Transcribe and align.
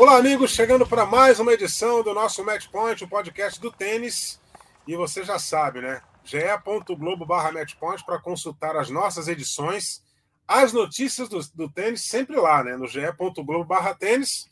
Olá, 0.00 0.16
amigos, 0.16 0.52
chegando 0.52 0.86
para 0.86 1.04
mais 1.04 1.38
uma 1.40 1.52
edição 1.52 2.02
do 2.02 2.14
nosso 2.14 2.42
Match 2.42 2.68
Point, 2.68 3.04
o 3.04 3.06
podcast 3.06 3.60
do 3.60 3.70
tênis. 3.70 4.40
E 4.86 4.96
você 4.96 5.22
já 5.22 5.38
sabe, 5.38 5.82
né? 5.82 6.00
ge.globo 6.24 7.26
barra 7.26 7.52
matchpoint 7.52 8.02
para 8.06 8.18
consultar 8.18 8.74
as 8.76 8.88
nossas 8.88 9.28
edições, 9.28 10.02
as 10.48 10.72
notícias 10.72 11.28
do, 11.28 11.38
do 11.54 11.70
tênis 11.70 12.06
sempre 12.06 12.36
lá, 12.36 12.64
né? 12.64 12.78
No 12.78 12.88
ge.globo 12.88 13.62
barra 13.62 13.94
tênis. 13.94 14.48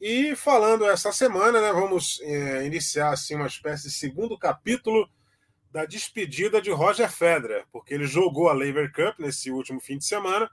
E 0.00 0.34
falando 0.34 0.86
essa 0.86 1.12
semana, 1.12 1.60
né? 1.60 1.74
Vamos 1.74 2.18
é, 2.22 2.64
iniciar 2.64 3.10
assim 3.10 3.34
uma 3.34 3.48
espécie 3.48 3.82
de 3.82 3.92
segundo 3.92 4.38
capítulo 4.38 5.06
da 5.70 5.84
despedida 5.84 6.58
de 6.62 6.70
Roger 6.70 7.12
Federer, 7.12 7.66
porque 7.70 7.92
ele 7.92 8.06
jogou 8.06 8.48
a 8.48 8.54
Laver 8.54 8.90
Cup 8.94 9.18
nesse 9.18 9.50
último 9.50 9.78
fim 9.78 9.98
de 9.98 10.06
semana 10.06 10.50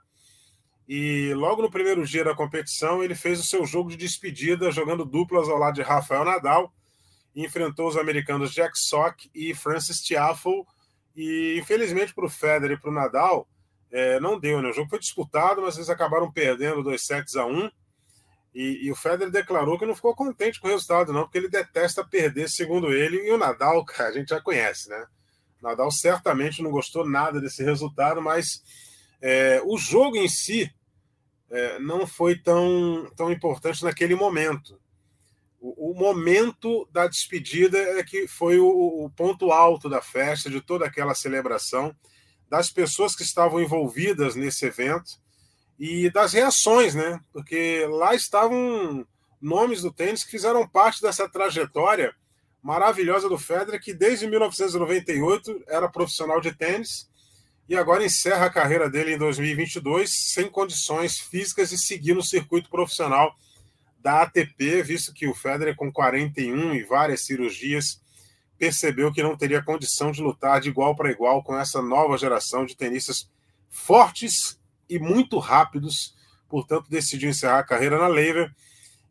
e 0.88 1.34
logo 1.34 1.60
no 1.60 1.70
primeiro 1.70 2.06
dia 2.06 2.24
da 2.24 2.34
competição, 2.34 3.04
ele 3.04 3.14
fez 3.14 3.38
o 3.38 3.44
seu 3.44 3.66
jogo 3.66 3.90
de 3.90 3.96
despedida, 3.96 4.70
jogando 4.70 5.04
duplas 5.04 5.46
ao 5.46 5.58
lado 5.58 5.74
de 5.74 5.82
Rafael 5.82 6.24
Nadal, 6.24 6.72
enfrentou 7.36 7.88
os 7.88 7.96
americanos 7.96 8.52
Jack 8.52 8.78
Sock 8.78 9.30
e 9.34 9.54
Francis 9.54 10.00
Tiafoe. 10.00 10.64
E 11.14 11.58
infelizmente 11.60 12.14
para 12.14 12.24
o 12.24 12.30
Federer 12.30 12.78
e 12.78 12.80
para 12.80 12.90
o 12.90 12.94
Nadal, 12.94 13.46
é, 13.90 14.18
não 14.18 14.40
deu, 14.40 14.62
né? 14.62 14.70
O 14.70 14.72
jogo 14.72 14.88
foi 14.88 14.98
disputado, 14.98 15.60
mas 15.60 15.76
eles 15.76 15.90
acabaram 15.90 16.32
perdendo 16.32 16.82
dois 16.82 17.04
sets 17.04 17.36
a 17.36 17.44
um. 17.44 17.70
E, 18.54 18.86
e, 18.86 18.90
o 18.90 18.96
Federer 18.96 19.30
declarou 19.30 19.78
que 19.78 19.84
não 19.84 19.94
ficou 19.94 20.14
contente 20.14 20.58
com 20.58 20.68
o 20.68 20.70
resultado, 20.70 21.12
não, 21.12 21.24
porque 21.24 21.38
ele 21.38 21.50
detesta 21.50 22.02
perder, 22.02 22.48
segundo 22.48 22.92
ele. 22.92 23.18
E 23.28 23.30
o 23.30 23.36
Nadal, 23.36 23.84
cara, 23.86 24.08
a 24.08 24.12
gente 24.12 24.28
já 24.30 24.40
conhece, 24.40 24.88
né? 24.88 25.06
O 25.60 25.68
Nadal 25.68 25.90
certamente 25.90 26.62
não 26.62 26.70
gostou 26.70 27.06
nada 27.06 27.40
desse 27.40 27.62
resultado, 27.62 28.22
mas 28.22 28.62
é, 29.20 29.60
o 29.64 29.76
jogo 29.76 30.16
em 30.16 30.28
si 30.28 30.72
é, 31.50 31.78
não 31.78 32.06
foi 32.06 32.36
tão, 32.38 33.10
tão 33.16 33.32
importante 33.32 33.84
naquele 33.84 34.14
momento. 34.14 34.80
O, 35.60 35.90
o, 35.90 35.94
momento 35.94 36.88
da 36.92 37.06
despedida 37.06 37.78
é 37.78 38.04
que 38.04 38.28
foi 38.28 38.58
o, 38.58 38.66
o 39.04 39.10
ponto 39.10 39.50
alto 39.50 39.88
da 39.88 40.00
festa, 40.00 40.48
de 40.48 40.60
toda 40.60 40.86
aquela 40.86 41.14
celebração, 41.14 41.94
das 42.48 42.70
pessoas 42.70 43.14
que 43.14 43.22
estavam 43.22 43.60
envolvidas 43.60 44.34
nesse 44.34 44.66
evento 44.66 45.10
e 45.78 46.10
das 46.10 46.32
reações, 46.32 46.94
né? 46.94 47.20
Porque 47.32 47.86
lá 47.90 48.14
estavam 48.14 49.06
nomes 49.40 49.82
do 49.82 49.92
tênis 49.92 50.24
que 50.24 50.30
fizeram 50.30 50.66
parte 50.66 51.00
dessa 51.02 51.28
trajetória 51.28 52.14
maravilhosa 52.62 53.28
do 53.28 53.38
Federer, 53.38 53.80
que 53.80 53.94
desde 53.94 54.26
1998 54.26 55.64
era 55.68 55.88
profissional 55.88 56.40
de 56.40 56.52
tênis 56.52 57.08
e 57.68 57.76
agora 57.76 58.04
encerra 58.04 58.46
a 58.46 58.50
carreira 58.50 58.88
dele 58.88 59.14
em 59.14 59.18
2022 59.18 60.10
sem 60.32 60.48
condições 60.48 61.18
físicas 61.18 61.68
de 61.68 61.78
seguir 61.78 62.14
no 62.14 62.22
circuito 62.22 62.70
profissional 62.70 63.36
da 64.00 64.22
ATP, 64.22 64.82
visto 64.82 65.12
que 65.12 65.26
o 65.26 65.34
Federer, 65.34 65.76
com 65.76 65.92
41 65.92 66.74
e 66.74 66.82
várias 66.82 67.24
cirurgias, 67.26 68.00
percebeu 68.56 69.12
que 69.12 69.22
não 69.22 69.36
teria 69.36 69.62
condição 69.62 70.10
de 70.10 70.22
lutar 70.22 70.60
de 70.60 70.68
igual 70.68 70.96
para 70.96 71.10
igual 71.10 71.42
com 71.42 71.58
essa 71.58 71.82
nova 71.82 72.16
geração 72.16 72.64
de 72.64 72.76
tenistas 72.76 73.30
fortes 73.68 74.58
e 74.88 74.98
muito 74.98 75.38
rápidos. 75.38 76.14
Portanto, 76.48 76.88
decidiu 76.88 77.28
encerrar 77.28 77.58
a 77.58 77.64
carreira 77.64 77.98
na 77.98 78.08
Lever 78.08 78.50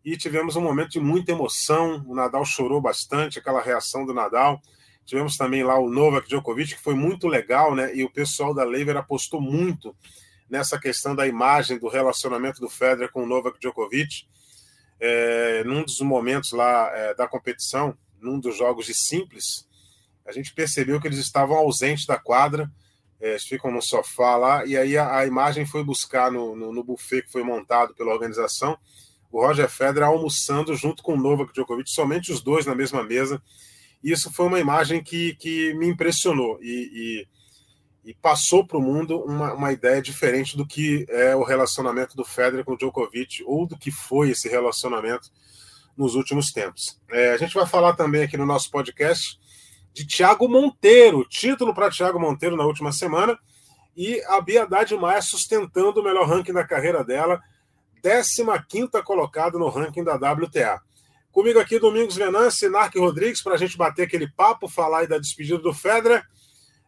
e 0.04 0.18
tivemos 0.18 0.56
um 0.56 0.62
momento 0.62 0.92
de 0.92 1.00
muita 1.00 1.32
emoção. 1.32 2.04
O 2.08 2.16
Nadal 2.16 2.44
chorou 2.44 2.82
bastante, 2.82 3.38
aquela 3.38 3.62
reação 3.62 4.06
do 4.06 4.14
Nadal. 4.14 4.62
Tivemos 5.08 5.38
também 5.38 5.64
lá 5.64 5.80
o 5.80 5.90
Novak 5.90 6.28
Djokovic, 6.28 6.76
que 6.76 6.82
foi 6.82 6.94
muito 6.94 7.30
legal, 7.30 7.74
né? 7.74 7.96
E 7.96 8.04
o 8.04 8.10
pessoal 8.10 8.54
da 8.54 8.66
Lever 8.66 8.98
apostou 8.98 9.40
muito 9.40 9.96
nessa 10.50 10.78
questão 10.78 11.16
da 11.16 11.26
imagem 11.26 11.80
do 11.80 11.88
relacionamento 11.88 12.60
do 12.60 12.70
Federer 12.70 13.10
com 13.10 13.24
o 13.24 13.26
Novak 13.26 13.58
Djokovic. 13.58 14.28
É, 15.00 15.64
num 15.64 15.82
dos 15.82 16.02
momentos 16.02 16.52
lá 16.52 16.92
é, 16.94 17.16
da 17.16 17.26
competição, 17.26 17.98
num 18.20 18.38
dos 18.38 18.58
jogos 18.58 18.86
de 18.86 18.94
simples, 18.94 19.66
a 20.26 20.34
gente 20.34 20.54
percebeu 20.54 21.00
que 21.00 21.08
eles 21.08 21.20
estavam 21.20 21.56
ausentes 21.56 22.06
da 22.06 22.18
quadra, 22.18 22.70
é, 23.22 23.30
eles 23.30 23.46
ficam 23.46 23.72
no 23.72 23.82
sofá 23.82 24.36
lá, 24.36 24.66
e 24.66 24.76
aí 24.76 24.98
a, 24.98 25.20
a 25.20 25.26
imagem 25.26 25.66
foi 25.66 25.86
buscar 25.86 26.30
no, 26.30 26.54
no, 26.54 26.74
no, 26.74 26.84
buffet 26.84 27.22
que 27.22 27.32
foi 27.32 27.44
montado 27.44 27.94
pela 27.94 28.12
organização, 28.12 28.78
o 29.32 29.40
Roger 29.40 29.70
Federer 29.70 30.10
almoçando 30.10 30.76
junto 30.76 31.02
com 31.02 31.14
o 31.14 31.18
Novak 31.18 31.54
Djokovic, 31.54 31.90
somente 31.90 32.30
os 32.30 32.42
dois 32.42 32.66
na 32.66 32.76
mesma 32.76 33.04
mesa, 33.04 33.42
isso 34.04 34.32
foi 34.32 34.48
uma 34.48 34.60
imagem 34.60 35.04
que, 35.04 35.36
que 35.36 35.74
me 35.74 35.88
impressionou 35.88 36.60
e, 36.62 37.28
e, 38.06 38.10
e 38.12 38.14
passou 38.16 38.66
para 38.66 38.78
o 38.78 38.82
mundo 38.82 39.20
uma, 39.22 39.54
uma 39.54 39.72
ideia 39.72 40.02
diferente 40.02 40.56
do 40.56 40.66
que 40.66 41.06
é 41.10 41.36
o 41.36 41.44
relacionamento 41.44 42.16
do 42.16 42.24
Federer 42.24 42.64
com 42.64 42.74
o 42.74 42.78
Djokovic 42.78 43.44
ou 43.46 43.68
do 43.68 43.78
que 43.78 43.92
foi 43.92 44.32
esse 44.32 44.48
relacionamento 44.48 45.30
nos 45.98 46.16
últimos 46.16 46.52
tempos. 46.52 47.00
É, 47.12 47.32
a 47.32 47.38
gente 47.38 47.56
vai 47.56 47.66
falar 47.66 47.94
também 47.94 48.24
aqui 48.24 48.38
no 48.38 48.46
nosso 48.46 48.70
podcast 48.70 49.40
de 49.94 50.06
Thiago 50.06 50.48
Monteiro, 50.48 51.26
título 51.28 51.74
para 51.74 51.90
Thiago 51.90 52.20
Monteiro 52.20 52.56
na 52.56 52.66
última 52.66 52.92
semana, 52.92 53.38
e 53.96 54.22
a 54.28 54.40
Bia 54.40 54.62
Haddad 54.62 54.96
Maia 54.96 55.24
sustentando 55.24 56.00
o 56.00 56.04
melhor 56.04 56.30
ranking 56.30 56.54
da 56.54 56.64
carreira 56.64 57.04
dela, 57.04 57.42
15 58.02 58.46
colocada 59.04 59.58
no 59.58 59.70
ranking 59.70 60.04
da 60.04 60.14
WTA. 60.14 60.80
Comigo 61.38 61.60
aqui, 61.60 61.78
Domingos 61.78 62.16
Venâncio 62.16 62.68
e 62.68 62.72
Narc 62.72 62.96
Rodrigues, 62.96 63.44
para 63.44 63.54
a 63.54 63.58
gente 63.58 63.78
bater 63.78 64.08
aquele 64.08 64.28
papo, 64.28 64.68
falar 64.68 65.02
aí 65.02 65.08
da 65.08 65.20
despedida 65.20 65.60
do 65.60 65.72
Federer. 65.72 66.26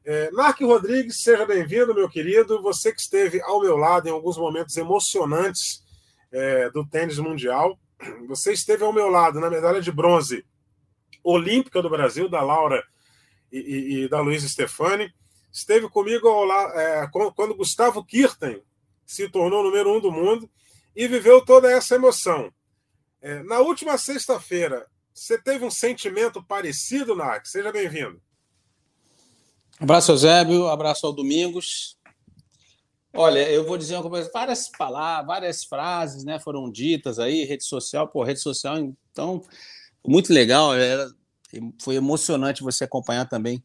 É, 0.04 0.32
Narc 0.32 0.60
Rodrigues, 0.62 1.22
seja 1.22 1.46
bem-vindo, 1.46 1.94
meu 1.94 2.10
querido. 2.10 2.60
Você 2.64 2.92
que 2.92 3.00
esteve 3.00 3.40
ao 3.44 3.62
meu 3.62 3.78
lado 3.78 4.08
em 4.08 4.12
alguns 4.12 4.40
momentos 4.40 4.76
emocionantes 4.76 5.84
é, 6.32 6.68
do 6.72 6.84
tênis 6.84 7.20
mundial. 7.20 7.80
Você 8.28 8.52
esteve 8.52 8.84
ao 8.84 8.92
meu 8.92 9.08
lado 9.08 9.40
na 9.40 9.52
medalha 9.52 9.80
de 9.84 9.92
bronze 9.92 10.44
olímpica 11.24 11.80
do 11.80 11.90
Brasil, 11.92 12.28
da 12.28 12.42
Laura 12.42 12.84
e, 13.52 13.60
e, 13.60 14.04
e 14.06 14.10
da 14.10 14.20
Luísa 14.20 14.50
Stefani. 14.50 15.14
Esteve 15.54 15.88
comigo 15.90 16.28
ao, 16.28 16.52
é, 16.72 17.08
quando 17.36 17.54
Gustavo 17.54 18.04
Kirten 18.04 18.64
se 19.06 19.30
tornou 19.30 19.62
número 19.62 19.96
um 19.96 20.00
do 20.00 20.12
mundo 20.12 20.50
e 20.96 21.08
viveu 21.08 21.40
toda 21.40 21.72
essa 21.72 21.94
emoção. 21.94 22.52
É, 23.22 23.44
na 23.44 23.60
última 23.60 23.98
sexta-feira, 23.98 24.88
você 25.14 25.38
teve 25.38 25.66
um 25.66 25.72
sentimento 25.72 26.42
parecido, 26.42 27.16
Narc? 27.16 27.46
Seja 27.46 27.72
bem-vindo. 27.72 28.22
Abraço, 29.80 30.12
Eusébio. 30.12 30.68
Abraço 30.68 31.06
ao 31.06 31.14
Domingos. 31.14 31.98
Olha, 33.14 33.50
eu 33.50 33.66
vou 33.66 33.78
dizer 33.78 33.96
uma 33.96 34.10
coisa, 34.10 34.30
várias 34.32 34.70
palavras, 34.70 35.26
várias 35.26 35.64
frases 35.64 36.24
né, 36.24 36.40
foram 36.40 36.70
ditas 36.70 37.18
aí, 37.18 37.44
rede 37.44 37.64
social, 37.64 38.08
pô, 38.08 38.24
rede 38.24 38.40
social, 38.40 38.78
então, 39.12 39.42
muito 40.06 40.32
legal, 40.32 40.76
era, 40.76 41.12
foi 41.82 41.96
emocionante 41.96 42.62
você 42.62 42.84
acompanhar 42.84 43.28
também 43.28 43.64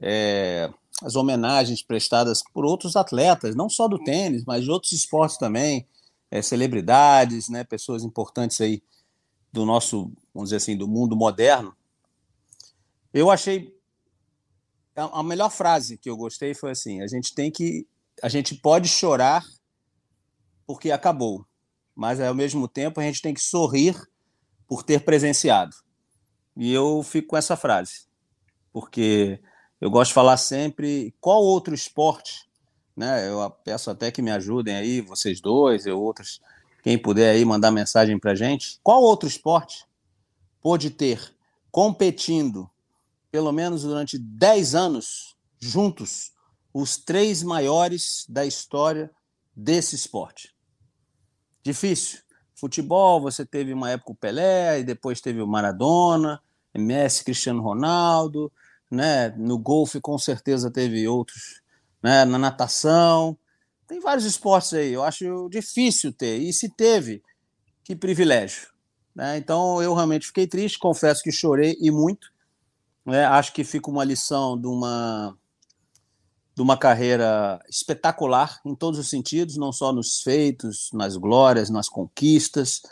é, 0.00 0.68
as 1.00 1.14
homenagens 1.14 1.80
prestadas 1.80 2.42
por 2.52 2.64
outros 2.64 2.96
atletas, 2.96 3.54
não 3.54 3.68
só 3.68 3.86
do 3.86 4.02
tênis, 4.02 4.44
mas 4.44 4.64
de 4.64 4.70
outros 4.70 4.92
esportes 4.92 5.38
também, 5.38 5.86
é, 6.32 6.40
celebridades, 6.40 7.50
né, 7.50 7.62
pessoas 7.62 8.02
importantes 8.02 8.58
aí 8.62 8.82
do 9.52 9.66
nosso, 9.66 10.10
vamos 10.32 10.48
dizer 10.48 10.56
assim, 10.56 10.74
do 10.74 10.88
mundo 10.88 11.14
moderno. 11.14 11.76
Eu 13.12 13.30
achei 13.30 13.70
a 14.96 15.22
melhor 15.22 15.50
frase 15.50 15.98
que 15.98 16.08
eu 16.08 16.16
gostei 16.16 16.54
foi 16.54 16.70
assim: 16.70 17.02
a 17.02 17.06
gente 17.06 17.34
tem 17.34 17.50
que, 17.50 17.86
a 18.22 18.30
gente 18.30 18.54
pode 18.54 18.88
chorar 18.88 19.44
porque 20.66 20.90
acabou, 20.90 21.46
mas 21.94 22.18
ao 22.18 22.34
mesmo 22.34 22.66
tempo 22.66 22.98
a 22.98 23.02
gente 23.02 23.20
tem 23.20 23.34
que 23.34 23.40
sorrir 23.42 23.94
por 24.66 24.82
ter 24.82 25.04
presenciado. 25.04 25.76
E 26.56 26.72
eu 26.72 27.02
fico 27.02 27.28
com 27.28 27.36
essa 27.36 27.58
frase, 27.58 28.06
porque 28.72 29.38
eu 29.78 29.90
gosto 29.90 30.08
de 30.08 30.14
falar 30.14 30.38
sempre 30.38 31.14
qual 31.20 31.42
outro 31.42 31.74
esporte 31.74 32.48
né? 32.96 33.28
Eu 33.28 33.50
peço 33.50 33.90
até 33.90 34.10
que 34.10 34.22
me 34.22 34.30
ajudem 34.30 34.74
aí, 34.74 35.00
vocês 35.00 35.40
dois, 35.40 35.86
e 35.86 35.90
outros, 35.90 36.40
quem 36.82 36.98
puder 36.98 37.30
aí 37.30 37.44
mandar 37.44 37.70
mensagem 37.70 38.18
para 38.18 38.34
gente. 38.34 38.78
Qual 38.82 39.02
outro 39.02 39.28
esporte 39.28 39.86
pôde 40.60 40.90
ter 40.90 41.34
competindo, 41.70 42.70
pelo 43.30 43.52
menos 43.52 43.82
durante 43.82 44.18
10 44.18 44.74
anos, 44.74 45.36
juntos, 45.58 46.32
os 46.74 46.96
três 46.96 47.42
maiores 47.42 48.26
da 48.28 48.44
história 48.44 49.10
desse 49.54 49.94
esporte? 49.94 50.54
Difícil. 51.62 52.20
futebol, 52.54 53.20
você 53.20 53.44
teve 53.44 53.72
uma 53.72 53.90
época 53.90 54.12
o 54.12 54.14
Pelé, 54.14 54.80
e 54.80 54.84
depois 54.84 55.20
teve 55.20 55.40
o 55.40 55.46
Maradona, 55.48 56.40
Messi, 56.74 57.24
Cristiano 57.24 57.60
Ronaldo, 57.60 58.52
né? 58.90 59.30
No 59.30 59.58
golfe 59.58 60.00
com 60.00 60.16
certeza 60.18 60.70
teve 60.70 61.06
outros, 61.08 61.61
né? 62.02 62.24
Na 62.24 62.38
natação, 62.38 63.36
tem 63.86 64.00
vários 64.00 64.24
esportes 64.24 64.72
aí. 64.72 64.92
Eu 64.92 65.02
acho 65.02 65.48
difícil 65.50 66.12
ter. 66.12 66.38
E 66.38 66.52
se 66.52 66.68
teve, 66.68 67.22
que 67.84 67.94
privilégio. 67.94 68.68
Né? 69.14 69.36
Então 69.36 69.82
eu 69.82 69.94
realmente 69.94 70.26
fiquei 70.26 70.46
triste, 70.46 70.78
confesso 70.78 71.22
que 71.22 71.30
chorei 71.30 71.76
e 71.80 71.90
muito. 71.90 72.32
Né? 73.04 73.24
Acho 73.24 73.52
que 73.52 73.64
fica 73.64 73.90
uma 73.90 74.04
lição 74.04 74.58
de 74.58 74.66
uma 74.66 75.36
de 76.54 76.60
uma 76.60 76.76
carreira 76.76 77.58
espetacular 77.68 78.60
em 78.64 78.74
todos 78.74 78.98
os 78.98 79.08
sentidos, 79.08 79.56
não 79.56 79.72
só 79.72 79.90
nos 79.90 80.20
feitos, 80.20 80.90
nas 80.92 81.16
glórias, 81.16 81.70
nas 81.70 81.88
conquistas, 81.88 82.82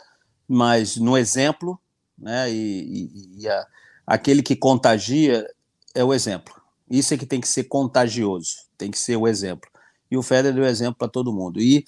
mas 0.47 0.97
no 0.97 1.15
exemplo, 1.15 1.79
né? 2.17 2.51
E, 2.51 2.55
e, 2.55 3.41
e 3.41 3.47
a, 3.47 3.67
aquele 4.05 4.41
que 4.41 4.55
contagia 4.55 5.47
é 5.93 6.03
o 6.03 6.11
exemplo. 6.13 6.60
Isso 6.91 7.13
é 7.13 7.17
que 7.17 7.25
tem 7.25 7.39
que 7.39 7.47
ser 7.47 7.63
contagioso, 7.63 8.65
tem 8.77 8.91
que 8.91 8.99
ser 8.99 9.15
o 9.15 9.25
exemplo. 9.25 9.69
E 10.11 10.17
o 10.17 10.21
Federer 10.21 10.53
deu 10.53 10.65
exemplo 10.65 10.95
para 10.95 11.07
todo 11.07 11.31
mundo. 11.31 11.61
E 11.61 11.85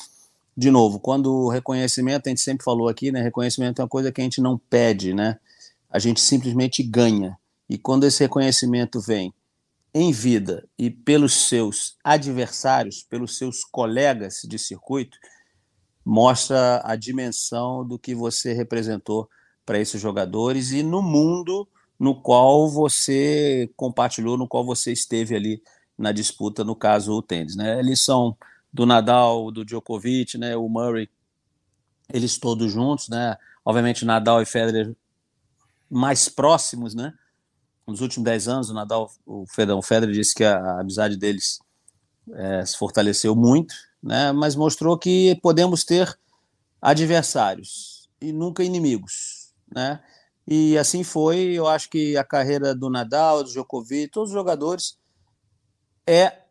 de 0.55 0.71
novo, 0.71 0.97
quando 0.97 1.29
o 1.29 1.49
reconhecimento, 1.49 2.27
a 2.27 2.29
gente 2.29 2.39
sempre 2.39 2.63
falou 2.63 2.87
aqui, 2.87 3.11
né? 3.11 3.21
Reconhecimento 3.21 3.81
é 3.81 3.83
uma 3.83 3.89
coisa 3.89 4.13
que 4.13 4.21
a 4.21 4.23
gente 4.23 4.39
não 4.39 4.57
pede, 4.57 5.13
né? 5.13 5.37
A 5.89 5.99
gente 5.99 6.21
simplesmente 6.21 6.81
ganha. 6.81 7.37
E 7.69 7.77
quando 7.77 8.05
esse 8.05 8.23
reconhecimento 8.23 9.01
vem 9.01 9.33
em 9.93 10.11
vida 10.11 10.67
e 10.79 10.89
pelos 10.89 11.47
seus 11.49 11.97
adversários, 12.01 13.03
pelos 13.03 13.37
seus 13.37 13.65
colegas 13.65 14.41
de 14.47 14.57
circuito, 14.57 15.17
mostra 16.05 16.81
a 16.85 16.95
dimensão 16.95 17.85
do 17.85 17.99
que 17.99 18.15
você 18.15 18.53
representou 18.53 19.29
para 19.65 19.79
esses 19.79 20.01
jogadores 20.01 20.71
e 20.71 20.81
no 20.81 21.01
mundo 21.01 21.67
no 22.03 22.13
qual 22.13 22.69
você 22.69 23.71
compartilhou, 23.77 24.37
no 24.37 24.45
qual 24.45 24.65
você 24.65 24.91
esteve 24.91 25.33
ali 25.37 25.63
na 25.97 26.11
disputa, 26.11 26.61
no 26.61 26.75
caso 26.75 27.13
o 27.13 27.21
tênis. 27.21 27.55
Né? 27.55 27.79
Eles 27.79 28.01
são 28.01 28.35
do 28.73 28.85
Nadal, 28.85 29.49
do 29.49 29.63
Djokovic, 29.63 30.37
né, 30.37 30.53
o 30.53 30.67
Murray, 30.67 31.09
eles 32.11 32.37
todos 32.37 32.69
juntos, 32.69 33.07
né? 33.07 33.37
Obviamente 33.63 34.03
Nadal 34.03 34.41
e 34.41 34.45
Federer 34.45 34.93
mais 35.89 36.27
próximos, 36.27 36.93
né? 36.93 37.13
Nos 37.87 38.01
últimos 38.01 38.25
10 38.25 38.47
anos, 38.49 38.69
o 38.69 38.73
Nadal, 38.73 39.09
o 39.25 39.45
Federer, 39.47 39.77
o 39.77 39.81
Federer 39.81 40.13
disse 40.13 40.35
que 40.35 40.43
a, 40.43 40.57
a 40.57 40.81
amizade 40.81 41.15
deles 41.15 41.59
é, 42.33 42.65
se 42.65 42.77
fortaleceu 42.77 43.33
muito, 43.33 43.73
né? 44.01 44.33
Mas 44.33 44.57
mostrou 44.57 44.97
que 44.97 45.39
podemos 45.41 45.85
ter 45.85 46.19
adversários 46.81 48.09
e 48.19 48.33
nunca 48.33 48.61
inimigos, 48.61 49.53
né? 49.73 50.01
E 50.47 50.77
assim 50.77 51.03
foi, 51.03 51.53
eu 51.53 51.67
acho 51.67 51.89
que 51.89 52.17
a 52.17 52.23
carreira 52.23 52.75
do 52.75 52.89
Nadal, 52.89 53.43
do 53.43 53.49
Djokovic, 53.49 54.11
todos 54.11 54.29
os 54.29 54.33
jogadores 54.33 54.97
é 56.05 56.43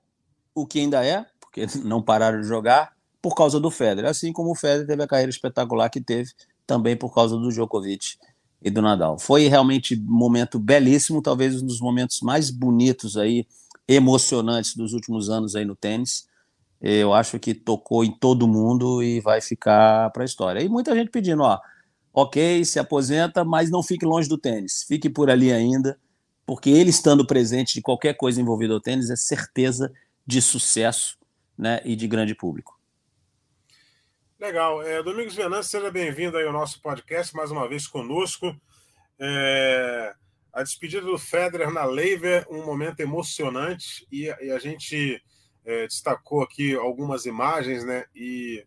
o 0.54 0.66
que 0.66 0.80
ainda 0.80 1.04
é, 1.04 1.26
porque 1.40 1.66
não 1.84 2.02
pararam 2.02 2.40
de 2.40 2.46
jogar 2.46 2.92
por 3.20 3.34
causa 3.34 3.60
do 3.60 3.70
Federer, 3.70 4.10
assim 4.10 4.32
como 4.32 4.50
o 4.50 4.54
Federer 4.54 4.86
teve 4.86 5.02
a 5.02 5.06
carreira 5.06 5.30
espetacular 5.30 5.88
que 5.88 6.00
teve 6.00 6.30
também 6.66 6.96
por 6.96 7.14
causa 7.14 7.36
do 7.36 7.48
Djokovic 7.50 8.16
e 8.60 8.70
do 8.70 8.82
Nadal. 8.82 9.18
Foi 9.18 9.46
realmente 9.48 9.94
um 9.94 10.12
momento 10.12 10.58
belíssimo, 10.58 11.22
talvez 11.22 11.62
um 11.62 11.66
dos 11.66 11.80
momentos 11.80 12.20
mais 12.20 12.50
bonitos 12.50 13.16
aí, 13.16 13.46
emocionantes 13.86 14.74
dos 14.74 14.92
últimos 14.92 15.28
anos 15.28 15.54
aí 15.54 15.64
no 15.64 15.76
tênis. 15.76 16.26
Eu 16.80 17.12
acho 17.12 17.38
que 17.38 17.54
tocou 17.54 18.04
em 18.04 18.10
todo 18.10 18.48
mundo 18.48 19.02
e 19.02 19.20
vai 19.20 19.40
ficar 19.40 20.10
para 20.10 20.24
a 20.24 20.26
história. 20.26 20.60
E 20.60 20.68
muita 20.68 20.94
gente 20.96 21.10
pedindo, 21.10 21.42
ó, 21.42 21.60
ok, 22.12 22.64
se 22.64 22.78
aposenta, 22.78 23.44
mas 23.44 23.70
não 23.70 23.82
fique 23.82 24.04
longe 24.04 24.28
do 24.28 24.36
tênis, 24.36 24.84
fique 24.86 25.08
por 25.08 25.30
ali 25.30 25.52
ainda, 25.52 25.98
porque 26.44 26.70
ele 26.70 26.90
estando 26.90 27.26
presente 27.26 27.74
de 27.74 27.80
qualquer 27.80 28.14
coisa 28.14 28.40
envolvida 28.40 28.74
ao 28.74 28.80
tênis 28.80 29.10
é 29.10 29.16
certeza 29.16 29.92
de 30.26 30.42
sucesso 30.42 31.18
né, 31.56 31.80
e 31.84 31.96
de 31.96 32.06
grande 32.06 32.34
público. 32.34 32.78
Legal. 34.38 34.82
É, 34.82 35.02
Domingos 35.02 35.34
Venâncio, 35.34 35.70
seja 35.70 35.90
bem-vindo 35.90 36.36
aí 36.36 36.44
ao 36.44 36.52
nosso 36.52 36.82
podcast, 36.82 37.34
mais 37.34 37.50
uma 37.50 37.68
vez 37.68 37.86
conosco. 37.86 38.54
É, 39.18 40.14
a 40.52 40.62
despedida 40.62 41.06
do 41.06 41.16
Federer 41.16 41.70
na 41.70 41.84
Leiver, 41.84 42.44
um 42.50 42.66
momento 42.66 43.00
emocionante, 43.00 44.06
e, 44.10 44.24
e 44.24 44.50
a 44.50 44.58
gente 44.58 45.22
é, 45.64 45.86
destacou 45.86 46.42
aqui 46.42 46.74
algumas 46.74 47.24
imagens, 47.24 47.84
né? 47.84 48.04
E, 48.14 48.66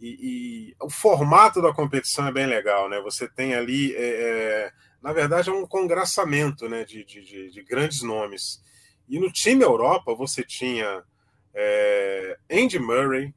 e, 0.00 0.70
e, 0.70 0.76
o 0.80 0.88
formato 0.88 1.60
da 1.60 1.72
competição 1.72 2.26
é 2.26 2.32
bem 2.32 2.46
legal, 2.46 2.88
né? 2.88 3.00
Você 3.00 3.28
tem 3.28 3.54
ali, 3.54 3.94
é, 3.94 4.00
é 4.00 4.72
na 5.02 5.12
verdade, 5.12 5.48
é 5.48 5.52
um 5.52 5.66
congraçamento 5.66 6.68
né, 6.68 6.84
de, 6.84 7.04
de, 7.04 7.50
de 7.50 7.62
grandes 7.62 8.02
nomes. 8.02 8.60
E 9.08 9.18
no 9.18 9.30
time 9.32 9.64
Europa, 9.64 10.14
você 10.14 10.42
tinha 10.42 11.02
é, 11.54 12.38
Andy 12.50 12.78
Murray, 12.78 13.34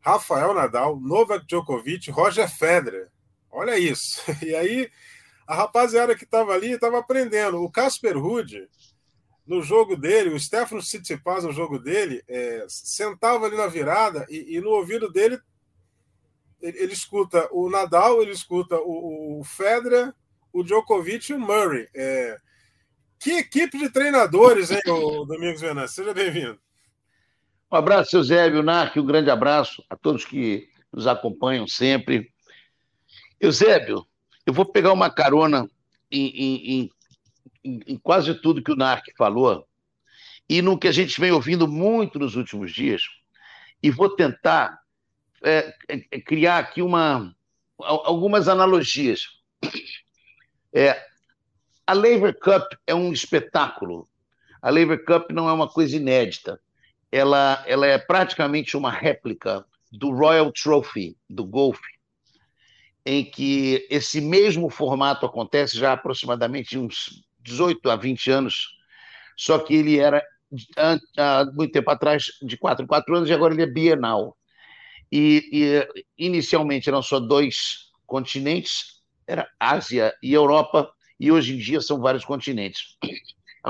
Rafael 0.00 0.52
Nadal, 0.54 1.00
Novak 1.00 1.46
Djokovic, 1.46 2.10
Roger 2.10 2.48
Federer. 2.48 3.08
Olha 3.50 3.78
isso. 3.78 4.22
E 4.44 4.54
aí, 4.54 4.90
a 5.46 5.54
rapaziada 5.54 6.14
que 6.14 6.24
estava 6.24 6.52
ali 6.52 6.72
estava 6.72 6.98
aprendendo. 6.98 7.62
O 7.62 7.70
Casper 7.70 8.18
Ruud, 8.18 8.68
no 9.46 9.62
jogo 9.62 9.96
dele, 9.96 10.30
o 10.30 10.40
Stefano 10.40 10.80
Tsitsipas 10.80 11.44
no 11.44 11.52
jogo 11.52 11.78
dele, 11.78 12.22
é, 12.28 12.64
sentava 12.68 13.46
ali 13.46 13.56
na 13.56 13.66
virada 13.66 14.26
e, 14.28 14.56
e 14.56 14.60
no 14.60 14.70
ouvido 14.70 15.10
dele 15.10 15.38
ele, 16.60 16.78
ele, 16.78 16.92
escuta 16.92 17.48
o 17.52 17.68
Nadal, 17.70 18.22
ele 18.22 18.32
escuta 18.32 18.76
o, 18.76 19.40
o 19.40 19.44
Federer, 19.44 20.12
o 20.52 20.62
Djokovic 20.62 21.30
e 21.30 21.34
o 21.34 21.40
Murray. 21.40 21.88
É, 21.94 22.38
que 23.18 23.32
equipe 23.32 23.78
de 23.78 23.90
treinadores, 23.90 24.70
hein, 24.70 24.80
o 24.86 25.24
Domingos 25.26 25.60
Venâncio? 25.60 25.96
Seja 25.96 26.14
bem-vindo. 26.14 26.58
Um 27.70 27.76
abraço, 27.76 28.10
seu 28.10 28.22
Zébio 28.22 28.62
Narc, 28.62 28.96
um 28.96 29.06
grande 29.06 29.30
abraço 29.30 29.84
a 29.90 29.96
todos 29.96 30.24
que 30.24 30.68
nos 30.92 31.06
acompanham 31.06 31.66
sempre. 31.66 32.32
Eusébio, 33.40 34.06
eu 34.46 34.52
vou 34.52 34.64
pegar 34.64 34.92
uma 34.92 35.10
carona 35.10 35.68
em, 36.10 36.26
em, 36.28 36.90
em, 37.64 37.80
em 37.86 37.96
quase 37.96 38.34
tudo 38.34 38.62
que 38.62 38.70
o 38.70 38.76
Narc 38.76 39.04
falou 39.16 39.66
e 40.48 40.60
no 40.60 40.78
que 40.78 40.88
a 40.88 40.92
gente 40.92 41.18
vem 41.20 41.32
ouvindo 41.32 41.66
muito 41.66 42.18
nos 42.18 42.36
últimos 42.36 42.72
dias, 42.72 43.02
e 43.82 43.90
vou 43.90 44.14
tentar 44.14 44.78
é, 45.44 45.74
é, 45.88 46.20
criar 46.20 46.58
aqui 46.58 46.82
uma, 46.82 47.34
algumas 47.78 48.48
analogias. 48.48 49.28
É, 50.72 51.00
a 51.86 51.92
Lever 51.92 52.38
Cup 52.38 52.72
é 52.86 52.94
um 52.94 53.12
espetáculo. 53.12 54.08
A 54.60 54.70
Lever 54.70 55.04
Cup 55.04 55.30
não 55.30 55.48
é 55.48 55.52
uma 55.52 55.68
coisa 55.68 55.96
inédita 55.96 56.60
ela, 57.14 57.62
ela 57.64 57.86
é 57.86 57.96
praticamente 57.96 58.76
uma 58.76 58.90
réplica 58.90 59.64
do 59.92 60.10
Royal 60.10 60.50
Trophy 60.50 61.16
do 61.30 61.44
golfe, 61.44 61.80
em 63.06 63.24
que 63.24 63.86
esse 63.88 64.20
mesmo 64.20 64.68
formato 64.68 65.24
acontece 65.24 65.78
já 65.78 65.90
há 65.90 65.92
aproximadamente 65.92 66.76
uns 66.76 67.24
18 67.38 67.88
a 67.88 67.94
20 67.94 68.30
anos, 68.32 68.76
só 69.36 69.60
que 69.60 69.74
ele 69.74 70.00
era 70.00 70.24
há 71.16 71.44
muito 71.52 71.70
tempo 71.70 71.88
atrás, 71.88 72.32
de 72.42 72.56
4 72.56 72.84
em 72.84 72.88
4 72.88 73.16
anos, 73.16 73.30
e 73.30 73.32
agora 73.32 73.54
ele 73.54 73.62
é 73.62 73.66
bienal. 73.66 74.36
E, 75.10 75.48
e 75.52 76.26
inicialmente 76.26 76.88
eram 76.88 77.02
só 77.02 77.20
dois 77.20 77.90
continentes, 78.06 79.02
era 79.26 79.48
Ásia 79.58 80.12
e 80.22 80.32
Europa, 80.32 80.90
e 81.18 81.30
hoje 81.30 81.54
em 81.54 81.58
dia 81.58 81.80
são 81.80 82.00
vários 82.00 82.24
continentes 82.24 82.96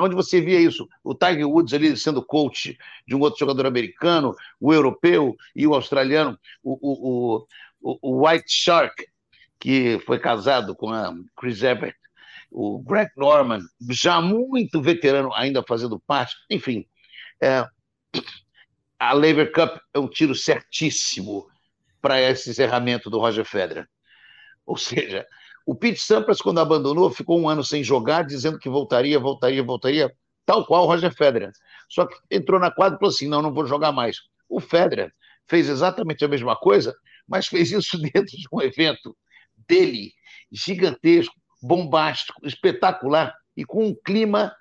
onde 0.03 0.15
você 0.15 0.41
via 0.41 0.61
isso, 0.61 0.89
o 1.03 1.15
Tiger 1.15 1.49
Woods 1.49 1.73
ali 1.73 1.97
sendo 1.97 2.25
coach 2.25 2.77
de 3.07 3.15
um 3.15 3.21
outro 3.21 3.39
jogador 3.39 3.67
americano, 3.67 4.35
o 4.61 4.73
europeu 4.73 5.37
e 5.55 5.67
o 5.67 5.75
australiano, 5.75 6.39
o, 6.63 6.79
o, 6.83 7.47
o, 7.81 7.99
o 8.03 8.27
White 8.27 8.49
Shark, 8.49 9.07
que 9.61 10.01
foi 10.01 10.19
casado 10.19 10.75
com 10.75 10.91
a 10.91 11.15
Chris 11.37 11.63
Evert, 11.63 11.97
o 12.51 12.81
Greg 12.81 13.11
Norman, 13.17 13.61
já 13.91 14.21
muito 14.21 14.81
veterano, 14.81 15.33
ainda 15.35 15.63
fazendo 15.67 15.99
parte, 15.99 16.35
enfim. 16.51 16.87
É, 17.41 17.67
a 19.05 19.13
Lever 19.13 19.53
Cup 19.53 19.77
é 19.93 19.99
um 19.99 20.09
tiro 20.09 20.35
certíssimo 20.35 21.47
para 22.01 22.21
esse 22.21 22.51
encerramento 22.51 23.11
do 23.11 23.19
Roger 23.19 23.45
Federer. 23.45 23.87
Ou 24.65 24.79
seja, 24.79 25.27
o 25.67 25.75
Pete 25.75 26.01
Sampras, 26.01 26.41
quando 26.41 26.59
abandonou, 26.61 27.11
ficou 27.11 27.39
um 27.39 27.49
ano 27.49 27.63
sem 27.63 27.85
jogar, 27.85 28.25
dizendo 28.25 28.59
que 28.59 28.69
voltaria, 28.69 29.19
voltaria, 29.19 29.63
voltaria, 29.63 30.15
tal 30.47 30.65
qual 30.65 30.85
o 30.85 30.87
Roger 30.87 31.15
Federer. 31.15 31.53
Só 31.89 32.07
que 32.07 32.17
entrou 32.31 32.59
na 32.59 32.71
quadra 32.71 32.97
e 32.97 32.99
falou 32.99 33.13
assim: 33.13 33.29
não, 33.29 33.43
não 33.43 33.53
vou 33.53 33.67
jogar 33.67 33.93
mais. 33.93 34.23
O 34.49 34.59
Federer 34.59 35.13
fez 35.47 35.69
exatamente 35.69 36.25
a 36.25 36.29
mesma 36.29 36.57
coisa, 36.57 36.95
mas 37.29 37.47
fez 37.47 37.73
isso 37.73 37.99
dentro 38.01 38.37
de 38.37 38.47
um 38.51 38.63
evento 38.63 39.15
dele, 39.69 40.13
gigantesco, 40.51 41.35
bombástico, 41.63 42.47
espetacular 42.47 43.35
e 43.55 43.67
com 43.67 43.87
um 43.87 43.95
clima 43.95 44.55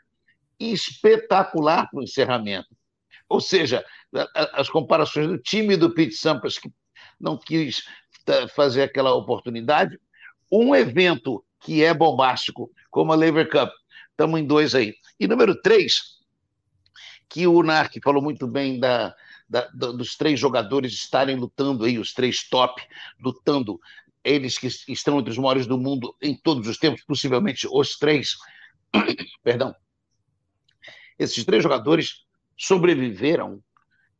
espetacular 0.59 1.89
para 1.89 1.99
o 1.99 2.03
encerramento. 2.03 2.75
Ou 3.29 3.41
seja, 3.41 3.83
as 4.53 4.69
comparações 4.69 5.27
do 5.27 5.37
time 5.37 5.75
do 5.75 5.93
Pete 5.93 6.15
Sampras, 6.15 6.57
que 6.57 6.71
não 7.19 7.37
quis 7.37 7.83
fazer 8.55 8.83
aquela 8.83 9.13
oportunidade. 9.13 9.99
Um 10.51 10.75
evento 10.75 11.43
que 11.59 11.83
é 11.83 11.93
bombástico, 11.93 12.69
como 12.91 13.11
a 13.11 13.15
Lever 13.15 13.49
Cup. 13.49 13.71
Estamos 14.11 14.39
em 14.39 14.45
dois 14.45 14.75
aí. 14.75 14.93
E 15.19 15.27
número 15.27 15.59
três, 15.61 16.19
que 17.29 17.47
o 17.47 17.63
Narc 17.63 17.95
falou 18.03 18.21
muito 18.21 18.45
bem 18.47 18.79
da, 18.79 19.15
da, 19.49 19.67
dos 19.71 20.15
três 20.15 20.39
jogadores 20.39 20.93
estarem 20.93 21.35
lutando 21.35 21.85
aí, 21.85 21.97
os 21.97 22.13
três 22.13 22.47
top, 22.47 22.81
lutando, 23.19 23.79
eles 24.23 24.57
que 24.57 24.67
estão 24.87 25.19
entre 25.19 25.31
os 25.31 25.37
maiores 25.37 25.65
do 25.65 25.77
mundo 25.77 26.15
em 26.21 26.35
todos 26.35 26.67
os 26.67 26.77
tempos, 26.77 27.03
possivelmente 27.03 27.67
os 27.69 27.97
três, 27.97 28.35
perdão, 29.43 29.75
esses 31.17 31.43
três 31.43 31.63
jogadores 31.63 32.23
sobreviveram 32.57 33.61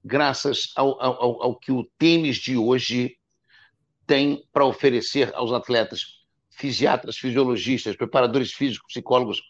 graças 0.03 0.71
ao, 0.75 1.01
ao, 1.01 1.43
ao 1.43 1.55
que 1.55 1.71
o 1.71 1.83
tênis 1.97 2.37
de 2.37 2.57
hoje 2.57 3.15
tem 4.05 4.43
para 4.51 4.65
oferecer 4.65 5.33
aos 5.33 5.51
atletas, 5.53 6.23
fisiatras, 6.51 7.17
fisiologistas, 7.17 7.95
preparadores 7.95 8.51
físicos, 8.51 8.87
psicólogos. 8.87 9.41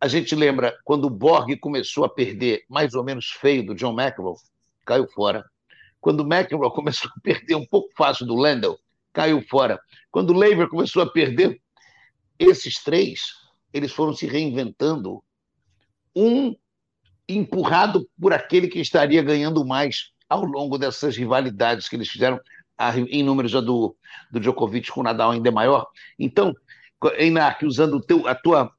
A 0.00 0.06
gente 0.06 0.34
lembra 0.34 0.76
quando 0.84 1.06
o 1.06 1.10
Borg 1.10 1.56
começou 1.58 2.04
a 2.04 2.08
perder 2.08 2.64
mais 2.68 2.94
ou 2.94 3.02
menos 3.02 3.26
feio 3.26 3.64
do 3.64 3.74
John 3.74 3.98
McEnroe, 3.98 4.36
caiu 4.84 5.08
fora. 5.08 5.44
Quando 6.00 6.20
o 6.20 6.26
McEnroe 6.26 6.70
começou 6.70 7.10
a 7.16 7.20
perder 7.20 7.54
um 7.54 7.66
pouco 7.66 7.88
fácil 7.96 8.26
do 8.26 8.34
Landell, 8.34 8.78
caiu 9.12 9.40
fora. 9.48 9.80
Quando 10.10 10.30
o 10.30 10.36
Lever 10.36 10.68
começou 10.68 11.02
a 11.02 11.10
perder, 11.10 11.58
esses 12.38 12.82
três, 12.82 13.20
eles 13.72 13.92
foram 13.92 14.12
se 14.12 14.26
reinventando, 14.26 15.24
um 16.14 16.54
empurrado 17.28 18.08
por 18.20 18.32
aquele 18.32 18.68
que 18.68 18.80
estaria 18.80 19.22
ganhando 19.22 19.64
mais 19.64 20.10
ao 20.28 20.44
longo 20.44 20.78
dessas 20.78 21.16
rivalidades 21.16 21.88
que 21.88 21.96
eles 21.96 22.08
fizeram, 22.08 22.40
em 23.08 23.22
números 23.22 23.54
a 23.54 23.60
do, 23.60 23.96
do 24.30 24.40
Djokovic 24.40 24.90
com 24.90 25.00
o 25.00 25.04
Nadal 25.04 25.30
ainda 25.30 25.48
é 25.48 25.52
maior. 25.52 25.86
Então, 26.18 26.54
Einac, 27.16 27.64
usando 27.64 27.94
o 27.94 28.00
teu, 28.00 28.26
a 28.26 28.34
tua, 28.34 28.70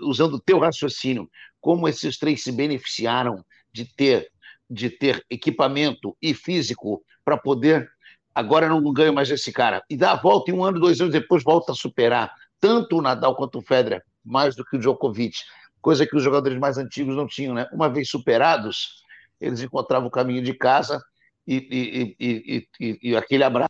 usando 0.00 0.34
o 0.34 0.40
teu 0.40 0.58
raciocínio, 0.58 1.28
como 1.60 1.88
esses 1.88 2.18
três 2.18 2.42
se 2.42 2.52
beneficiaram 2.52 3.44
de 3.72 3.84
ter, 3.84 4.28
de 4.70 4.88
ter 4.90 5.24
equipamento 5.28 6.16
e 6.22 6.32
físico 6.32 7.02
para 7.24 7.36
poder 7.36 7.90
agora 8.34 8.68
não 8.68 8.92
ganho 8.92 9.14
mais 9.14 9.30
esse 9.30 9.52
cara. 9.52 9.82
E 9.88 9.96
dá 9.96 10.12
a 10.12 10.16
volta 10.16 10.50
e 10.50 10.54
um 10.54 10.64
ano, 10.64 10.80
dois 10.80 11.00
anos 11.00 11.12
depois 11.12 11.42
volta 11.42 11.72
a 11.72 11.74
superar 11.74 12.32
tanto 12.60 12.98
o 12.98 13.02
Nadal 13.02 13.36
quanto 13.36 13.58
o 13.58 13.62
Federer, 13.62 14.02
mais 14.24 14.56
do 14.56 14.64
que 14.64 14.76
o 14.76 14.78
Djokovic, 14.78 15.36
coisa 15.84 16.06
que 16.06 16.16
os 16.16 16.22
jogadores 16.22 16.58
mais 16.58 16.78
antigos 16.78 17.14
não 17.14 17.26
tinham, 17.26 17.54
né? 17.54 17.68
Uma 17.70 17.90
vez 17.90 18.08
superados, 18.08 19.04
eles 19.38 19.60
encontravam 19.60 20.08
o 20.08 20.10
caminho 20.10 20.42
de 20.42 20.54
casa 20.54 20.98
e, 21.46 22.16
e, 22.18 22.66
e, 22.80 23.10
e 23.10 23.14
aquele 23.14 23.44
abraço. 23.44 23.68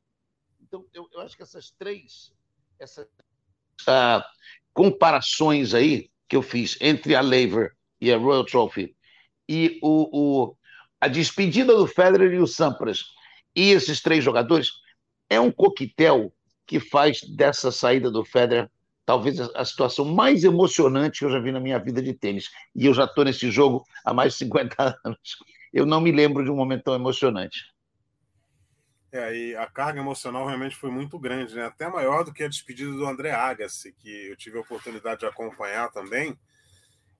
Então, 0.62 0.86
eu, 0.94 1.08
eu, 1.12 1.20
acho 1.22 1.36
que 1.36 1.42
essas 1.42 1.72
três 1.72 2.32
essas, 2.78 3.04
uh, 3.04 4.22
comparações 4.72 5.74
aí 5.74 6.08
que 6.28 6.36
eu 6.36 6.42
fiz 6.42 6.78
entre 6.80 7.16
a 7.16 7.20
Lever 7.20 7.72
e 8.00 8.12
a 8.12 8.16
Royal 8.16 8.46
Trophy 8.46 8.96
e 9.48 9.80
o, 9.82 10.08
o, 10.12 10.56
a 11.00 11.08
despedida 11.08 11.74
do 11.74 11.88
Federer 11.88 12.32
e 12.32 12.38
o 12.38 12.46
Sampras 12.46 13.06
e 13.56 13.72
esses 13.72 14.00
três 14.00 14.22
jogadores 14.22 14.70
é 15.28 15.40
um 15.40 15.50
coquetel 15.50 16.32
que 16.64 16.78
faz 16.78 17.22
dessa 17.22 17.72
saída 17.72 18.08
do 18.08 18.24
Federer 18.24 18.70
talvez 19.04 19.38
a 19.40 19.64
situação 19.64 20.04
mais 20.04 20.44
emocionante 20.44 21.20
que 21.20 21.24
eu 21.24 21.30
já 21.30 21.38
vi 21.38 21.52
na 21.52 21.60
minha 21.60 21.78
vida 21.78 22.00
de 22.02 22.14
tênis. 22.14 22.50
E 22.74 22.86
eu 22.86 22.94
já 22.94 23.04
estou 23.04 23.24
nesse 23.24 23.50
jogo 23.50 23.84
há 24.04 24.14
mais 24.14 24.32
de 24.32 24.38
50 24.40 24.74
anos. 25.04 25.36
Eu 25.72 25.84
não 25.84 26.00
me 26.00 26.12
lembro 26.12 26.44
de 26.44 26.50
um 26.50 26.56
momento 26.56 26.84
tão 26.84 26.94
emocionante. 26.94 27.74
É, 29.12 29.32
e 29.32 29.56
a 29.56 29.66
carga 29.66 30.00
emocional 30.00 30.44
realmente 30.44 30.74
foi 30.74 30.90
muito 30.90 31.16
grande, 31.20 31.54
né? 31.54 31.66
até 31.66 31.88
maior 31.88 32.24
do 32.24 32.32
que 32.32 32.42
a 32.42 32.48
despedida 32.48 32.90
do 32.90 33.06
André 33.06 33.30
Agassi, 33.30 33.92
que 33.92 34.28
eu 34.28 34.36
tive 34.36 34.58
a 34.58 34.60
oportunidade 34.60 35.20
de 35.20 35.26
acompanhar 35.26 35.88
também. 35.92 36.36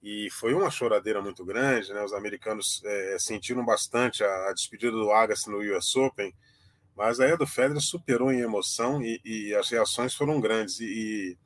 E 0.02 0.28
foi 0.32 0.52
uma 0.54 0.70
choradeira 0.70 1.22
muito 1.22 1.44
grande, 1.44 1.94
né? 1.94 2.02
Os 2.04 2.12
americanos 2.12 2.82
é, 2.84 3.16
sentiram 3.18 3.64
bastante 3.64 4.22
a, 4.22 4.48
a, 4.48 4.52
despedida 4.52 4.92
do 4.92 5.10
Agassi 5.12 5.48
no 5.48 5.60
US 5.60 5.94
Open, 5.96 6.34
mas 6.96 7.20
aí 7.20 7.32
a 7.32 7.36
do 7.36 7.46
Federer 7.46 7.80
superou 7.80 8.30
em 8.30 8.40
emoção 8.40 9.00
e, 9.00 9.20
e 9.24 9.54
as 9.54 9.70
reações 9.70 10.14
foram 10.14 10.40
grandes. 10.40 10.80
E, 10.80 10.84
e, 10.84 11.38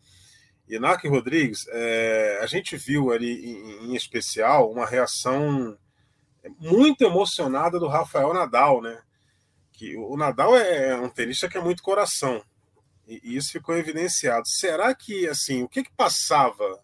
Narc 0.77 1.05
Rodrigues, 1.05 1.67
é, 1.69 2.41
a 2.43 2.47
gente 2.47 2.77
viu 2.77 3.13
ali 3.13 3.47
em, 3.47 3.91
em, 3.91 3.95
especial 3.95 4.71
uma 4.71 4.85
reação 4.85 5.79
muito 6.59 7.03
emocionada 7.05 7.79
do 7.79 7.87
Rafael 7.87 8.35
Nadal, 8.35 8.83
né? 8.83 9.01
Que 9.73 9.97
o 9.97 10.17
Nadal 10.17 10.57
é 10.57 10.97
um 10.97 11.09
tenista 11.09 11.49
que 11.49 11.57
é 11.57 11.61
muito 11.61 11.83
coração 11.83 12.43
e, 13.09 13.37
isso 13.37 13.53
ficou 13.53 13.77
evidenciado. 13.77 14.47
Será 14.47 14.95
que 14.95 15.27
assim 15.27 15.63
o 15.63 15.69
que, 15.69 15.83
que 15.83 15.93
passava 15.97 16.81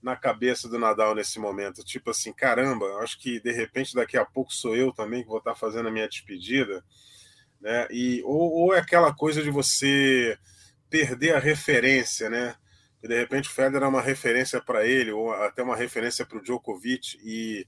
na 0.00 0.14
cabeça 0.14 0.68
do 0.68 0.78
Nadal 0.78 1.14
nesse 1.14 1.38
momento? 1.38 1.84
Tipo 1.84 2.10
assim, 2.10 2.32
caramba, 2.32 2.86
acho 2.98 3.18
que 3.18 3.40
de 3.40 3.52
repente 3.52 3.94
daqui 3.94 4.16
a 4.16 4.24
pouco 4.24 4.52
sou 4.52 4.76
eu 4.76 4.92
também 4.92 5.22
que 5.22 5.28
vou 5.28 5.38
estar 5.38 5.54
fazendo 5.54 5.88
a 5.88 5.92
minha 5.92 6.08
despedida, 6.08 6.84
né? 7.60 7.88
E 7.90 8.22
ou, 8.22 8.52
ou 8.52 8.74
é 8.74 8.78
aquela 8.78 9.12
coisa 9.12 9.42
de 9.42 9.50
você 9.50 10.38
perder 10.88 11.34
a 11.34 11.40
referência, 11.40 12.30
né? 12.30 12.54
Que 13.04 13.08
de 13.08 13.18
repente 13.18 13.50
o 13.50 13.52
Federer 13.52 13.82
é 13.82 13.86
uma 13.86 14.00
referência 14.00 14.62
para 14.62 14.86
ele 14.86 15.12
ou 15.12 15.30
até 15.30 15.62
uma 15.62 15.76
referência 15.76 16.24
para 16.24 16.38
o 16.38 16.42
Djokovic 16.42 17.18
e 17.22 17.66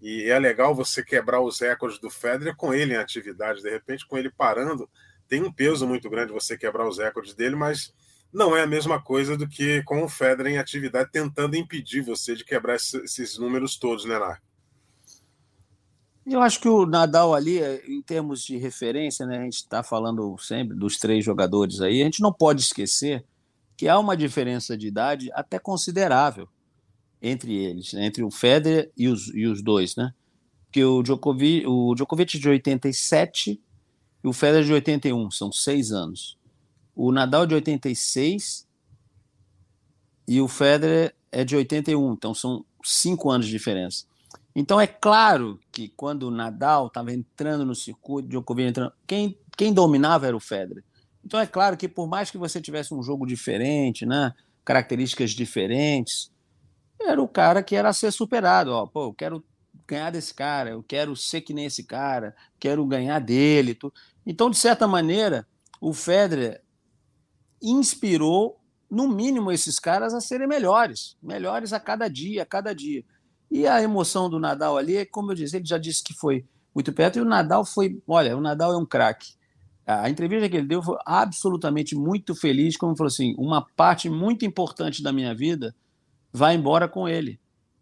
e 0.00 0.30
é 0.30 0.38
legal 0.38 0.74
você 0.74 1.04
quebrar 1.04 1.42
os 1.42 1.60
recordes 1.60 2.00
do 2.00 2.08
Federer 2.08 2.56
com 2.56 2.72
ele 2.72 2.94
em 2.94 2.96
atividade, 2.96 3.60
de 3.60 3.68
repente 3.68 4.06
com 4.06 4.16
ele 4.16 4.30
parando, 4.30 4.88
tem 5.28 5.42
um 5.42 5.52
peso 5.52 5.86
muito 5.86 6.08
grande 6.08 6.32
você 6.32 6.56
quebrar 6.56 6.88
os 6.88 6.96
recordes 6.96 7.34
dele, 7.34 7.54
mas 7.54 7.92
não 8.32 8.56
é 8.56 8.62
a 8.62 8.66
mesma 8.66 8.98
coisa 8.98 9.36
do 9.36 9.46
que 9.46 9.82
com 9.82 10.02
o 10.02 10.08
Federer 10.08 10.54
em 10.54 10.58
atividade 10.58 11.10
tentando 11.12 11.54
impedir 11.54 12.00
você 12.00 12.34
de 12.34 12.42
quebrar 12.42 12.76
esses 12.76 13.36
números 13.36 13.76
todos, 13.76 14.06
né, 14.06 14.18
Nar? 14.18 14.42
Eu 16.26 16.40
acho 16.40 16.58
que 16.58 16.68
o 16.68 16.86
Nadal 16.86 17.34
ali, 17.34 17.60
em 17.86 18.00
termos 18.00 18.42
de 18.42 18.56
referência, 18.56 19.26
né, 19.26 19.36
a 19.36 19.42
gente 19.42 19.56
está 19.56 19.82
falando 19.82 20.34
sempre 20.38 20.74
dos 20.74 20.96
três 20.96 21.22
jogadores 21.22 21.82
aí, 21.82 22.00
a 22.00 22.04
gente 22.06 22.22
não 22.22 22.32
pode 22.32 22.62
esquecer 22.62 23.22
que 23.82 23.88
há 23.88 23.98
uma 23.98 24.16
diferença 24.16 24.76
de 24.76 24.86
idade 24.86 25.28
até 25.34 25.58
considerável 25.58 26.48
entre 27.20 27.52
eles, 27.52 27.92
né, 27.92 28.06
entre 28.06 28.22
o 28.22 28.30
Federer 28.30 28.92
e 28.96 29.08
os, 29.08 29.26
e 29.34 29.44
os 29.44 29.60
dois, 29.60 29.96
né? 29.96 30.14
Porque 30.66 30.84
o 30.84 31.02
Djokovic, 31.02 31.66
o 31.66 31.92
Djokovic 31.92 32.38
de 32.38 32.48
87 32.48 33.60
e 34.22 34.28
o 34.28 34.32
Federer 34.32 34.64
de 34.64 34.72
81, 34.72 35.32
são 35.32 35.50
seis 35.50 35.90
anos 35.90 36.38
o 36.94 37.10
Nadal 37.10 37.44
de 37.44 37.56
86 37.56 38.68
e 40.28 40.40
o 40.40 40.46
Federer 40.46 41.12
é 41.32 41.42
de 41.44 41.56
81, 41.56 42.12
então 42.12 42.32
são 42.32 42.64
cinco 42.84 43.32
anos 43.32 43.46
de 43.46 43.52
diferença. 43.52 44.04
Então 44.54 44.80
é 44.80 44.86
claro 44.86 45.58
que 45.72 45.88
quando 45.88 46.28
o 46.28 46.30
Nadal 46.30 46.86
estava 46.86 47.12
entrando 47.12 47.66
no 47.66 47.74
circuito, 47.74 48.28
Djokovic 48.28 48.68
entrando, 48.68 48.92
quem, 49.08 49.36
quem 49.56 49.74
dominava 49.74 50.28
era 50.28 50.36
o 50.36 50.40
Federer. 50.40 50.84
Então 51.24 51.38
é 51.40 51.46
claro 51.46 51.76
que 51.76 51.88
por 51.88 52.06
mais 52.06 52.30
que 52.30 52.38
você 52.38 52.60
tivesse 52.60 52.92
um 52.94 53.02
jogo 53.02 53.26
diferente, 53.26 54.04
né, 54.04 54.32
características 54.64 55.30
diferentes, 55.30 56.30
era 57.00 57.20
o 57.20 57.28
cara 57.28 57.62
que 57.62 57.74
era 57.74 57.88
a 57.88 57.92
ser 57.92 58.12
superado. 58.12 58.72
Ó, 58.72 58.86
pô, 58.86 59.06
eu 59.06 59.14
quero 59.14 59.44
ganhar 59.86 60.10
desse 60.10 60.32
cara, 60.32 60.70
eu 60.70 60.82
quero 60.82 61.14
ser 61.16 61.40
que 61.40 61.52
nem 61.52 61.66
esse 61.66 61.84
cara, 61.84 62.34
quero 62.58 62.84
ganhar 62.86 63.18
dele. 63.18 63.74
Tudo. 63.74 63.94
Então, 64.24 64.50
de 64.50 64.58
certa 64.58 64.86
maneira, 64.86 65.46
o 65.80 65.92
Federer 65.92 66.62
inspirou, 67.60 68.60
no 68.90 69.08
mínimo, 69.08 69.50
esses 69.50 69.78
caras 69.78 70.14
a 70.14 70.20
serem 70.20 70.46
melhores, 70.46 71.16
melhores 71.22 71.72
a 71.72 71.80
cada 71.80 72.08
dia, 72.08 72.42
a 72.42 72.46
cada 72.46 72.74
dia. 72.74 73.04
E 73.50 73.66
a 73.66 73.82
emoção 73.82 74.28
do 74.30 74.38
Nadal 74.38 74.76
ali, 74.76 75.04
como 75.06 75.32
eu 75.32 75.36
disse, 75.36 75.56
ele 75.56 75.66
já 75.66 75.78
disse 75.78 76.02
que 76.02 76.14
foi 76.14 76.44
muito 76.74 76.92
perto, 76.92 77.18
e 77.18 77.22
o 77.22 77.24
Nadal 77.24 77.64
foi, 77.64 78.02
olha, 78.06 78.36
o 78.36 78.40
Nadal 78.40 78.72
é 78.72 78.76
um 78.76 78.86
craque. 78.86 79.34
A 79.86 80.08
entrevista 80.08 80.48
que 80.48 80.56
ele 80.56 80.66
deu 80.66 80.82
foi 80.82 80.96
absolutamente 81.04 81.94
muito 81.94 82.34
feliz, 82.34 82.76
como 82.76 82.96
falou 82.96 83.08
assim, 83.08 83.34
uma 83.36 83.66
parte 83.76 84.08
muito 84.08 84.44
importante 84.44 85.02
da 85.02 85.12
minha 85.12 85.34
vida 85.34 85.74
vai 86.32 86.54
embora 86.54 86.88
com 86.88 87.08
ele. 87.08 87.40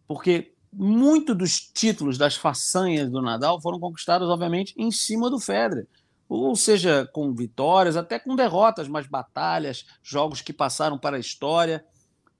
Porque 0.08 0.54
muito 0.72 1.34
dos 1.34 1.60
títulos 1.60 2.16
das 2.16 2.36
façanhas 2.36 3.10
do 3.10 3.20
Nadal 3.20 3.60
foram 3.60 3.78
conquistados, 3.78 4.28
obviamente, 4.28 4.74
em 4.76 4.90
cima 4.90 5.28
do 5.28 5.38
Federer 5.38 5.86
ou 6.30 6.54
seja 6.54 7.10
com 7.12 7.34
vitórias, 7.34 7.96
até 7.96 8.16
com 8.16 8.36
derrotas, 8.36 8.86
mas 8.86 9.04
batalhas, 9.08 9.84
jogos 10.00 10.40
que 10.40 10.52
passaram 10.52 10.96
para 10.96 11.16
a 11.16 11.20
história. 11.20 11.84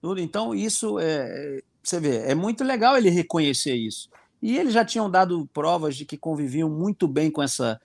Tudo. 0.01 0.21
Então, 0.21 0.55
isso 0.55 1.01
é, 1.01 1.61
você 1.83 1.99
vê, 1.99 2.19
é 2.19 2.35
muito 2.35 2.63
legal 2.63 2.97
ele 2.97 3.11
reconhecer 3.11 3.75
isso. 3.75 4.09
E 4.41 4.57
eles 4.57 4.73
já 4.73 4.85
tinham 4.85 5.11
dado 5.11 5.45
provas 5.53 5.97
de 5.97 6.05
que 6.05 6.17
conviviam 6.17 6.71
muito 6.71 7.09
bem 7.09 7.33
com 7.33 7.43
essa 7.43 7.81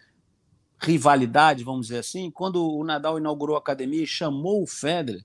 rivalidade, 0.79 1.63
vamos 1.63 1.87
dizer 1.87 1.99
assim, 1.99 2.29
quando 2.29 2.63
o 2.63 2.83
Nadal 2.83 3.17
inaugurou 3.17 3.55
a 3.55 3.59
academia 3.59 4.03
e 4.03 4.07
chamou 4.07 4.63
o 4.63 4.67
Federer 4.67 5.23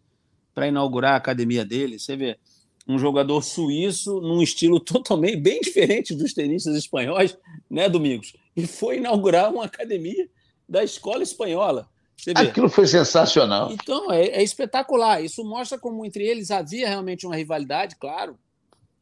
para 0.54 0.68
inaugurar 0.68 1.14
a 1.14 1.16
academia 1.16 1.64
dele. 1.64 1.98
Você 1.98 2.16
vê, 2.16 2.38
um 2.86 2.98
jogador 2.98 3.42
suíço 3.42 4.20
num 4.20 4.42
estilo 4.42 4.80
totalmente 4.80 5.36
bem 5.36 5.60
diferente 5.60 6.14
dos 6.14 6.32
tenistas 6.32 6.74
espanhóis, 6.76 7.36
né, 7.70 7.88
Domingos? 7.88 8.34
E 8.56 8.66
foi 8.66 8.96
inaugurar 8.96 9.52
uma 9.52 9.64
academia 9.64 10.28
da 10.68 10.82
escola 10.82 11.22
espanhola. 11.22 11.88
Aquilo 12.34 12.68
foi 12.68 12.86
sensacional. 12.86 13.72
Então, 13.72 14.12
é, 14.12 14.26
é, 14.26 14.42
espetacular. 14.42 15.24
Isso 15.24 15.42
mostra 15.42 15.78
como 15.78 16.04
entre 16.04 16.22
eles 16.26 16.50
havia 16.50 16.86
realmente 16.86 17.26
uma 17.26 17.34
rivalidade, 17.34 17.96
claro. 17.96 18.38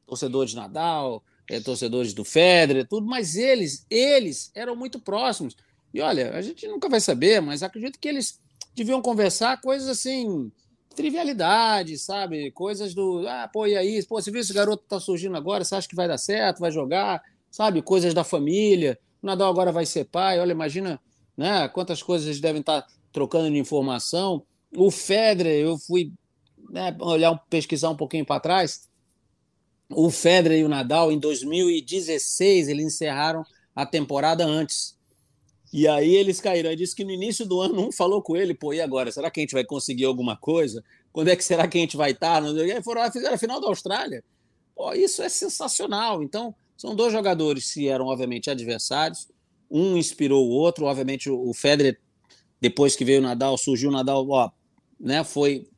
Torcedores 0.07 0.53
de 0.53 0.57
Nadal, 0.57 1.23
é, 1.51 1.59
torcedores 1.59 2.15
do 2.15 2.25
Federer, 2.25 2.87
tudo, 2.87 3.07
mas 3.07 3.35
eles, 3.35 3.85
eles 3.91 4.53
eram 4.55 4.77
muito 4.77 5.01
próximos. 5.01 5.57
E 5.93 6.01
olha, 6.01 6.33
a 6.35 6.43
gente 6.43 6.67
nunca 6.69 6.89
vai 6.89 7.01
saber, 7.01 7.41
mas 7.41 7.63
acredito 7.63 7.99
que 7.99 8.09
eles 8.09 8.41
deviam 8.75 9.01
conversar 9.03 9.61
coisas 9.61 9.89
assim, 9.89 10.53
trivialidades, 10.95 12.03
sabe? 12.03 12.51
Coisas 12.51 12.95
do, 12.95 13.27
ah, 13.29 13.49
pô, 13.53 13.67
e 13.67 13.77
aí? 13.77 14.05
Pô, 14.05 14.21
você 14.21 14.31
viu 14.31 14.41
esse 14.41 14.53
garoto 14.53 14.83
que 14.83 14.89
tá 14.89 15.01
surgindo 15.01 15.37
agora? 15.37 15.65
Você 15.65 15.75
acha 15.75 15.89
que 15.89 15.95
vai 15.95 16.09
dar 16.09 16.19
certo? 16.19 16.59
Vai 16.59 16.71
jogar? 16.71 17.23
Sabe? 17.51 17.81
Coisas 17.83 18.13
da 18.13 18.25
família. 18.25 18.99
O 19.23 19.27
Nadal 19.27 19.51
agora 19.51 19.71
vai 19.71 19.87
ser 19.87 20.05
pai. 20.07 20.41
Olha, 20.41 20.53
imagina 20.53 21.01
né, 21.37 21.69
quantas 21.69 22.03
coisas 22.03 22.27
eles 22.27 22.41
devem 22.41 22.61
estar 22.61 22.85
trocando 23.13 23.51
de 23.51 23.59
informação. 23.59 24.45
O 24.77 24.91
Federer, 24.91 25.65
eu 25.65 25.79
fui 25.79 26.13
né, 26.69 26.97
olhar, 27.01 27.35
pesquisar 27.49 27.91
um 27.91 27.97
pouquinho 27.97 28.27
para 28.27 28.41
trás. 28.41 28.89
O 29.91 30.11
Federer 30.11 30.59
e 30.59 30.65
o 30.65 30.69
Nadal, 30.69 31.13
em 31.13 31.19
2016, 31.19 32.69
eles 32.69 32.87
encerraram 32.87 33.45
a 33.75 33.87
temporada 33.87 34.45
antes. 34.45 34.98
E 35.73 35.87
aí 35.87 36.15
eles 36.15 36.41
caíram. 36.41 36.71
Ele 36.71 36.77
disse 36.77 36.95
que 36.95 37.05
no 37.05 37.11
início 37.11 37.47
do 37.47 37.61
ano 37.61 37.89
um 37.89 37.93
falou 37.93 38.23
com 38.23 38.37
ele, 38.37 38.55
pô, 38.55 38.73
e 38.73 38.81
agora? 38.81 39.11
Será 39.13 39.31
que 39.31 39.41
a 39.41 39.43
gente 39.43 39.53
vai 39.53 39.65
conseguir 39.65 40.05
alguma 40.05 40.37
coisa? 40.37 40.83
Quando 41.13 41.29
é 41.29 41.37
que 41.37 41.45
será 41.45 41.69
que 41.69 41.77
a 41.77 41.81
gente 41.81 41.97
vai 41.97 42.13
estar? 42.13 42.43
E 42.43 42.73
aí 42.73 42.83
foram 42.83 43.03
lá, 43.03 43.11
fizeram 43.11 43.35
a 43.35 43.39
final 43.39 43.61
da 43.61 43.69
Austrália. 43.69 44.25
Pô, 44.75 44.93
isso 44.93 45.23
é 45.23 45.29
sensacional. 45.29 46.23
Então, 46.23 46.55
são 46.77 46.95
dois 46.95 47.13
jogadores 47.13 47.73
que 47.73 47.89
eram, 47.89 48.07
obviamente, 48.07 48.51
adversários. 48.51 49.29
Um 49.71 49.97
inspirou 49.97 50.47
o 50.47 50.51
outro. 50.51 50.87
Obviamente, 50.87 51.29
o 51.29 51.53
Federer, 51.53 51.99
depois 52.61 52.97
que 52.97 53.05
veio 53.05 53.19
o 53.19 53.23
Nadal, 53.23 53.59
surgiu 53.59 53.91
o 53.91 53.93
Nadal, 53.93 54.27
ó, 54.29 54.51
né, 54.99 55.23
foi 55.23 55.69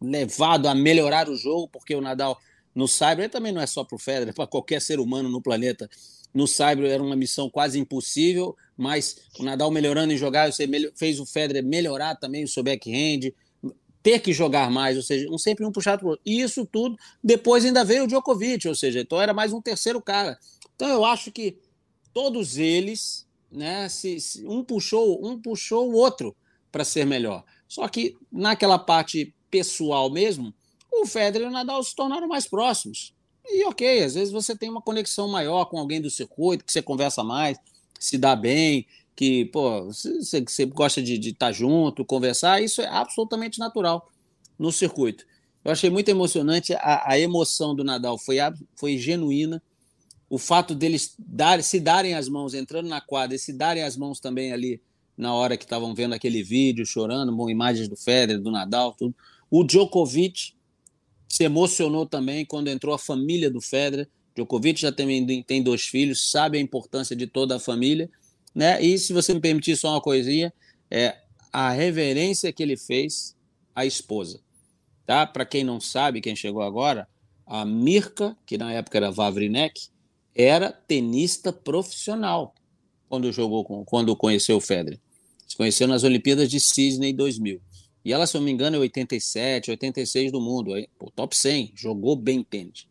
levado 0.00 0.66
a 0.66 0.74
melhorar 0.74 1.28
o 1.28 1.36
jogo, 1.36 1.68
porque 1.68 1.94
o 1.94 2.00
Nadal 2.00 2.38
no 2.74 2.86
Cyber 2.86 3.30
também 3.30 3.52
não 3.52 3.62
é 3.62 3.66
só 3.66 3.82
para 3.82 3.96
o 3.96 3.98
Federer, 3.98 4.28
é 4.28 4.32
para 4.32 4.46
qualquer 4.46 4.80
ser 4.82 5.00
humano 5.00 5.30
no 5.30 5.40
planeta 5.40 5.88
no 6.36 6.46
Cyber 6.46 6.84
era 6.84 7.02
uma 7.02 7.16
missão 7.16 7.48
quase 7.48 7.78
impossível, 7.78 8.54
mas 8.76 9.16
o 9.38 9.42
Nadal 9.42 9.70
melhorando 9.70 10.12
em 10.12 10.18
jogar, 10.18 10.52
você 10.52 10.68
fez 10.94 11.18
o 11.18 11.24
Federer 11.24 11.64
melhorar 11.64 12.14
também 12.14 12.44
o 12.44 12.48
seu 12.48 12.62
backhand, 12.62 13.32
ter 14.02 14.20
que 14.20 14.34
jogar 14.34 14.70
mais, 14.70 14.98
ou 14.98 15.02
seja, 15.02 15.26
um 15.30 15.38
sempre 15.38 15.64
um 15.64 15.72
puxado 15.72 16.00
para 16.00 16.06
o 16.06 16.10
outro. 16.10 16.22
E 16.26 16.42
isso 16.42 16.66
tudo, 16.66 16.94
depois 17.24 17.64
ainda 17.64 17.82
veio 17.82 18.04
o 18.04 18.06
Djokovic, 18.06 18.68
ou 18.68 18.74
seja, 18.74 19.00
então 19.00 19.18
era 19.18 19.32
mais 19.32 19.50
um 19.50 19.62
terceiro 19.62 19.98
cara. 20.02 20.38
Então 20.74 20.88
eu 20.88 21.06
acho 21.06 21.32
que 21.32 21.56
todos 22.12 22.58
eles, 22.58 23.26
né, 23.50 23.88
se, 23.88 24.20
se 24.20 24.46
um 24.46 24.62
puxou, 24.62 25.26
um 25.26 25.40
puxou 25.40 25.90
o 25.90 25.94
outro 25.94 26.36
para 26.70 26.84
ser 26.84 27.06
melhor. 27.06 27.44
Só 27.66 27.88
que 27.88 28.14
naquela 28.30 28.78
parte 28.78 29.34
pessoal 29.50 30.10
mesmo, 30.10 30.52
o 30.92 31.06
Federer 31.06 31.48
e 31.48 31.50
o 31.50 31.52
Nadal 31.52 31.82
se 31.82 31.96
tornaram 31.96 32.28
mais 32.28 32.46
próximos. 32.46 33.15
E 33.48 33.64
ok, 33.64 34.02
às 34.02 34.14
vezes 34.14 34.32
você 34.32 34.56
tem 34.56 34.68
uma 34.68 34.82
conexão 34.82 35.28
maior 35.28 35.66
com 35.66 35.78
alguém 35.78 36.00
do 36.00 36.10
circuito, 36.10 36.64
que 36.64 36.72
você 36.72 36.82
conversa 36.82 37.22
mais, 37.22 37.58
se 37.98 38.18
dá 38.18 38.34
bem, 38.34 38.86
que, 39.14 39.46
pô, 39.46 39.84
você, 39.84 40.42
você 40.42 40.66
gosta 40.66 41.02
de 41.02 41.14
estar 41.14 41.46
tá 41.46 41.52
junto, 41.52 42.04
conversar, 42.04 42.62
isso 42.62 42.82
é 42.82 42.86
absolutamente 42.86 43.58
natural 43.58 44.10
no 44.58 44.70
circuito. 44.70 45.24
Eu 45.64 45.72
achei 45.72 45.90
muito 45.90 46.08
emocionante, 46.08 46.74
a, 46.74 47.10
a 47.10 47.18
emoção 47.18 47.74
do 47.74 47.82
Nadal 47.82 48.18
foi, 48.18 48.36
foi 48.76 48.98
genuína. 48.98 49.62
O 50.28 50.38
fato 50.38 50.74
deles 50.74 51.14
dar, 51.18 51.62
se 51.62 51.80
darem 51.80 52.14
as 52.14 52.28
mãos, 52.28 52.52
entrando 52.52 52.88
na 52.88 53.00
quadra, 53.00 53.36
e 53.36 53.38
se 53.38 53.52
darem 53.52 53.82
as 53.82 53.96
mãos 53.96 54.20
também 54.20 54.52
ali 54.52 54.80
na 55.16 55.32
hora 55.32 55.56
que 55.56 55.64
estavam 55.64 55.94
vendo 55.94 56.14
aquele 56.14 56.42
vídeo, 56.42 56.84
chorando, 56.84 57.34
bom, 57.34 57.48
imagens 57.48 57.88
do 57.88 57.96
Federer, 57.96 58.40
do 58.40 58.50
Nadal, 58.50 58.92
tudo. 58.92 59.14
O 59.50 59.64
Djokovic 59.64 60.52
se 61.28 61.44
emocionou 61.44 62.06
também 62.06 62.44
quando 62.44 62.68
entrou 62.68 62.94
a 62.94 62.98
família 62.98 63.50
do 63.50 63.60
Federer. 63.60 64.08
Djokovic 64.34 64.80
já 64.80 64.92
tem, 64.92 65.42
tem 65.42 65.62
dois 65.62 65.82
filhos, 65.82 66.30
sabe 66.30 66.58
a 66.58 66.60
importância 66.60 67.16
de 67.16 67.26
toda 67.26 67.56
a 67.56 67.60
família. 67.60 68.10
Né? 68.54 68.82
E 68.82 68.98
se 68.98 69.12
você 69.12 69.34
me 69.34 69.40
permitir 69.40 69.76
só 69.76 69.90
uma 69.90 70.00
coisinha, 70.00 70.52
é 70.90 71.16
a 71.52 71.70
reverência 71.70 72.52
que 72.52 72.62
ele 72.62 72.76
fez 72.76 73.34
à 73.74 73.84
esposa. 73.84 74.40
Tá? 75.04 75.26
Para 75.26 75.46
quem 75.46 75.64
não 75.64 75.80
sabe, 75.80 76.20
quem 76.20 76.36
chegou 76.36 76.62
agora, 76.62 77.08
a 77.46 77.64
Mirka, 77.64 78.36
que 78.44 78.58
na 78.58 78.72
época 78.72 78.98
era 78.98 79.10
Vavrinek, 79.10 79.88
era 80.34 80.70
tenista 80.70 81.52
profissional 81.52 82.54
quando 83.08 83.32
jogou 83.32 83.64
com, 83.64 83.84
quando 83.84 84.14
conheceu 84.16 84.56
o 84.56 84.60
Federer. 84.60 84.98
Se 85.46 85.56
conheceu 85.56 85.86
nas 85.86 86.02
Olimpíadas 86.02 86.50
de 86.50 86.58
Sydney 86.58 87.12
2000. 87.12 87.60
E 88.06 88.12
ela, 88.12 88.24
se 88.24 88.36
eu 88.36 88.40
não 88.40 88.44
me 88.44 88.52
engano, 88.52 88.76
é 88.76 88.78
87, 88.78 89.68
86 89.72 90.30
do 90.30 90.40
mundo. 90.40 90.74
Pô, 90.96 91.10
top 91.10 91.36
100, 91.36 91.72
jogou 91.74 92.14
bem 92.14 92.40
tênis. 92.40 92.86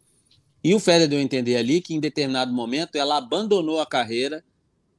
E 0.62 0.76
o 0.76 0.80
Federer 0.80 1.08
deu 1.08 1.20
a 1.20 1.22
entender 1.22 1.56
ali 1.56 1.80
que 1.80 1.96
em 1.96 2.02
determinado 2.02 2.52
momento 2.52 2.98
ela 2.98 3.16
abandonou 3.16 3.80
a 3.80 3.86
carreira 3.86 4.44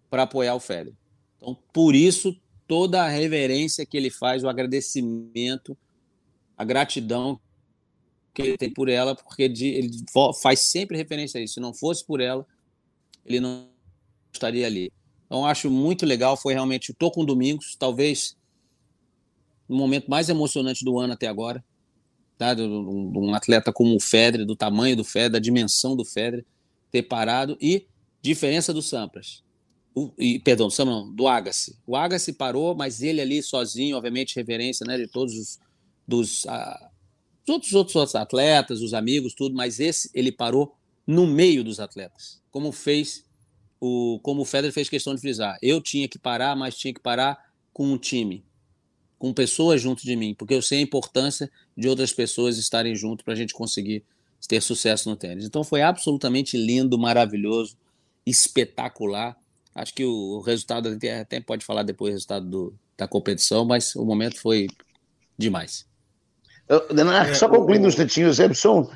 para 0.08 0.22
apoiar 0.22 0.54
o 0.54 0.60
Federer. 0.60 0.94
Então, 1.36 1.54
por 1.70 1.94
isso, 1.94 2.34
toda 2.66 3.02
a 3.04 3.08
reverência 3.10 3.84
que 3.84 3.94
ele 3.94 4.08
faz, 4.08 4.42
o 4.42 4.48
agradecimento, 4.48 5.76
a 6.56 6.64
gratidão 6.64 7.38
que 8.32 8.40
ele 8.40 8.56
tem 8.56 8.72
por 8.72 8.88
ela, 8.88 9.14
porque 9.14 9.42
ele 9.42 9.90
faz 10.40 10.60
sempre 10.60 10.96
referência 10.96 11.38
a 11.38 11.44
isso. 11.44 11.54
Se 11.54 11.60
não 11.60 11.74
fosse 11.74 12.06
por 12.06 12.22
ela, 12.22 12.46
ele 13.22 13.38
não 13.38 13.68
estaria 14.32 14.66
ali. 14.66 14.90
Então, 15.26 15.44
acho 15.44 15.70
muito 15.70 16.06
legal. 16.06 16.38
Foi 16.38 16.54
realmente. 16.54 16.92
Estou 16.92 17.10
com 17.10 17.22
Domingos, 17.22 17.76
talvez 17.78 18.34
no 19.68 19.76
momento 19.76 20.10
mais 20.10 20.28
emocionante 20.28 20.84
do 20.84 20.98
ano 20.98 21.12
até 21.12 21.26
agora, 21.26 21.64
tá? 22.38 22.54
De, 22.54 22.62
um 22.62 23.34
atleta 23.34 23.72
como 23.72 23.94
o 23.96 24.00
Federer, 24.00 24.46
do 24.46 24.56
tamanho 24.56 24.96
do 24.96 25.04
Federer, 25.04 25.32
da 25.32 25.38
dimensão 25.38 25.96
do 25.96 26.04
Federer, 26.04 26.44
ter 26.90 27.02
parado 27.02 27.56
e 27.60 27.86
diferença 28.22 28.72
do 28.72 28.82
Sampras. 28.82 29.42
O, 29.94 30.12
e, 30.18 30.38
perdão, 30.38 30.68
do 30.68 31.12
do 31.12 31.28
Agassi. 31.28 31.78
O 31.86 31.96
Agassi 31.96 32.32
parou, 32.32 32.74
mas 32.74 33.02
ele 33.02 33.20
ali 33.20 33.42
sozinho, 33.42 33.96
obviamente, 33.96 34.36
reverência 34.36 34.84
né, 34.86 34.96
de 34.98 35.06
todos 35.06 35.34
os 35.34 35.58
dos, 36.06 36.46
ah, 36.46 36.90
todos 37.44 37.68
os 37.68 37.74
outros 37.74 38.14
atletas, 38.14 38.80
os 38.80 38.94
amigos, 38.94 39.34
tudo, 39.34 39.56
mas 39.56 39.80
esse 39.80 40.10
ele 40.14 40.30
parou 40.30 40.74
no 41.06 41.26
meio 41.26 41.64
dos 41.64 41.80
atletas, 41.80 42.40
como 42.50 42.70
fez 42.70 43.24
o 43.80 44.20
como 44.22 44.42
o 44.42 44.44
Federer 44.44 44.72
fez 44.72 44.88
questão 44.88 45.14
de 45.14 45.20
frisar. 45.20 45.58
Eu 45.60 45.80
tinha 45.80 46.08
que 46.08 46.18
parar, 46.18 46.54
mas 46.54 46.76
tinha 46.76 46.94
que 46.94 47.00
parar 47.00 47.38
com 47.72 47.92
um 47.92 47.98
time 47.98 48.44
com 49.18 49.32
pessoas 49.32 49.80
junto 49.80 50.02
de 50.02 50.14
mim, 50.14 50.34
porque 50.34 50.54
eu 50.54 50.62
sei 50.62 50.78
a 50.78 50.82
importância 50.82 51.50
de 51.76 51.88
outras 51.88 52.12
pessoas 52.12 52.58
estarem 52.58 52.94
junto 52.94 53.24
para 53.24 53.34
a 53.34 53.36
gente 53.36 53.54
conseguir 53.54 54.04
ter 54.46 54.60
sucesso 54.60 55.08
no 55.08 55.16
tênis. 55.16 55.44
Então 55.44 55.64
foi 55.64 55.82
absolutamente 55.82 56.56
lindo, 56.56 56.98
maravilhoso, 56.98 57.76
espetacular. 58.24 59.36
Acho 59.74 59.94
que 59.94 60.04
o 60.04 60.40
resultado, 60.40 60.96
até 61.20 61.40
pode 61.40 61.64
falar 61.64 61.82
depois 61.82 62.12
do 62.12 62.14
resultado 62.14 62.46
do, 62.46 62.74
da 62.96 63.08
competição, 63.08 63.64
mas 63.64 63.94
o 63.96 64.04
momento 64.04 64.40
foi 64.40 64.68
demais. 65.36 65.86
Só 67.34 67.48
concluindo 67.48 67.86
um 67.86 67.88
instantinho, 67.88 68.32
Zebson, 68.32 68.90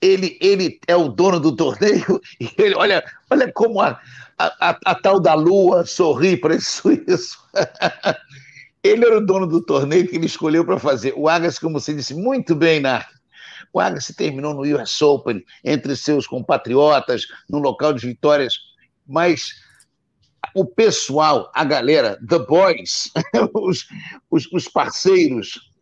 ele, 0.00 0.38
ele 0.40 0.78
é 0.86 0.94
o 0.94 1.08
dono 1.08 1.40
do 1.40 1.54
torneio 1.54 2.20
e 2.40 2.50
ele, 2.58 2.74
olha, 2.74 3.04
olha 3.30 3.50
como 3.52 3.80
a, 3.80 4.00
a, 4.38 4.70
a, 4.70 4.78
a 4.84 4.94
tal 4.94 5.20
da 5.20 5.34
lua 5.34 5.86
sorri 5.86 6.36
para 6.36 6.54
esse 6.54 6.70
suíço. 6.70 7.38
Ele 8.84 9.06
era 9.06 9.16
o 9.16 9.24
dono 9.24 9.46
do 9.46 9.62
torneio 9.62 10.06
que 10.06 10.14
ele 10.14 10.26
escolheu 10.26 10.62
para 10.62 10.78
fazer. 10.78 11.14
O 11.16 11.26
Agassi, 11.26 11.58
como 11.58 11.80
você 11.80 11.94
disse 11.94 12.12
muito 12.12 12.54
bem, 12.54 12.80
Narc, 12.80 13.08
o 13.72 13.80
Agassi 13.80 14.14
terminou 14.14 14.52
no 14.52 14.60
US 14.60 15.00
Open 15.00 15.42
entre 15.64 15.96
seus 15.96 16.26
compatriotas, 16.26 17.26
no 17.48 17.58
local 17.58 17.94
de 17.94 18.06
vitórias, 18.06 18.58
mas 19.06 19.54
o 20.54 20.66
pessoal, 20.66 21.50
a 21.54 21.64
galera, 21.64 22.18
the 22.28 22.38
boys, 22.38 23.10
os, 23.54 23.86
os, 24.30 24.52
os 24.52 24.68
parceiros, 24.68 25.72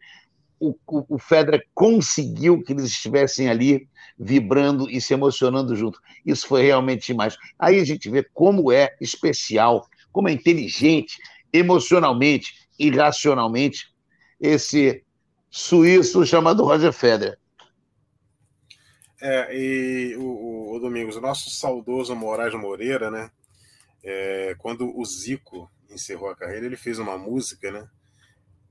o, 0.61 0.77
o, 0.87 1.17
o 1.17 1.19
Federer 1.19 1.67
conseguiu 1.75 2.63
que 2.63 2.73
eles 2.73 2.85
estivessem 2.85 3.49
ali 3.49 3.89
vibrando 4.17 4.89
e 4.89 5.01
se 5.01 5.13
emocionando 5.13 5.75
junto. 5.75 5.99
Isso 6.25 6.47
foi 6.47 6.63
realmente 6.63 7.09
demais. 7.09 7.37
Aí 7.59 7.81
a 7.81 7.85
gente 7.85 8.09
vê 8.09 8.23
como 8.33 8.71
é 8.71 8.95
especial, 9.01 9.89
como 10.13 10.29
é 10.29 10.33
inteligente 10.33 11.19
emocionalmente 11.53 12.63
irracionalmente 12.79 13.93
esse 14.41 15.05
suíço 15.51 16.25
chamado 16.27 16.65
Roger 16.65 16.93
Federer. 16.93 17.39
É, 19.21 19.57
e 19.57 20.17
o, 20.17 20.23
o, 20.23 20.75
o 20.75 20.81
Domingos, 20.81 21.15
o 21.15 21.21
nosso 21.21 21.49
saudoso 21.49 22.17
Moraes 22.17 22.55
Moreira, 22.55 23.09
né? 23.09 23.31
É, 24.03 24.57
quando 24.59 24.99
o 24.99 25.05
Zico 25.05 25.71
encerrou 25.89 26.29
a 26.29 26.35
carreira, 26.35 26.67
ele 26.67 26.77
fez 26.77 26.99
uma 26.99 27.17
música, 27.17 27.71
né? 27.71 27.89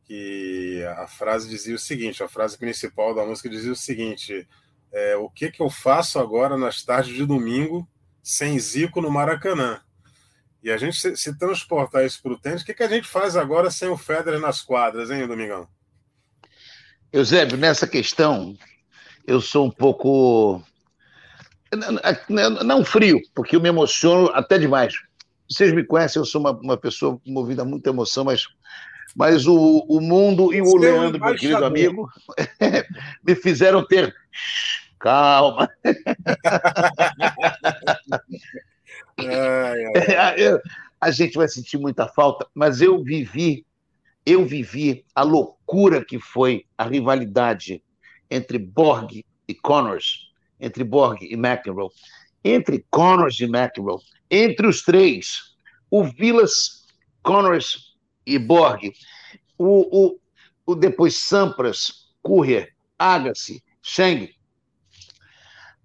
Que 0.03 0.83
a 0.97 1.07
frase 1.07 1.47
dizia 1.47 1.73
o 1.73 1.79
seguinte: 1.79 2.21
a 2.21 2.27
frase 2.27 2.57
principal 2.57 3.15
da 3.15 3.25
música 3.25 3.49
dizia 3.49 3.71
o 3.71 3.77
seguinte: 3.77 4.45
é, 4.91 5.15
O 5.15 5.29
que, 5.29 5.49
que 5.49 5.61
eu 5.61 5.69
faço 5.69 6.19
agora 6.19 6.57
nas 6.57 6.83
tardes 6.83 7.15
de 7.15 7.25
domingo 7.25 7.87
sem 8.21 8.59
Zico 8.59 8.99
no 8.99 9.09
Maracanã? 9.09 9.81
E 10.63 10.69
a 10.69 10.77
gente 10.77 10.95
se, 10.95 11.17
se 11.17 11.37
transportar 11.37 12.05
isso 12.05 12.21
para 12.21 12.33
o 12.33 12.37
tênis, 12.37 12.61
o 12.61 12.65
que, 12.65 12.73
que 12.73 12.83
a 12.83 12.87
gente 12.87 13.07
faz 13.07 13.35
agora 13.35 13.71
sem 13.71 13.89
o 13.89 13.97
Federer 13.97 14.39
nas 14.39 14.61
quadras, 14.61 15.09
hein, 15.09 15.27
Domingão? 15.27 15.67
Eusébio, 17.11 17.57
nessa 17.57 17.87
questão, 17.87 18.55
eu 19.25 19.41
sou 19.41 19.65
um 19.65 19.71
pouco. 19.71 20.63
Não 22.63 22.85
frio, 22.85 23.19
porque 23.33 23.55
eu 23.55 23.61
me 23.61 23.69
emociono 23.69 24.29
até 24.33 24.59
demais. 24.59 24.93
Vocês 25.49 25.73
me 25.73 25.83
conhecem, 25.83 26.19
eu 26.19 26.25
sou 26.25 26.39
uma, 26.39 26.51
uma 26.51 26.77
pessoa 26.77 27.19
movida 27.25 27.63
a 27.63 27.65
muita 27.65 27.89
emoção, 27.89 28.23
mas, 28.23 28.45
mas 29.15 29.47
o, 29.47 29.85
o 29.89 29.99
mundo 29.99 30.53
e 30.53 30.61
o 30.61 30.77
Leandro, 30.77 31.19
meu 31.19 31.35
querido 31.35 31.65
amigo, 31.65 32.07
me 33.25 33.35
fizeram 33.35 33.85
ter. 33.85 34.13
Calma. 34.99 35.67
A 41.01 41.09
gente 41.09 41.35
vai 41.35 41.47
sentir 41.47 41.79
muita 41.79 42.07
falta, 42.07 42.47
mas 42.53 42.79
eu 42.79 43.03
vivi, 43.03 43.65
eu 44.23 44.45
vivi 44.45 45.03
a 45.15 45.23
loucura 45.23 46.05
que 46.05 46.19
foi 46.19 46.65
a 46.77 46.83
rivalidade 46.83 47.83
entre 48.29 48.59
Borg 48.59 49.25
e 49.47 49.53
Connors, 49.55 50.31
entre 50.59 50.83
Borg 50.83 51.23
e 51.23 51.33
McEnroe, 51.33 51.89
entre 52.43 52.85
Connors 52.91 53.39
e 53.39 53.45
McEnroe, 53.45 53.99
entre 54.29 54.67
os 54.67 54.83
três, 54.83 55.55
o 55.89 56.03
Vilas, 56.03 56.85
Connors 57.23 57.95
e 58.23 58.37
Borg, 58.37 58.93
o, 59.57 60.05
o, 60.05 60.19
o 60.67 60.75
depois 60.75 61.17
Sampras, 61.17 62.11
Courier, 62.21 62.75
Agassi, 62.99 63.63
Cheng, 63.81 64.29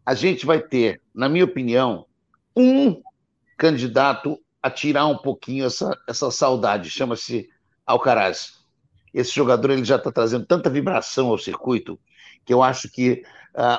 a 0.05 0.15
gente 0.15 0.47
vai 0.47 0.61
ter, 0.61 1.01
na 1.15 1.29
minha 1.29 1.45
opinião, 1.45 2.07
um 2.55 3.03
candidato 3.57 4.39
a 4.63 4.71
tirar 4.71 5.07
um 5.07 5.17
pouquinho 5.17 5.67
essa, 5.67 5.97
essa 6.09 6.31
saudade, 6.31 6.91
chama-se 6.91 7.49
Alcaraz. 7.87 8.65
Esse 9.15 9.33
jogador 9.33 9.71
ele 9.71 9.85
já 9.85 9.97
está 9.97 10.11
trazendo 10.11 10.45
tanta 10.45 10.69
vibração 10.69 11.29
ao 11.29 11.39
circuito 11.39 11.99
que 12.45 12.55
eu 12.55 12.63
acho 12.63 12.89
que 12.91 13.23
uh, 13.55 13.79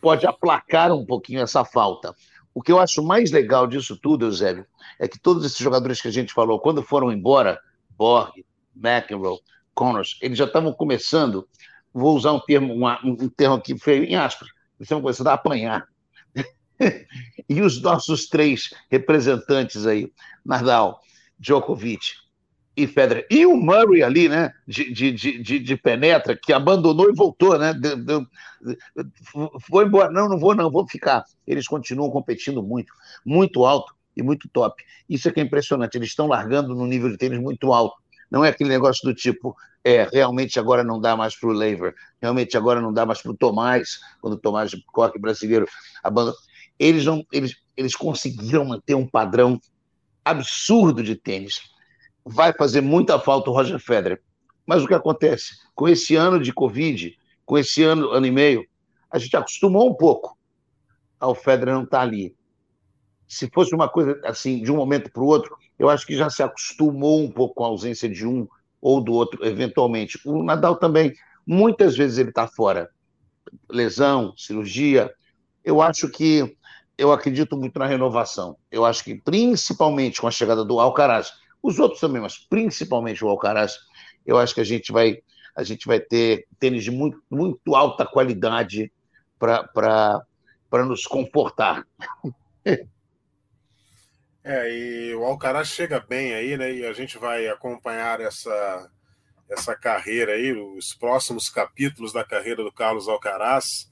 pode 0.00 0.26
aplacar 0.26 0.90
um 0.90 1.04
pouquinho 1.04 1.42
essa 1.42 1.64
falta. 1.64 2.14
O 2.54 2.62
que 2.62 2.72
eu 2.72 2.80
acho 2.80 3.02
mais 3.02 3.30
legal 3.30 3.66
disso 3.66 3.96
tudo, 3.96 4.24
Eusébio, 4.24 4.66
é 4.98 5.06
que 5.06 5.18
todos 5.18 5.44
esses 5.44 5.58
jogadores 5.58 6.00
que 6.00 6.08
a 6.08 6.12
gente 6.12 6.32
falou, 6.32 6.58
quando 6.58 6.82
foram 6.82 7.12
embora, 7.12 7.60
Borg, 7.90 8.44
McEnroe, 8.74 9.38
Connors, 9.74 10.18
eles 10.20 10.38
já 10.38 10.46
estavam 10.46 10.72
começando, 10.72 11.46
vou 11.92 12.16
usar 12.16 12.32
um 12.32 12.40
termo, 12.40 12.74
um, 12.74 12.88
um 13.04 13.28
termo 13.28 13.56
aqui 13.56 13.78
feio, 13.78 14.04
em 14.04 14.16
aspas, 14.16 14.48
eles 14.78 14.86
estavam 14.86 15.02
começando 15.02 15.28
a 15.28 15.34
apanhar. 15.34 15.86
E 17.48 17.60
os 17.60 17.80
nossos 17.82 18.26
três 18.26 18.70
representantes 18.90 19.86
aí, 19.86 20.12
Nadal, 20.44 21.00
Djokovic 21.38 22.14
e 22.76 22.86
Federer. 22.86 23.26
E 23.30 23.44
o 23.46 23.56
Murray 23.56 24.02
ali, 24.02 24.28
né, 24.28 24.52
de, 24.66 24.92
de, 24.92 25.12
de, 25.12 25.58
de 25.58 25.76
penetra, 25.76 26.36
que 26.36 26.52
abandonou 26.52 27.10
e 27.10 27.14
voltou, 27.14 27.58
né? 27.58 27.74
De, 27.74 27.96
de, 27.96 28.26
foi 29.68 29.84
embora. 29.84 30.10
Não, 30.10 30.28
não 30.28 30.38
vou, 30.38 30.54
não, 30.54 30.70
vou 30.70 30.86
ficar. 30.86 31.24
Eles 31.46 31.66
continuam 31.66 32.10
competindo 32.10 32.62
muito, 32.62 32.92
muito 33.24 33.64
alto 33.64 33.94
e 34.16 34.22
muito 34.22 34.48
top. 34.48 34.82
Isso 35.08 35.28
é 35.28 35.32
que 35.32 35.40
é 35.40 35.42
impressionante. 35.42 35.96
Eles 35.96 36.08
estão 36.08 36.26
largando 36.26 36.74
no 36.74 36.86
nível 36.86 37.10
de 37.10 37.16
tênis 37.16 37.38
muito 37.38 37.72
alto. 37.72 37.96
Não 38.30 38.44
é 38.44 38.50
aquele 38.50 38.70
negócio 38.70 39.02
do 39.06 39.14
tipo, 39.14 39.56
é, 39.82 40.04
realmente 40.04 40.58
agora 40.58 40.84
não 40.84 41.00
dá 41.00 41.16
mais 41.16 41.34
para 41.34 41.48
o 41.48 41.52
Lever, 41.52 41.94
realmente 42.22 42.56
agora 42.56 42.80
não 42.80 42.92
dá 42.92 43.04
mais 43.04 43.20
para 43.20 43.32
o 43.32 43.36
Tomás, 43.36 43.98
quando 44.20 44.34
o 44.34 44.38
Tomás 44.38 44.70
Corque 44.92 45.18
brasileiro 45.18 45.66
abandonou. 46.02 46.38
Eles, 46.80 47.04
não, 47.04 47.24
eles, 47.30 47.54
eles 47.76 47.94
conseguiram 47.94 48.64
manter 48.64 48.96
um 48.96 49.06
padrão 49.06 49.60
absurdo 50.24 51.02
de 51.02 51.14
tênis 51.14 51.70
vai 52.24 52.52
fazer 52.52 52.80
muita 52.80 53.18
falta 53.18 53.50
o 53.50 53.52
Roger 53.52 53.78
Federer. 53.78 54.22
Mas 54.66 54.82
o 54.82 54.86
que 54.86 54.94
acontece? 54.94 55.56
Com 55.74 55.88
esse 55.88 56.14
ano 56.14 56.40
de 56.40 56.52
Covid, 56.52 57.16
com 57.44 57.58
esse 57.58 57.82
ano, 57.82 58.10
ano 58.10 58.26
e 58.26 58.30
meio, 58.30 58.64
a 59.10 59.18
gente 59.18 59.36
acostumou 59.36 59.90
um 59.90 59.94
pouco 59.94 60.38
ao 61.18 61.34
Federer 61.34 61.74
não 61.74 61.82
estar 61.82 61.98
tá 61.98 62.02
ali. 62.02 62.34
Se 63.26 63.48
fosse 63.52 63.74
uma 63.74 63.88
coisa 63.88 64.20
assim, 64.24 64.62
de 64.62 64.70
um 64.70 64.76
momento 64.76 65.10
para 65.10 65.22
o 65.22 65.26
outro, 65.26 65.56
eu 65.78 65.88
acho 65.88 66.06
que 66.06 66.16
já 66.16 66.28
se 66.30 66.42
acostumou 66.42 67.22
um 67.22 67.30
pouco 67.30 67.54
com 67.54 67.64
a 67.64 67.68
ausência 67.68 68.08
de 68.08 68.26
um 68.26 68.46
ou 68.80 69.00
do 69.00 69.12
outro, 69.12 69.44
eventualmente. 69.44 70.20
O 70.24 70.42
Nadal 70.42 70.76
também, 70.76 71.14
muitas 71.46 71.96
vezes 71.96 72.18
ele 72.18 72.30
está 72.30 72.46
fora. 72.46 72.88
Lesão, 73.68 74.34
cirurgia. 74.36 75.12
Eu 75.64 75.82
acho 75.82 76.08
que, 76.08 76.56
eu 77.00 77.10
acredito 77.12 77.56
muito 77.56 77.78
na 77.78 77.86
renovação. 77.86 78.58
Eu 78.70 78.84
acho 78.84 79.02
que, 79.02 79.14
principalmente 79.14 80.20
com 80.20 80.26
a 80.26 80.30
chegada 80.30 80.62
do 80.62 80.78
Alcaraz, 80.78 81.32
os 81.62 81.78
outros 81.78 81.98
também, 81.98 82.20
mas 82.20 82.36
principalmente 82.36 83.24
o 83.24 83.28
Alcaraz, 83.28 83.78
eu 84.26 84.38
acho 84.38 84.54
que 84.54 84.60
a 84.60 84.64
gente 84.64 84.92
vai, 84.92 85.22
a 85.56 85.62
gente 85.62 85.86
vai 85.86 85.98
ter 85.98 86.46
tênis 86.58 86.84
de 86.84 86.90
muito, 86.90 87.18
muito 87.30 87.74
alta 87.74 88.04
qualidade 88.04 88.92
para 89.38 90.22
nos 90.84 91.06
comportar. 91.06 91.86
É, 94.42 94.72
e 94.72 95.14
o 95.14 95.22
Alcaraz 95.22 95.68
chega 95.68 96.00
bem 96.00 96.32
aí, 96.32 96.56
né? 96.56 96.72
E 96.72 96.86
a 96.86 96.94
gente 96.94 97.18
vai 97.18 97.46
acompanhar 97.46 98.22
essa, 98.22 98.90
essa 99.50 99.76
carreira 99.76 100.32
aí, 100.32 100.50
os 100.52 100.94
próximos 100.94 101.50
capítulos 101.50 102.14
da 102.14 102.24
carreira 102.24 102.64
do 102.64 102.72
Carlos 102.72 103.06
Alcaraz, 103.06 103.89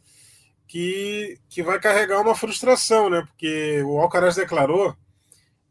que, 0.69 1.39
que 1.49 1.63
vai 1.63 1.81
carregar 1.81 2.21
uma 2.21 2.35
frustração, 2.35 3.09
né? 3.09 3.23
Porque 3.27 3.83
o 3.83 3.99
Alcaraz 3.99 4.37
declarou 4.37 4.95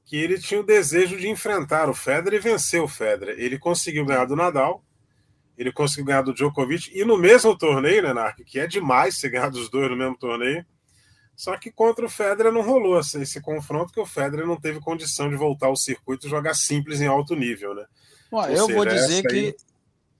que 0.04 0.18
ele 0.18 0.40
tinha 0.40 0.60
o 0.60 0.66
desejo 0.66 1.18
de 1.18 1.30
enfrentar 1.30 1.90
o 1.90 1.94
Federer 1.94 2.40
e 2.40 2.44
vencer 2.44 2.82
o 2.82 2.88
Federer. 2.88 3.36
Ele 3.38 3.60
conseguiu 3.60 4.06
ganhar 4.06 4.26
do 4.26 4.36
Nadal, 4.36 4.84
ele 5.58 5.72
conseguiu 5.72 6.06
ganhar 6.06 6.24
do 6.24 6.34
Djokovic, 6.34 6.92
e 6.94 7.06
no 7.06 7.18
mesmo 7.18 7.56
torneio, 7.56 8.02
né, 8.02 8.14
Narco, 8.14 8.44
que 8.44 8.60
é 8.60 8.66
demais 8.66 9.20
você 9.20 9.30
ganhar 9.30 9.50
dos 9.50 9.70
dois 9.70 9.90
no 9.90 9.98
mesmo 9.98 10.18
torneio, 10.18 10.66
só 11.36 11.56
que 11.58 11.72
contra 11.72 12.06
o 12.06 12.10
Federer 12.10 12.52
não 12.52 12.62
rolou 12.62 13.00
esse, 13.00 13.22
esse 13.22 13.40
confronto, 13.40 13.94
que 13.94 14.00
o 14.00 14.06
Federer 14.06 14.48
não 14.48 14.60
teve 14.60 14.80
condição 14.80 15.30
de 15.30 15.36
voltar 15.36 15.68
ao 15.68 15.76
circuito 15.76 16.26
e 16.26 16.30
jogar 16.30 16.56
simples 16.56 17.02
em 17.02 17.08
alto 17.08 17.36
nível, 17.36 17.76
né? 17.76 17.86
Bom, 18.32 18.44
eu 18.46 18.66
seja, 18.66 18.74
vou 18.74 18.86
dizer 18.86 19.24
que 19.24 19.36
aí... 19.36 19.56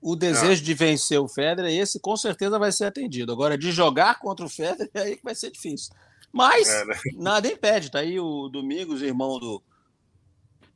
o 0.02 0.16
desejo 0.16 0.62
ah. 0.62 0.66
de 0.66 0.74
vencer 0.74 1.20
o 1.20 1.28
Federer, 1.28 1.72
esse 1.72 2.00
com 2.00 2.16
certeza 2.16 2.60
vai 2.60 2.72
ser 2.72 2.86
atendido. 2.86 3.32
Agora, 3.32 3.58
de 3.58 3.72
jogar 3.72 4.20
contra 4.20 4.46
o 4.46 4.50
Federer, 4.50 4.90
é 4.94 5.02
aí 5.02 5.18
que 5.18 5.24
vai 5.24 5.36
ser 5.36 5.52
difícil. 5.52 5.94
Mas 6.32 6.68
é, 6.68 6.86
né? 6.86 6.96
nada 7.16 7.48
impede, 7.48 7.90
tá 7.90 8.00
aí 8.00 8.20
o 8.20 8.48
Domingos, 8.50 9.02
irmão 9.02 9.40
do, 9.40 9.64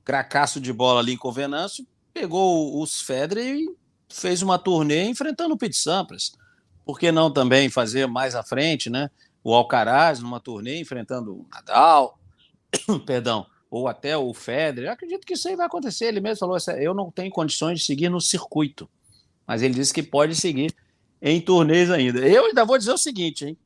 cracaço 0.03 0.60
de 0.60 0.73
bola 0.73 0.99
ali 0.99 1.17
com 1.17 1.29
o 1.29 1.31
Venâncio, 1.31 1.86
pegou 2.13 2.81
os 2.81 3.01
Federer 3.01 3.55
e 3.55 3.75
fez 4.10 4.41
uma 4.41 4.60
turnê 4.60 5.05
enfrentando 5.05 5.53
o 5.53 5.57
Pete 5.57 5.77
Sampras. 5.77 6.34
Por 6.86 6.99
que 6.99 7.12
não 7.12 7.31
também 7.31 7.69
fazer 7.69 8.07
mais 8.07 8.36
à 8.36 8.43
frente, 8.43 8.89
né? 8.89 9.10
O 9.43 9.53
Alcaraz 9.53 10.19
numa 10.19 10.39
turnê 10.39 10.79
enfrentando 10.79 11.34
o 11.34 11.47
Nadal, 11.49 12.19
perdão, 13.05 13.45
ou 13.69 13.88
até 13.88 14.17
o 14.17 14.34
Federer. 14.34 14.89
Eu 14.89 14.93
acredito 14.93 15.25
que 15.25 15.34
isso 15.34 15.47
aí 15.47 15.55
vai 15.55 15.67
acontecer. 15.67 16.05
Ele 16.05 16.19
mesmo 16.19 16.39
falou: 16.39 16.57
eu 16.77 16.93
não 16.93 17.10
tenho 17.12 17.31
condições 17.31 17.79
de 17.79 17.86
seguir 17.86 18.10
no 18.10 18.19
circuito, 18.19 18.89
mas 19.47 19.62
ele 19.62 19.73
disse 19.73 19.93
que 19.93 20.04
pode 20.04 20.36
seguir 20.36 20.73
em 21.21 21.39
turnês 21.39 21.91
ainda. 21.91 22.19
Eu 22.27 22.45
ainda 22.45 22.65
vou 22.65 22.77
dizer 22.77 22.91
o 22.91 22.97
seguinte, 22.97 23.45
hein? 23.45 23.58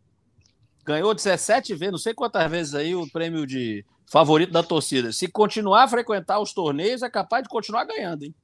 Ganhou 0.85 1.13
17 1.13 1.73
vezes, 1.73 1.91
não 1.91 1.97
sei 1.97 2.13
quantas 2.13 2.49
vezes 2.49 2.75
aí 2.75 2.95
o 2.95 3.09
prêmio 3.09 3.47
de 3.47 3.83
favorito 4.05 4.51
da 4.51 4.61
torcida. 4.61 5.11
Se 5.11 5.27
continuar 5.27 5.83
a 5.83 5.87
frequentar 5.87 6.39
os 6.39 6.53
torneios, 6.53 7.01
é 7.01 7.09
capaz 7.09 7.43
de 7.43 7.49
continuar 7.49 7.85
ganhando, 7.85 8.23
hein? 8.23 8.35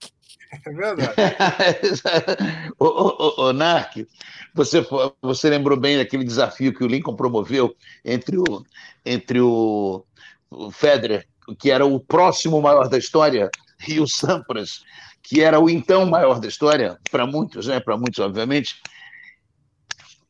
É 0.65 0.72
verdade. 0.72 1.13
ô, 2.78 2.86
ô, 2.86 3.41
ô, 3.44 3.54
Nark, 3.54 4.06
você, 4.54 4.86
você 5.22 5.50
lembrou 5.50 5.80
bem 5.80 5.98
daquele 5.98 6.24
desafio 6.24 6.74
que 6.74 6.84
o 6.84 6.88
Lincoln 6.88 7.15
promoveu 7.15 7.76
entre 8.04 8.38
o, 8.38 8.65
entre 9.06 9.39
o, 9.39 10.04
o 10.50 10.72
Federer, 10.72 11.26
que 11.58 11.72
era 11.72 11.86
o 11.86 12.00
próximo 12.00 12.62
maior 12.62 12.89
da 12.89 12.98
história, 12.98 13.50
e 13.88 14.00
o 14.00 14.08
Sampras, 14.08 14.84
que 15.24 15.42
era 15.42 15.60
o 15.60 15.70
então 15.70 16.06
maior 16.06 16.40
da 16.40 16.48
história, 16.48 16.98
para 17.12 17.26
muitos, 17.26 17.68
né? 17.68 17.80
Para 17.80 17.98
muitos, 17.98 18.20
obviamente. 18.20 18.82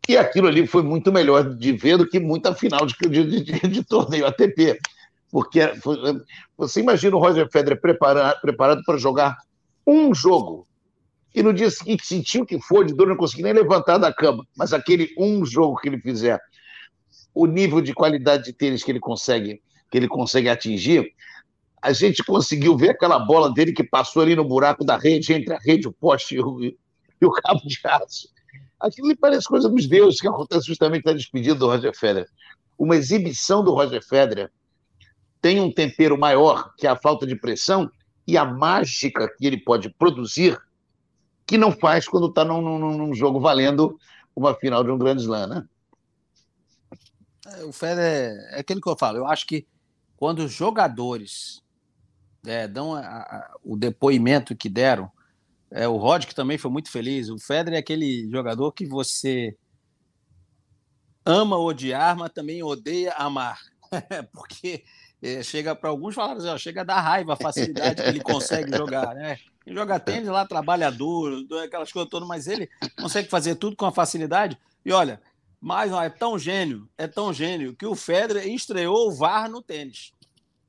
E 0.08 0.18
aquilo 0.18 0.48
ali 0.48 0.68
foi 0.68 0.84
muito 0.84 1.12
melhor 1.12 1.56
de 1.56 1.72
ver 1.74 1.98
do 1.98 2.08
que 2.08 2.20
muita 2.20 2.54
final 2.54 2.86
de, 2.86 2.96
de, 3.08 3.42
de, 3.44 3.68
de 3.68 3.84
torneio 3.84 4.26
ATP. 4.26 4.80
Porque 5.32 5.62
você 6.58 6.82
imagina 6.82 7.16
o 7.16 7.20
Roger 7.20 7.50
Federer 7.50 7.80
preparado, 7.80 8.42
preparado 8.42 8.84
para 8.84 8.98
jogar 8.98 9.38
um 9.88 10.14
jogo 10.14 10.68
e 11.34 11.42
no 11.42 11.54
dia 11.54 11.70
seguinte 11.70 12.06
sentiu 12.06 12.46
que 12.46 12.60
foi 12.60 12.86
de 12.86 12.94
dor, 12.94 13.08
não 13.08 13.16
conseguia 13.16 13.46
nem 13.46 13.54
levantar 13.54 13.98
da 13.98 14.14
cama. 14.14 14.46
Mas 14.56 14.74
aquele 14.74 15.14
um 15.18 15.46
jogo 15.46 15.78
que 15.78 15.88
ele 15.88 16.00
fizer, 16.00 16.40
o 17.34 17.46
nível 17.46 17.80
de 17.80 17.94
qualidade 17.94 18.44
de 18.44 18.54
tênis 18.54 18.84
que 18.84 18.92
ele 18.92 19.00
consegue, 19.00 19.62
que 19.90 19.98
ele 19.98 20.08
consegue 20.08 20.50
atingir, 20.50 21.14
a 21.82 21.92
gente 21.92 22.24
conseguiu 22.24 22.78
ver 22.78 22.92
aquela 22.92 23.18
bola 23.18 23.52
dele 23.52 23.74
que 23.74 23.84
passou 23.84 24.22
ali 24.22 24.36
no 24.36 24.46
buraco 24.46 24.86
da 24.86 24.98
rede, 24.98 25.34
entre 25.34 25.54
a 25.54 25.58
rede, 25.58 25.88
o 25.88 25.92
poste 25.92 26.36
e 26.36 26.40
o, 26.40 26.62
e 26.62 26.78
o 27.26 27.32
cabo 27.32 27.62
de 27.66 27.80
aço. 27.84 28.30
Aquilo 28.80 29.08
me 29.08 29.16
parece 29.16 29.48
coisa 29.48 29.68
dos 29.68 29.88
deuses 29.88 30.20
que 30.20 30.28
acontece 30.28 30.68
justamente 30.68 31.06
na 31.06 31.14
despedida 31.14 31.56
do 31.56 31.68
Roger 31.68 31.96
Federer. 31.98 32.30
Uma 32.78 32.96
exibição 32.96 33.64
do 33.64 33.74
Roger 33.74 34.04
Federer 34.04 34.52
tem 35.42 35.60
um 35.60 35.72
tempero 35.72 36.18
maior, 36.18 36.74
que 36.78 36.86
a 36.86 36.96
falta 36.96 37.26
de 37.26 37.36
pressão, 37.36 37.90
e 38.28 38.38
a 38.38 38.46
mágica 38.46 39.28
que 39.38 39.46
ele 39.46 39.58
pode 39.58 39.90
produzir, 39.90 40.60
que 41.48 41.58
não 41.58 41.72
faz 41.72 42.08
quando 42.08 42.28
está 42.28 42.46
num, 42.46 42.62
num, 42.62 42.98
num, 42.98 43.14
jogo 43.14 43.40
valendo 43.40 43.98
uma 44.36 44.54
final 44.54 44.84
de 44.84 44.92
um 44.92 44.98
grande 44.98 45.24
slam, 45.24 45.48
né? 45.48 45.68
É, 47.48 47.64
o 47.66 47.72
Federer 47.72 48.38
é 48.52 48.60
aquilo 48.60 48.80
que 48.80 48.90
eu 48.90 48.96
falo. 48.96 49.18
Eu 49.18 49.28
acho 49.28 49.48
que 49.48 49.66
quando 50.16 50.40
os 50.40 50.52
jogadores 50.52 51.61
é, 52.46 52.68
dão 52.68 52.96
a, 52.96 53.02
a, 53.02 53.56
o 53.64 53.78
depoimento 53.78 54.56
que 54.56 54.70
deram, 54.70 55.12
é, 55.70 55.88
o 55.88 55.98
Rod 55.98 56.26
que 56.26 56.36
também 56.36 56.58
foi 56.58 56.70
muito 56.70 56.92
feliz. 56.92 57.30
O 57.30 57.40
Federer 57.40 57.76
é 57.76 57.80
aquele 57.80 58.30
jogador 58.30 58.72
que 58.72 58.86
você 58.86 59.56
ama 61.26 61.58
odiar, 61.58 62.18
mas 62.18 62.32
também 62.32 62.64
odeia 62.64 63.14
amar, 63.14 63.60
porque 64.34 64.84
é, 65.22 65.44
chega 65.44 65.76
para 65.76 65.90
alguns 65.90 66.16
falar 66.16 66.34
assim, 66.34 66.48
ó, 66.48 66.58
chega 66.58 66.82
a 66.82 66.86
dar 66.86 67.00
raiva 67.00 67.34
a 67.34 67.38
facilidade 67.38 68.02
que 68.02 68.10
ele 68.10 68.20
consegue 68.20 68.76
jogar, 68.76 69.14
né? 69.14 69.38
Ele 69.66 69.76
joga 69.76 70.00
tênis 70.00 70.28
lá, 70.28 70.46
trabalhador, 70.46 71.46
aquelas 71.64 71.92
coisas 71.92 72.10
todas, 72.10 72.28
mas 72.28 72.48
ele 72.48 72.68
consegue 73.00 73.30
fazer 73.30 73.56
tudo 73.56 73.76
com 73.76 73.86
a 73.86 73.92
facilidade. 73.92 74.58
E 74.84 74.92
olha, 74.92 75.22
mas 75.60 75.92
ó, 75.94 76.02
é 76.02 76.10
tão 76.10 76.40
gênio, 76.40 76.90
é 76.98 77.08
tão 77.08 77.32
gênio 77.32 77.76
que 77.76 77.86
o 77.86 77.96
Federer 77.96 78.48
estreou 78.48 79.08
o 79.08 79.12
VAR 79.12 79.48
no 79.48 79.62
tênis. 79.62 80.12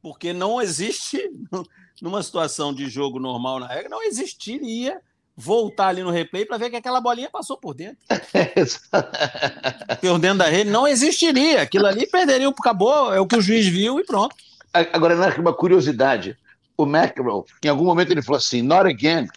Porque 0.03 0.33
não 0.33 0.61
existe, 0.61 1.31
numa 2.03 2.23
situação 2.23 2.75
de 2.75 2.88
jogo 2.88 3.19
normal 3.21 3.61
na 3.61 3.69
regra, 3.69 3.88
não 3.88 4.03
existiria 4.03 5.01
voltar 5.35 5.88
ali 5.88 6.03
no 6.03 6.11
replay 6.11 6.45
para 6.45 6.59
ver 6.59 6.69
que 6.69 6.77
aquela 6.77 7.01
bolinha 7.01 7.31
passou 7.31 7.57
por 7.57 7.75
dentro. 7.75 7.99
por 10.01 10.19
dentro 10.19 10.38
da 10.38 10.47
rede, 10.47 10.69
não 10.69 10.87
existiria. 10.87 11.62
Aquilo 11.62 11.87
ali 11.87 12.07
perderia, 12.07 12.49
acabou, 12.49 13.15
é 13.15 13.21
o 13.21 13.27
que 13.27 13.37
o 13.37 13.41
juiz 13.41 13.67
viu 13.67 13.99
e 14.01 14.05
pronto. 14.05 14.35
Agora, 14.73 15.15
uma 15.38 15.55
curiosidade. 15.55 16.37
O 16.77 16.85
McEnroe, 16.85 17.45
em 17.62 17.69
algum 17.69 17.85
momento 17.85 18.11
ele 18.11 18.23
falou 18.23 18.38
assim, 18.38 18.62
not 18.62 18.88
again. 18.88 19.29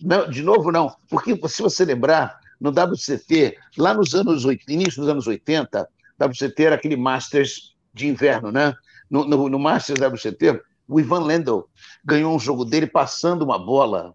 Não, 0.00 0.28
de 0.28 0.42
novo, 0.42 0.72
não. 0.72 0.94
Porque 1.08 1.36
se 1.48 1.60
você 1.60 1.84
lembrar, 1.84 2.40
no 2.60 2.70
WCT, 2.70 3.58
lá 3.76 3.92
nos 3.92 4.14
anos, 4.14 4.44
início 4.68 5.02
dos 5.02 5.10
anos 5.10 5.26
80, 5.26 5.88
WCT 6.18 6.64
era 6.64 6.76
aquele 6.76 6.96
Masters 6.96 7.74
de 7.92 8.06
inverno, 8.08 8.50
né? 8.50 8.74
No, 9.10 9.24
no, 9.24 9.48
no 9.48 9.58
Masters 9.58 10.00
WCT, 10.00 10.60
o 10.88 11.00
Ivan 11.00 11.24
Lendl 11.24 11.68
ganhou 12.04 12.34
um 12.34 12.38
jogo 12.38 12.64
dele 12.64 12.86
passando 12.86 13.42
uma 13.42 13.58
bola 13.58 14.14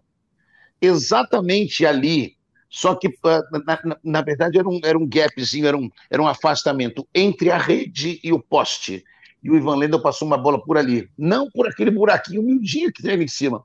exatamente 0.80 1.84
ali, 1.84 2.36
só 2.68 2.94
que, 2.94 3.08
ah, 3.24 3.42
na, 3.50 3.80
na, 3.84 3.96
na, 4.02 4.22
verdade, 4.22 4.58
era 4.58 4.68
um, 4.68 4.80
era 4.84 4.96
um 4.96 5.06
gapzinho, 5.06 5.66
era 5.66 5.76
um, 5.76 5.90
era 6.08 6.22
um 6.22 6.28
afastamento 6.28 7.06
entre 7.14 7.50
a 7.50 7.58
rede 7.58 8.20
e 8.22 8.32
o 8.32 8.40
poste. 8.40 9.04
E 9.42 9.50
o 9.50 9.56
Ivan 9.56 9.76
Lendl 9.76 10.00
passou 10.00 10.28
uma 10.28 10.38
bola 10.38 10.62
por 10.62 10.78
ali. 10.78 11.08
Não 11.18 11.50
por 11.50 11.66
aquele 11.66 11.90
buraquinho 11.90 12.42
miudinho 12.42 12.92
que 12.92 13.02
tem 13.02 13.12
ali 13.12 13.24
em 13.24 13.28
cima, 13.28 13.64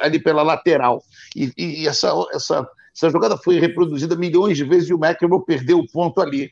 ali 0.00 0.18
pela 0.18 0.42
lateral. 0.42 1.04
E, 1.36 1.52
e 1.56 1.86
essa, 1.86 2.12
essa, 2.32 2.68
essa 2.94 3.10
jogada 3.10 3.36
foi 3.36 3.60
reproduzida 3.60 4.16
milhões 4.16 4.56
de 4.56 4.64
vezes 4.64 4.88
e 4.88 4.94
o 4.94 4.98
McEnroe 4.98 5.44
perdeu 5.44 5.78
o 5.78 5.86
ponto 5.86 6.20
ali. 6.20 6.50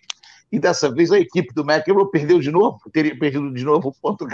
E 0.51 0.59
dessa 0.59 0.91
vez 0.91 1.11
a 1.11 1.19
equipe 1.19 1.53
do 1.55 1.63
McEnroe 1.63 2.11
perdeu 2.11 2.39
de 2.41 2.51
novo, 2.51 2.79
teria 2.93 3.19
perdido 3.19 3.53
de 3.53 3.65
novo 3.65 3.89
o 3.89 3.93
ponto. 3.93 4.27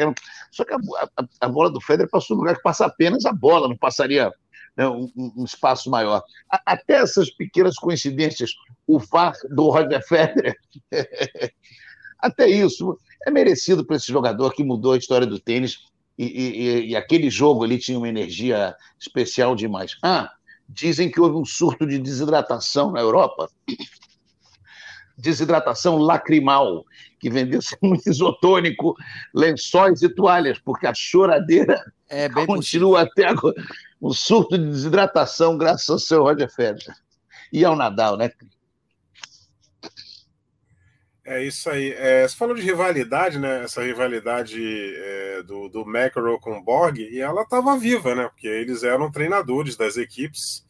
Só 0.50 0.64
que 0.64 0.72
a, 0.72 0.78
a, 1.16 1.24
a 1.40 1.48
bola 1.48 1.70
do 1.70 1.80
Federer 1.80 2.10
passou 2.10 2.36
no 2.36 2.42
lugar 2.42 2.56
que 2.56 2.62
passa 2.62 2.86
apenas 2.86 3.24
a 3.24 3.32
bola, 3.32 3.68
não 3.68 3.76
passaria 3.76 4.32
né, 4.76 4.88
um, 4.88 5.10
um, 5.16 5.44
espaço 5.44 5.90
maior. 5.90 6.22
Até 6.48 6.94
essas 6.94 7.30
pequenas 7.30 7.76
coincidências, 7.76 8.52
o 8.86 8.98
VAR 8.98 9.34
do 9.50 9.70
Roger 9.70 10.06
Federer, 10.06 10.56
até 12.18 12.48
isso 12.48 12.98
é 13.26 13.30
merecido 13.30 13.84
para 13.84 13.96
esse 13.96 14.12
jogador 14.12 14.52
que 14.52 14.64
mudou 14.64 14.92
a 14.92 14.98
história 14.98 15.26
do 15.26 15.38
tênis 15.38 15.80
e, 16.16 16.26
e, 16.26 16.86
e, 16.90 16.96
aquele 16.96 17.28
jogo 17.28 17.64
ali 17.64 17.76
tinha 17.76 17.98
uma 17.98 18.08
energia 18.08 18.76
especial 19.00 19.56
demais. 19.56 19.96
Ah, 20.00 20.30
dizem 20.68 21.10
que 21.10 21.20
houve 21.20 21.36
um 21.36 21.44
surto 21.44 21.86
de 21.86 21.98
desidratação 21.98 22.92
na 22.92 23.00
Europa. 23.00 23.50
Desidratação 25.16 25.96
lacrimal, 25.96 26.84
que 27.20 27.30
vendeu-se 27.30 27.76
muito 27.82 28.08
isotônico, 28.08 28.94
lençóis 29.34 30.02
e 30.02 30.08
toalhas, 30.08 30.58
porque 30.58 30.86
a 30.86 30.94
choradeira 30.94 31.80
é, 32.08 32.28
continua 32.28 32.56
possível. 32.56 32.96
até 32.96 33.26
agora 33.26 33.54
um 34.00 34.12
surto 34.12 34.58
de 34.58 34.66
desidratação 34.66 35.56
graças 35.56 35.88
ao 35.88 35.98
seu 35.98 36.22
Roger 36.22 36.52
Federer. 36.52 36.94
E 37.52 37.64
ao 37.64 37.74
Nadal, 37.74 38.16
né? 38.16 38.30
É 41.24 41.42
isso 41.42 41.70
aí. 41.70 41.92
É, 41.96 42.28
você 42.28 42.36
falou 42.36 42.54
de 42.54 42.60
rivalidade, 42.60 43.38
né? 43.38 43.64
Essa 43.64 43.82
rivalidade 43.82 44.60
é, 44.60 45.42
do, 45.42 45.70
do 45.70 45.80
McEnroe 45.80 46.38
com 46.38 46.58
o 46.58 46.62
Borg, 46.62 46.98
e 46.98 47.18
ela 47.18 47.42
estava 47.42 47.78
viva, 47.78 48.14
né? 48.14 48.28
Porque 48.28 48.46
eles 48.46 48.82
eram 48.82 49.10
treinadores 49.10 49.74
das 49.74 49.96
equipes. 49.96 50.64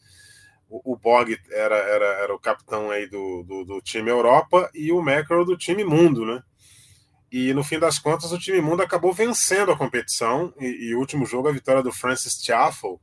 O, 0.69 0.95
Borg 0.97 1.37
era, 1.51 1.75
era, 1.75 2.05
era 2.23 2.35
o 2.35 2.39
capitão 2.39 2.89
aí 2.89 3.07
do, 3.07 3.43
do, 3.43 3.63
do 3.63 3.81
time 3.81 4.09
Europa 4.09 4.69
e 4.73 4.91
o 4.91 4.99
McEnroe 4.99 5.45
do 5.45 5.57
time 5.57 5.83
Mundo, 5.83 6.25
né? 6.25 6.41
E 7.31 7.53
no 7.53 7.63
fim 7.63 7.77
das 7.77 7.99
contas, 7.99 8.31
o 8.31 8.39
time 8.39 8.61
Mundo 8.61 8.81
acabou 8.81 9.13
vencendo 9.13 9.71
a 9.71 9.77
competição. 9.77 10.53
E, 10.59 10.89
e 10.89 10.95
o 10.95 10.99
último 10.99 11.25
jogo, 11.25 11.47
a 11.47 11.51
vitória 11.51 11.83
do 11.83 11.91
Francis 11.91 12.35
Tiafoe, 12.35 12.97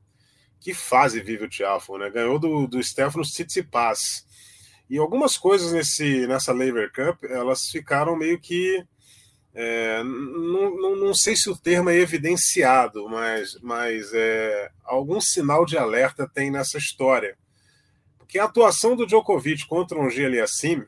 que 0.63 0.73
fase 0.73 1.21
vive 1.21 1.45
o 1.45 1.49
Tiafo, 1.49 1.99
né? 1.99 2.09
Ganhou 2.09 2.39
do, 2.39 2.67
do 2.67 2.83
Stefanos 2.83 3.31
Tsitsipas. 3.31 4.25
E 4.89 4.97
algumas 4.97 5.37
coisas 5.37 5.73
nesse, 5.73 6.27
nessa 6.27 6.53
Laver 6.53 6.93
Cup, 6.93 7.25
elas 7.25 7.69
ficaram 7.69 8.17
meio 8.17 8.39
que. 8.39 8.85
É, 9.55 10.03
não, 10.03 10.77
não, 10.77 10.97
não, 10.97 11.15
sei 11.15 11.37
se 11.37 11.51
o 11.51 11.57
termo 11.57 11.91
é 11.91 11.97
evidenciado, 11.97 13.07
mas, 13.09 13.59
mas 13.61 14.11
é, 14.15 14.71
algum 14.83 15.21
sinal 15.21 15.67
de 15.67 15.77
alerta 15.77 16.27
tem 16.27 16.51
nessa 16.51 16.79
história. 16.79 17.37
Porque 18.33 18.39
a 18.39 18.45
atuação 18.45 18.97
do 18.97 19.05
Djokovic 19.05 19.67
contra 19.67 20.01
um 20.01 20.09
G 20.09 20.41
assim, 20.41 20.83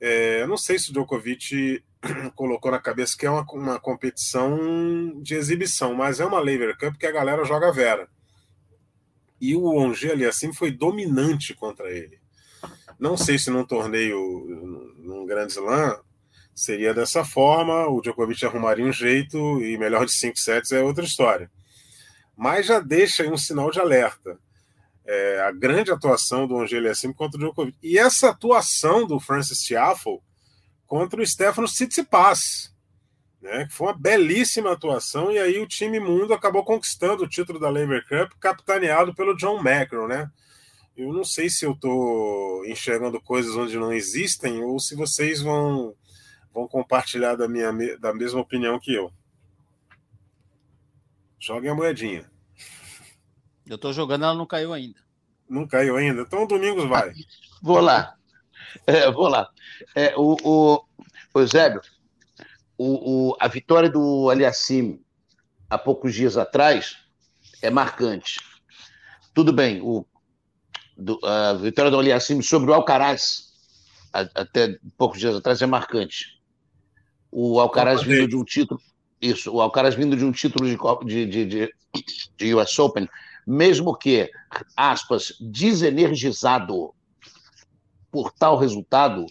é, 0.00 0.42
eu 0.42 0.46
não 0.46 0.56
sei 0.56 0.78
se 0.78 0.90
o 0.90 0.92
Djokovic 0.92 1.82
colocou 2.36 2.70
na 2.70 2.78
cabeça 2.78 3.16
que 3.18 3.26
é 3.26 3.30
uma, 3.30 3.44
uma 3.52 3.80
competição 3.80 5.20
de 5.20 5.34
exibição, 5.34 5.92
mas 5.92 6.20
é 6.20 6.24
uma 6.24 6.38
Laver 6.38 6.78
Cup 6.78 6.94
que 6.94 7.06
a 7.06 7.10
galera 7.10 7.44
joga 7.44 7.72
vera 7.72 8.08
e 9.40 9.56
o 9.56 9.76
Angeli 9.80 10.24
assim 10.24 10.52
foi 10.52 10.70
dominante 10.70 11.52
contra 11.52 11.90
ele. 11.90 12.20
Não 12.96 13.16
sei 13.16 13.40
se 13.40 13.50
num 13.50 13.64
torneio, 13.64 14.16
num 14.98 15.26
grande 15.26 15.54
slam, 15.54 16.00
seria 16.54 16.94
dessa 16.94 17.24
forma, 17.24 17.88
o 17.88 18.00
Djokovic 18.00 18.46
arrumaria 18.46 18.84
um 18.84 18.92
jeito 18.92 19.60
e 19.60 19.76
melhor 19.76 20.06
de 20.06 20.12
cinco 20.12 20.38
sets 20.38 20.70
é 20.70 20.80
outra 20.80 21.04
história. 21.04 21.50
Mas 22.36 22.66
já 22.66 22.78
deixa 22.78 23.24
aí 23.24 23.28
um 23.28 23.36
sinal 23.36 23.68
de 23.72 23.80
alerta. 23.80 24.38
É, 25.04 25.40
a 25.40 25.50
grande 25.50 25.90
atuação 25.90 26.46
do 26.46 26.58
Angeli 26.58 26.88
assim 26.88 27.12
contra 27.12 27.36
o 27.36 27.40
Djokovic. 27.40 27.76
E 27.82 27.98
essa 27.98 28.30
atuação 28.30 29.06
do 29.06 29.18
Francis 29.18 29.58
Tiafoe 29.58 30.20
contra 30.86 31.20
o 31.20 31.26
Stefano 31.26 31.66
Tsitsipas 31.66 32.72
né? 33.42 33.66
Foi 33.70 33.88
uma 33.88 33.98
belíssima 33.98 34.72
atuação 34.72 35.32
e 35.32 35.38
aí 35.38 35.58
o 35.58 35.66
time 35.66 35.98
mundo 35.98 36.32
acabou 36.32 36.64
conquistando 36.64 37.24
o 37.24 37.28
título 37.28 37.58
da 37.58 37.68
Laver 37.68 38.06
Cup, 38.06 38.38
capitaneado 38.38 39.12
pelo 39.12 39.36
John 39.36 39.58
McEnroe, 39.58 40.08
né? 40.08 40.30
Eu 40.96 41.12
não 41.12 41.24
sei 41.24 41.50
se 41.50 41.64
eu 41.64 41.72
estou 41.72 42.64
enxergando 42.66 43.20
coisas 43.20 43.56
onde 43.56 43.76
não 43.76 43.92
existem 43.92 44.62
ou 44.62 44.78
se 44.78 44.94
vocês 44.94 45.40
vão 45.42 45.94
vão 46.54 46.68
compartilhar 46.68 47.34
da 47.34 47.48
minha 47.48 47.72
da 47.98 48.14
mesma 48.14 48.40
opinião 48.40 48.78
que 48.78 48.94
eu. 48.94 49.10
Joguem 51.40 51.70
a 51.70 51.74
moedinha. 51.74 52.30
Eu 53.66 53.76
estou 53.76 53.92
jogando, 53.92 54.24
ela 54.24 54.34
não 54.34 54.46
caiu 54.46 54.72
ainda. 54.72 54.98
Não 55.48 55.66
caiu 55.66 55.96
ainda? 55.96 56.22
Então 56.22 56.44
o 56.44 56.46
Domingos 56.46 56.88
vai. 56.88 57.12
Vou 57.62 57.80
lá. 57.80 58.14
É, 58.86 59.10
vou 59.10 59.28
lá. 59.28 59.50
É, 59.94 60.14
o, 60.16 60.36
o, 60.42 60.84
o 61.34 61.40
Eusébio, 61.40 61.80
o, 62.78 63.30
o, 63.30 63.36
a 63.38 63.48
vitória 63.48 63.90
do 63.90 64.30
Aliassim 64.30 65.00
há 65.68 65.76
poucos 65.76 66.14
dias 66.14 66.36
atrás 66.36 66.96
é 67.60 67.70
marcante. 67.70 68.40
Tudo 69.34 69.52
bem, 69.52 69.80
o, 69.82 70.06
do, 70.96 71.18
a 71.24 71.54
vitória 71.54 71.90
do 71.90 71.98
Aliassim 71.98 72.40
sobre 72.42 72.70
o 72.70 72.74
Alcaraz 72.74 73.52
a, 74.12 74.20
até 74.34 74.78
poucos 74.96 75.18
dias 75.18 75.34
atrás 75.34 75.62
é 75.62 75.66
marcante. 75.66 76.40
O 77.30 77.60
Alcaraz 77.60 78.02
vindo 78.02 78.28
de 78.28 78.36
um 78.36 78.44
título, 78.44 78.80
isso, 79.20 79.50
o 79.52 79.60
Alcaraz 79.60 79.94
vindo 79.94 80.16
de 80.16 80.24
um 80.24 80.32
título 80.32 80.68
de, 81.06 81.26
de, 81.26 81.46
de, 81.46 81.74
de 82.36 82.54
US 82.54 82.78
Open, 82.78 83.08
mesmo 83.46 83.96
que, 83.96 84.30
aspas, 84.76 85.34
desenergizado 85.40 86.94
por 88.10 88.30
tal 88.32 88.58
resultado, 88.58 89.26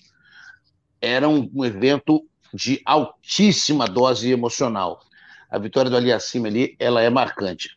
era 0.99 1.27
um, 1.27 1.65
evento 1.65 2.23
de 2.53 2.81
altíssima 2.85 3.87
dose 3.87 4.31
emocional. 4.31 5.01
A 5.49 5.57
vitória 5.57 5.89
do 5.89 5.97
Ali 5.97 6.11
acima 6.11 6.47
ali, 6.47 6.75
ela 6.79 7.01
é 7.01 7.09
marcante. 7.09 7.69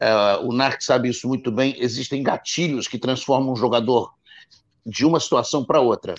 Uh, 0.00 0.48
o 0.48 0.52
Narc 0.52 0.82
sabe 0.82 1.08
isso 1.08 1.28
muito 1.28 1.52
bem. 1.52 1.76
Existem 1.78 2.22
gatilhos 2.22 2.88
que 2.88 2.98
transformam 2.98 3.52
um 3.52 3.56
jogador 3.56 4.12
de 4.84 5.06
uma 5.06 5.20
situação 5.20 5.64
para 5.64 5.80
outra. 5.80 6.14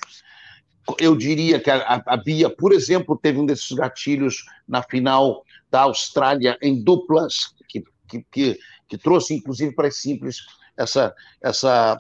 eu 0.99 1.15
diria 1.15 1.59
que 1.59 1.69
a, 1.69 2.01
a, 2.05 2.17
Bia, 2.17 2.49
por 2.49 2.71
exemplo, 2.71 3.17
teve 3.21 3.39
um 3.39 3.45
desses 3.45 3.71
gatilhos 3.71 4.45
na 4.67 4.81
final 4.81 5.43
da 5.69 5.81
Austrália 5.81 6.57
em 6.61 6.81
duplas, 6.81 7.53
que, 7.67 7.83
que, 8.07 8.25
que, 8.31 8.59
que 8.93 8.97
trouxe, 8.97 9.33
inclusive, 9.33 9.73
para 9.73 9.87
as 9.87 9.97
simples 9.97 10.37
essa, 10.77 11.15
essa, 11.41 11.99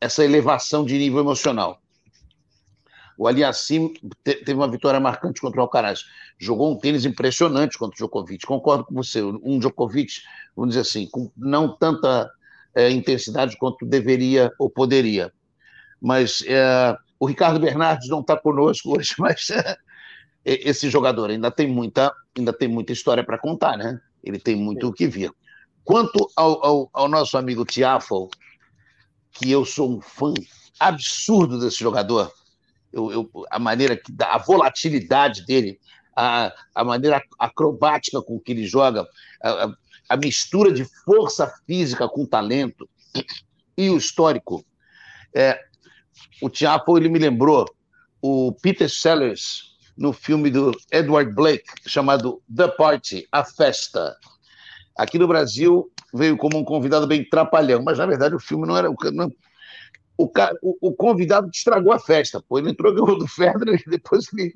essa 0.00 0.24
elevação 0.24 0.84
de 0.84 0.98
nível 0.98 1.20
emocional. 1.20 1.80
O 3.16 3.28
Aliassim 3.28 3.94
teve 4.24 4.54
uma 4.54 4.68
vitória 4.68 4.98
marcante 4.98 5.40
contra 5.40 5.60
o 5.60 5.62
Alcaraz. 5.62 6.04
Jogou 6.36 6.72
um 6.72 6.76
tênis 6.76 7.04
impressionante 7.04 7.78
contra 7.78 7.94
o 7.94 7.96
Djokovic. 7.96 8.44
Concordo 8.44 8.84
com 8.84 8.94
você. 8.94 9.22
Um 9.22 9.60
Djokovic, 9.60 10.20
vamos 10.56 10.70
dizer 10.70 10.80
assim, 10.80 11.06
com 11.06 11.30
não 11.36 11.76
tanta 11.76 12.28
é, 12.74 12.90
intensidade 12.90 13.56
quanto 13.56 13.86
deveria 13.86 14.52
ou 14.58 14.68
poderia. 14.68 15.32
Mas 16.00 16.42
é, 16.44 16.96
o 17.20 17.26
Ricardo 17.26 17.60
Bernardes 17.60 18.08
não 18.08 18.20
está 18.20 18.36
conosco 18.36 18.98
hoje, 18.98 19.14
mas 19.18 19.48
é, 19.50 19.78
esse 20.44 20.90
jogador 20.90 21.30
ainda 21.30 21.52
tem 21.52 21.68
muita, 21.68 22.12
ainda 22.36 22.52
tem 22.52 22.66
muita 22.66 22.92
história 22.92 23.22
para 23.22 23.38
contar, 23.38 23.78
né? 23.78 24.00
Ele 24.24 24.40
tem 24.40 24.56
muito 24.56 24.88
o 24.88 24.92
que 24.92 25.06
vir. 25.06 25.30
Quanto 25.84 26.30
ao, 26.34 26.64
ao, 26.64 26.90
ao 26.92 27.08
nosso 27.08 27.36
amigo 27.36 27.64
Tiafo, 27.64 28.30
que 29.32 29.50
eu 29.50 29.64
sou 29.64 29.98
um 29.98 30.00
fã 30.00 30.32
absurdo 30.80 31.58
desse 31.58 31.78
jogador, 31.78 32.32
eu, 32.92 33.12
eu, 33.12 33.30
a 33.50 33.58
maneira 33.58 33.96
que 33.96 34.12
a 34.20 34.38
volatilidade 34.38 35.44
dele, 35.44 35.78
a, 36.16 36.52
a 36.74 36.84
maneira 36.84 37.22
acrobática 37.38 38.22
com 38.22 38.40
que 38.40 38.52
ele 38.52 38.66
joga, 38.66 39.06
a, 39.42 39.68
a 40.08 40.16
mistura 40.16 40.72
de 40.72 40.84
força 41.04 41.52
física 41.66 42.08
com 42.08 42.24
talento 42.24 42.88
e 43.76 43.90
o 43.90 43.96
histórico. 43.96 44.64
É, 45.34 45.60
o 46.40 46.48
Tiapo 46.48 46.96
ele 46.96 47.08
me 47.08 47.18
lembrou 47.18 47.66
o 48.22 48.52
Peter 48.52 48.88
Sellers 48.88 49.74
no 49.96 50.12
filme 50.12 50.50
do 50.50 50.72
Edward 50.90 51.32
Blake 51.32 51.64
chamado 51.86 52.42
The 52.54 52.68
Party, 52.68 53.26
a 53.30 53.44
festa. 53.44 54.16
Aqui 54.96 55.18
no 55.18 55.26
Brasil 55.26 55.90
veio 56.12 56.36
como 56.36 56.58
um 56.58 56.64
convidado 56.64 57.06
bem 57.06 57.28
trapalhão, 57.28 57.82
mas 57.82 57.98
na 57.98 58.06
verdade 58.06 58.34
o 58.34 58.40
filme 58.40 58.66
não 58.66 58.76
era 58.76 58.90
o, 58.90 58.96
o, 60.62 60.88
o, 60.88 60.94
convidado 60.94 61.50
estragou 61.52 61.92
a 61.92 61.98
festa. 61.98 62.40
Pô. 62.40 62.58
Ele 62.58 62.70
entrou 62.70 62.94
ganhou 62.94 63.18
do 63.18 63.26
Federer 63.26 63.82
e 63.84 63.90
depois 63.90 64.26
ele, 64.32 64.54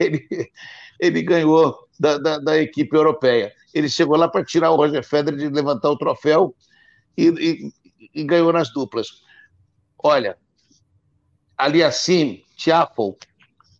ele, 0.00 0.50
ele 0.98 1.22
ganhou 1.22 1.76
da, 1.98 2.18
da, 2.18 2.38
da, 2.38 2.58
equipe 2.58 2.96
europeia. 2.96 3.52
Ele 3.72 3.88
chegou 3.88 4.16
lá 4.16 4.28
para 4.28 4.44
tirar 4.44 4.70
o 4.70 4.76
Roger 4.76 5.06
Federer 5.06 5.38
de 5.38 5.48
levantar 5.48 5.90
o 5.90 5.98
troféu 5.98 6.54
e, 7.16 7.28
e, 7.28 8.20
e 8.20 8.24
ganhou 8.24 8.52
nas 8.52 8.72
duplas. 8.72 9.22
Olha, 10.02 10.36
ali 11.56 11.82
assim, 11.82 12.42
Tiafo, 12.56 13.16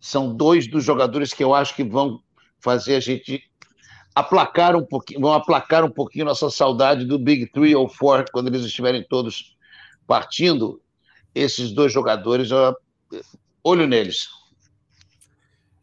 são 0.00 0.34
dois 0.34 0.68
dos 0.68 0.84
jogadores 0.84 1.32
que 1.32 1.42
eu 1.42 1.54
acho 1.54 1.74
que 1.74 1.82
vão 1.82 2.20
fazer 2.60 2.94
a 2.94 3.00
gente 3.00 3.42
aplacar 4.16 4.74
um 4.74 4.82
pouquinho, 4.82 5.20
vão 5.20 5.34
aplacar 5.34 5.84
um 5.84 5.90
pouquinho 5.90 6.24
nossa 6.24 6.48
saudade 6.48 7.04
do 7.04 7.18
Big 7.18 7.48
Three 7.48 7.76
ou 7.76 7.86
Four 7.86 8.24
quando 8.32 8.46
eles 8.46 8.62
estiverem 8.62 9.04
todos 9.06 9.54
partindo 10.06 10.80
esses 11.34 11.70
dois 11.70 11.92
jogadores, 11.92 12.48
olho 13.62 13.86
neles. 13.86 14.30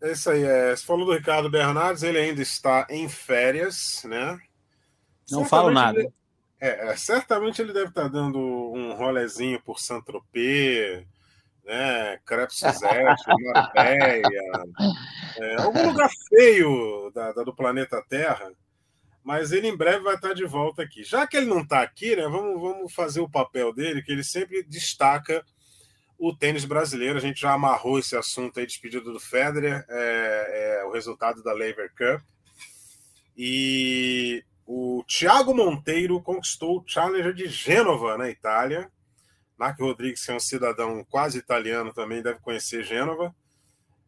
É 0.02 0.14
isso 0.14 0.32
aí. 0.32 0.44
É, 0.44 0.76
você 0.76 0.84
falou 0.84 1.06
do 1.06 1.14
Ricardo 1.14 1.48
Bernardes, 1.48 2.02
ele 2.02 2.18
ainda 2.18 2.42
está 2.42 2.88
em 2.90 3.08
férias, 3.08 4.02
né? 4.04 4.40
Não 5.30 5.46
certamente 5.46 5.50
falo 5.50 5.72
nada. 5.72 6.00
Ele, 6.00 6.14
é, 6.60 6.88
é, 6.90 6.96
certamente 6.96 7.62
ele 7.62 7.72
deve 7.72 7.90
estar 7.90 8.08
dando 8.08 8.40
um 8.40 8.96
rolezinho 8.96 9.62
por 9.62 9.80
Saint-Tropez, 9.80 11.06
né? 11.64 12.20
Crepes 12.26 12.58
Suzette, 12.58 13.24
Marbella, 13.54 14.66
é, 15.38 15.62
algum 15.62 15.88
lugar 15.88 16.10
feio 16.30 17.12
da, 17.14 17.32
da, 17.32 17.44
do 17.44 17.56
planeta 17.56 18.04
Terra 18.08 18.52
mas 19.24 19.54
ele 19.54 19.70
em 19.70 19.76
breve 19.76 20.04
vai 20.04 20.16
estar 20.16 20.34
de 20.34 20.46
volta 20.46 20.84
aqui. 20.84 21.04
Já 21.04 21.26
que 21.26 21.38
ele 21.38 21.46
não 21.46 21.62
está 21.62 21.82
aqui, 21.82 22.16
né, 22.16 22.24
vamos, 22.24 22.62
vamos 22.62 22.94
fazer 22.94 23.22
o 23.22 23.30
papel 23.30 23.74
dele, 23.74 24.02
que 24.02 24.12
ele 24.12 24.24
sempre 24.24 24.62
destaca 24.64 25.44
o 26.18 26.36
tênis 26.36 26.66
brasileiro. 26.66 27.18
A 27.18 27.22
gente 27.22 27.40
já 27.40 27.54
amarrou 27.54 27.98
esse 27.98 28.18
assunto 28.18 28.60
aí, 28.60 28.66
despedido 28.66 29.14
do 29.14 29.20
Federer, 29.20 29.86
é, 29.88 30.80
é, 30.82 30.86
o 30.86 30.92
resultado 30.92 31.42
da 31.42 31.54
Lever 31.54 31.90
Cup. 31.96 32.22
E 33.36 34.44
o 34.66 35.04
Thiago 35.08 35.56
Monteiro 35.56 36.22
conquistou 36.22 36.80
o 36.80 36.84
Challenger 36.86 37.34
de 37.34 37.48
Gênova, 37.48 38.18
na 38.18 38.30
Itália. 38.30 38.92
Mark 39.64 39.80
Rodrigues, 39.80 40.26
que 40.26 40.32
é 40.32 40.36
um 40.36 40.42
cidadão 40.42 41.06
quase 41.10 41.38
italiano, 41.38 41.94
também 41.94 42.22
deve 42.22 42.38
conhecer 42.42 42.84
Gênova. 42.84 43.34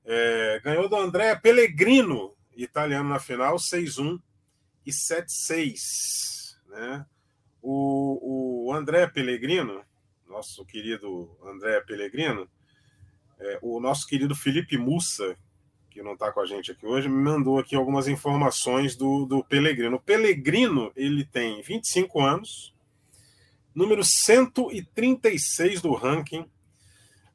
É, 0.04 0.60
ganhou 0.62 0.90
do 0.90 0.98
André 0.98 1.34
Pellegrino, 1.34 2.36
italiano 2.58 3.08
na 3.08 3.20
final, 3.20 3.56
6-1 3.56 4.22
e 4.86 4.92
7,6. 4.92 6.58
Né? 6.68 7.06
O, 7.62 8.68
o 8.68 8.74
André 8.74 9.08
Pellegrino, 9.08 9.82
nosso 10.28 10.66
querido 10.66 11.32
André 11.42 11.80
Pellegrino, 11.80 12.50
é, 13.40 13.60
o 13.62 13.80
nosso 13.80 14.06
querido 14.08 14.36
Felipe 14.36 14.78
Mussa, 14.78 15.38
que 15.90 16.04
não 16.04 16.16
está 16.16 16.34
com 16.34 16.42
a 16.42 16.46
gente 16.46 16.74
aqui 16.74 16.86
hoje, 16.86 17.08
me 17.08 17.24
mandou 17.24 17.60
aqui 17.60 17.78
algumas 17.78 18.10
informações 18.10 18.98
do, 18.98 19.26
do 19.26 19.42
Pellegrino. 19.42 19.96
O 19.96 20.02
Pellegrino 20.02 20.92
ele 20.98 21.24
tem 21.24 21.62
25 21.62 22.20
anos, 22.20 22.75
número 23.76 24.04
136 24.04 25.82
do 25.82 25.94
ranking 25.94 26.50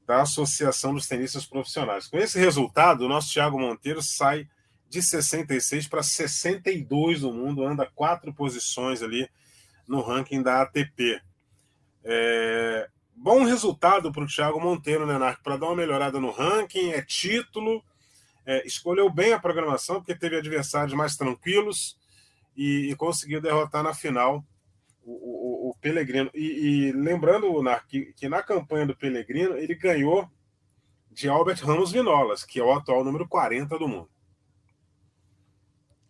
da 0.06 0.22
Associação 0.22 0.94
dos 0.94 1.06
Tenistas 1.06 1.46
Profissionais. 1.46 2.08
Com 2.08 2.16
esse 2.16 2.38
resultado, 2.38 3.04
o 3.04 3.08
nosso 3.08 3.32
Thiago 3.32 3.60
Monteiro 3.60 4.02
sai 4.02 4.48
de 4.88 5.02
66 5.02 5.86
para 5.86 6.02
62 6.02 7.20
do 7.20 7.32
mundo, 7.32 7.64
anda 7.64 7.86
quatro 7.94 8.32
posições 8.34 9.02
ali 9.02 9.28
no 9.86 10.00
ranking 10.00 10.42
da 10.42 10.62
ATP. 10.62 11.20
É, 12.02 12.88
bom 13.14 13.44
resultado 13.44 14.10
para 14.10 14.24
o 14.24 14.26
Thiago 14.26 14.60
Monteiro, 14.60 15.06
né, 15.06 15.16
Narco? 15.16 15.44
Para 15.44 15.58
dar 15.58 15.66
uma 15.66 15.76
melhorada 15.76 16.18
no 16.18 16.32
ranking, 16.32 16.90
é 16.90 17.02
título, 17.02 17.84
é, 18.44 18.66
escolheu 18.66 19.08
bem 19.08 19.32
a 19.32 19.38
programação, 19.38 19.96
porque 19.96 20.14
teve 20.16 20.36
adversários 20.36 20.94
mais 20.94 21.14
tranquilos 21.16 21.96
e, 22.56 22.90
e 22.90 22.96
conseguiu 22.96 23.40
derrotar 23.40 23.84
na 23.84 23.94
final 23.94 24.44
o, 25.04 25.12
o, 25.12 25.59
Pelegrino. 25.80 26.30
E, 26.34 26.88
e 26.88 26.92
lembrando, 26.92 27.48
que, 27.88 28.12
que 28.14 28.28
na 28.28 28.42
campanha 28.42 28.86
do 28.86 28.96
Pelegrino 28.96 29.56
ele 29.56 29.74
ganhou 29.74 30.28
de 31.10 31.28
Albert 31.28 31.64
Ramos 31.64 31.90
Vinolas, 31.90 32.44
que 32.44 32.60
é 32.60 32.62
o 32.62 32.72
atual 32.72 33.04
número 33.04 33.26
40 33.28 33.78
do 33.78 33.88
mundo. 33.88 34.08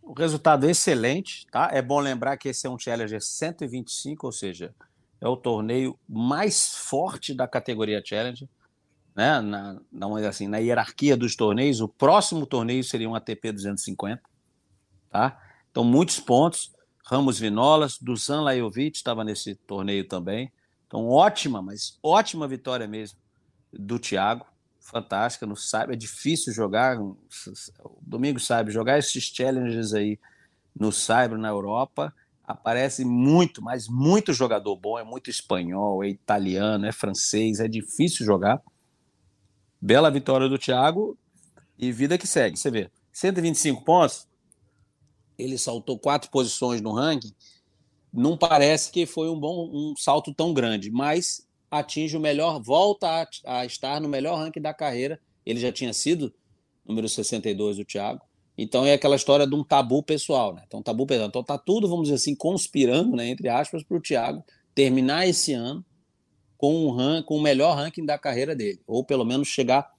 O 0.01 0.13
resultado 0.13 0.69
excelente, 0.69 1.45
tá? 1.47 1.69
É 1.71 1.81
bom 1.81 1.99
lembrar 1.99 2.37
que 2.37 2.49
esse 2.49 2.67
é 2.67 2.69
um 2.69 2.77
Challenger 2.77 3.21
125, 3.21 4.25
ou 4.25 4.31
seja, 4.31 4.73
é 5.19 5.27
o 5.27 5.37
torneio 5.37 5.97
mais 6.07 6.75
forte 6.75 7.33
da 7.33 7.47
categoria 7.47 8.01
Challenger, 8.03 8.47
né? 9.15 9.39
Na, 9.41 9.79
na, 9.91 10.27
assim, 10.27 10.47
na 10.47 10.57
hierarquia 10.57 11.15
dos 11.15 11.35
torneios, 11.35 11.81
o 11.81 11.87
próximo 11.87 12.45
torneio 12.45 12.83
seria 12.83 13.09
um 13.09 13.15
ATP 13.15 13.51
250, 13.51 14.21
tá? 15.09 15.39
Então, 15.69 15.83
muitos 15.83 16.19
pontos. 16.19 16.73
Ramos 17.11 17.37
Vinolas, 17.37 17.97
Dusan 17.99 18.39
Lajovic 18.39 18.95
estava 18.95 19.25
nesse 19.25 19.53
torneio 19.53 20.07
também. 20.07 20.49
Então, 20.87 21.09
ótima, 21.09 21.61
mas 21.61 21.99
ótima 22.01 22.47
vitória 22.47 22.87
mesmo 22.87 23.19
do 23.73 23.99
Thiago 23.99 24.45
fantástica 24.79 25.45
no 25.45 25.57
Sabe. 25.57 25.91
É 25.91 25.95
difícil 25.97 26.53
jogar, 26.53 26.97
o 27.01 27.17
Domingo 28.01 28.39
sabe, 28.39 28.71
jogar 28.71 28.97
esses 28.97 29.25
challenges 29.25 29.93
aí 29.93 30.17
no 30.73 30.89
Cyber 30.89 31.37
na 31.37 31.49
Europa. 31.49 32.13
Aparece 32.45 33.03
muito, 33.03 33.61
mas 33.61 33.89
muito 33.89 34.31
jogador 34.33 34.77
bom. 34.77 34.97
É 34.97 35.03
muito 35.03 35.29
espanhol, 35.29 36.05
é 36.05 36.07
italiano, 36.07 36.85
é 36.85 36.93
francês. 36.93 37.59
É 37.59 37.67
difícil 37.67 38.25
jogar. 38.25 38.61
Bela 39.81 40.09
vitória 40.09 40.47
do 40.47 40.57
Thiago 40.57 41.17
e 41.77 41.91
vida 41.91 42.17
que 42.17 42.25
segue. 42.25 42.57
Você 42.57 42.71
vê, 42.71 42.89
125 43.11 43.83
pontos. 43.83 44.30
Ele 45.41 45.57
saltou 45.57 45.97
quatro 45.97 46.29
posições 46.29 46.81
no 46.81 46.91
ranking. 46.91 47.33
Não 48.13 48.37
parece 48.37 48.91
que 48.91 49.05
foi 49.05 49.29
um 49.29 49.39
bom 49.39 49.69
um 49.73 49.93
salto 49.97 50.33
tão 50.33 50.53
grande, 50.53 50.91
mas 50.91 51.47
atinge 51.69 52.17
o 52.17 52.19
melhor, 52.19 52.61
volta 52.61 53.07
a, 53.07 53.59
a, 53.59 53.65
estar 53.65 54.01
no 54.01 54.09
melhor 54.09 54.37
ranking 54.37 54.61
da 54.61 54.73
carreira. 54.73 55.19
Ele 55.45 55.59
já 55.59 55.71
tinha 55.71 55.93
sido 55.93 56.33
número 56.85 57.07
62 57.07 57.77
do 57.77 57.85
Thiago. 57.85 58.21
Então 58.57 58.85
é 58.85 58.93
aquela 58.93 59.15
história 59.15 59.47
de 59.47 59.55
um 59.55 59.63
tabu 59.63 60.03
pessoal, 60.03 60.53
né? 60.53 60.63
Então, 60.67 60.83
tabu 60.83 61.05
pessoal. 61.07 61.29
Então 61.29 61.43
tá 61.43 61.57
tudo, 61.57 61.87
vamos 61.87 62.03
dizer 62.03 62.15
assim, 62.15 62.35
conspirando, 62.35 63.15
né, 63.15 63.29
entre 63.29 63.47
aspas, 63.47 63.83
para 63.83 63.97
o 63.97 64.01
Thiago 64.01 64.43
terminar 64.75 65.27
esse 65.27 65.53
ano 65.53 65.83
com, 66.57 66.91
um 66.91 67.23
o 67.27 67.41
melhor 67.41 67.75
ranking 67.75 68.05
da 68.05 68.17
carreira 68.17 68.55
dele. 68.55 68.79
Ou 68.85 69.03
pelo 69.03 69.25
menos 69.25 69.47
chegar, 69.47 69.89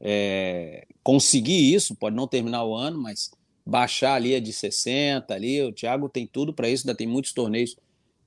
é, 0.00 0.86
conseguir 1.02 1.74
isso, 1.74 1.94
pode 1.94 2.16
não 2.16 2.26
terminar 2.26 2.64
o 2.64 2.74
ano, 2.74 2.98
mas 2.98 3.30
baixar 3.68 4.14
ali 4.14 4.34
a 4.34 4.40
de 4.40 4.50
60 4.50 5.34
ali. 5.34 5.62
O 5.62 5.72
Thiago 5.72 6.08
tem 6.08 6.26
tudo 6.26 6.54
para 6.54 6.70
isso, 6.70 6.86
ainda 6.86 6.96
tem 6.96 7.06
muitos 7.06 7.32
torneios 7.32 7.76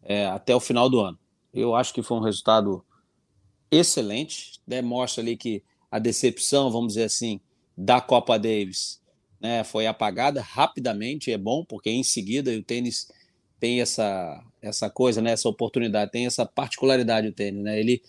é, 0.03 0.27
até 0.27 0.55
o 0.55 0.59
final 0.59 0.87
do 0.87 0.99
ano. 0.99 1.17
Eu 1.51 1.75
acho 1.75 1.91
que 1.93 2.03
foi 2.03 2.17
um 2.17 2.21
resultado 2.21 2.85
excelente, 3.71 4.59
demonstra 4.67 5.23
ali 5.23 5.35
que 5.35 5.63
a 5.89 5.97
decepção, 5.97 6.69
vamos 6.69 6.89
dizer 6.93 7.05
assim, 7.05 7.41
da 7.75 7.99
Copa 7.99 8.37
Davis 8.37 9.01
né, 9.39 9.63
foi 9.63 9.87
apagada 9.87 10.41
rapidamente, 10.41 11.31
é 11.31 11.37
bom, 11.37 11.65
porque 11.65 11.89
em 11.89 12.03
seguida 12.03 12.51
o 12.51 12.63
tênis 12.63 13.11
tem 13.59 13.81
essa, 13.81 14.43
essa 14.61 14.89
coisa, 14.89 15.21
né, 15.21 15.31
essa 15.31 15.49
oportunidade, 15.49 16.11
tem 16.11 16.27
essa 16.27 16.45
particularidade 16.45 17.27
o 17.27 17.33
tênis, 17.33 17.63
né? 17.63 17.79
Ele 17.79 18.01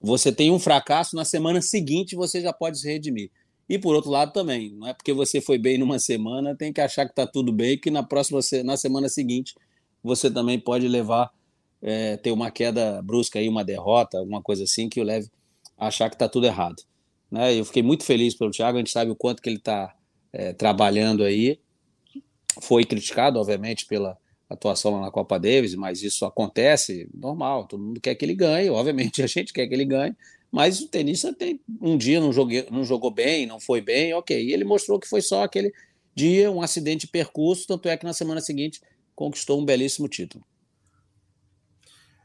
você 0.00 0.32
tem 0.32 0.50
um 0.50 0.58
fracasso 0.58 1.14
na 1.14 1.24
semana 1.24 1.62
seguinte, 1.62 2.16
você 2.16 2.40
já 2.40 2.52
pode 2.52 2.80
se 2.80 2.88
redimir. 2.88 3.30
E 3.72 3.78
por 3.78 3.94
outro 3.94 4.10
lado 4.10 4.34
também, 4.34 4.68
não 4.68 4.86
é 4.86 4.92
porque 4.92 5.14
você 5.14 5.40
foi 5.40 5.56
bem 5.56 5.78
numa 5.78 5.98
semana, 5.98 6.54
tem 6.54 6.70
que 6.70 6.80
achar 6.82 7.06
que 7.06 7.12
está 7.12 7.26
tudo 7.26 7.50
bem, 7.50 7.78
que 7.78 7.90
na 7.90 8.02
próxima 8.02 8.38
na 8.62 8.76
semana 8.76 9.08
seguinte 9.08 9.54
você 10.04 10.30
também 10.30 10.58
pode 10.60 10.86
levar 10.86 11.32
é, 11.80 12.18
ter 12.18 12.32
uma 12.32 12.50
queda 12.50 13.00
brusca 13.00 13.38
aí, 13.38 13.48
uma 13.48 13.64
derrota, 13.64 14.18
alguma 14.18 14.42
coisa 14.42 14.64
assim 14.64 14.90
que 14.90 15.00
o 15.00 15.02
leve 15.02 15.30
a 15.78 15.86
achar 15.86 16.10
que 16.10 16.16
está 16.16 16.28
tudo 16.28 16.44
errado. 16.44 16.82
Né? 17.30 17.58
Eu 17.58 17.64
fiquei 17.64 17.82
muito 17.82 18.04
feliz 18.04 18.34
pelo 18.34 18.50
Thiago, 18.50 18.76
a 18.76 18.80
gente 18.82 18.90
sabe 18.90 19.10
o 19.10 19.16
quanto 19.16 19.40
que 19.40 19.48
ele 19.48 19.56
está 19.56 19.96
é, 20.34 20.52
trabalhando 20.52 21.24
aí. 21.24 21.58
Foi 22.60 22.84
criticado, 22.84 23.40
obviamente, 23.40 23.86
pela 23.86 24.18
atuação 24.50 24.96
lá 24.96 25.00
na 25.00 25.10
Copa 25.10 25.40
Davis, 25.40 25.74
mas 25.74 26.02
isso 26.02 26.26
acontece 26.26 27.08
normal, 27.14 27.66
todo 27.66 27.82
mundo 27.82 28.02
quer 28.02 28.14
que 28.16 28.24
ele 28.26 28.34
ganhe, 28.34 28.68
obviamente 28.68 29.22
a 29.24 29.26
gente 29.26 29.50
quer 29.50 29.66
que 29.66 29.72
ele 29.72 29.86
ganhe, 29.86 30.14
mas 30.52 30.80
o 30.80 30.86
tenista 30.86 31.32
tem 31.32 31.58
um 31.80 31.96
dia 31.96 32.20
não, 32.20 32.30
joguei, 32.30 32.68
não 32.70 32.84
jogou 32.84 33.10
bem, 33.10 33.46
não 33.46 33.58
foi 33.58 33.80
bem, 33.80 34.12
ok. 34.12 34.38
E 34.38 34.52
ele 34.52 34.64
mostrou 34.64 35.00
que 35.00 35.08
foi 35.08 35.22
só 35.22 35.44
aquele 35.44 35.72
dia, 36.14 36.50
um 36.50 36.60
acidente 36.60 37.06
de 37.06 37.12
percurso, 37.12 37.66
tanto 37.66 37.88
é 37.88 37.96
que 37.96 38.04
na 38.04 38.12
semana 38.12 38.42
seguinte 38.42 38.82
conquistou 39.14 39.58
um 39.58 39.64
belíssimo 39.64 40.06
título. 40.08 40.44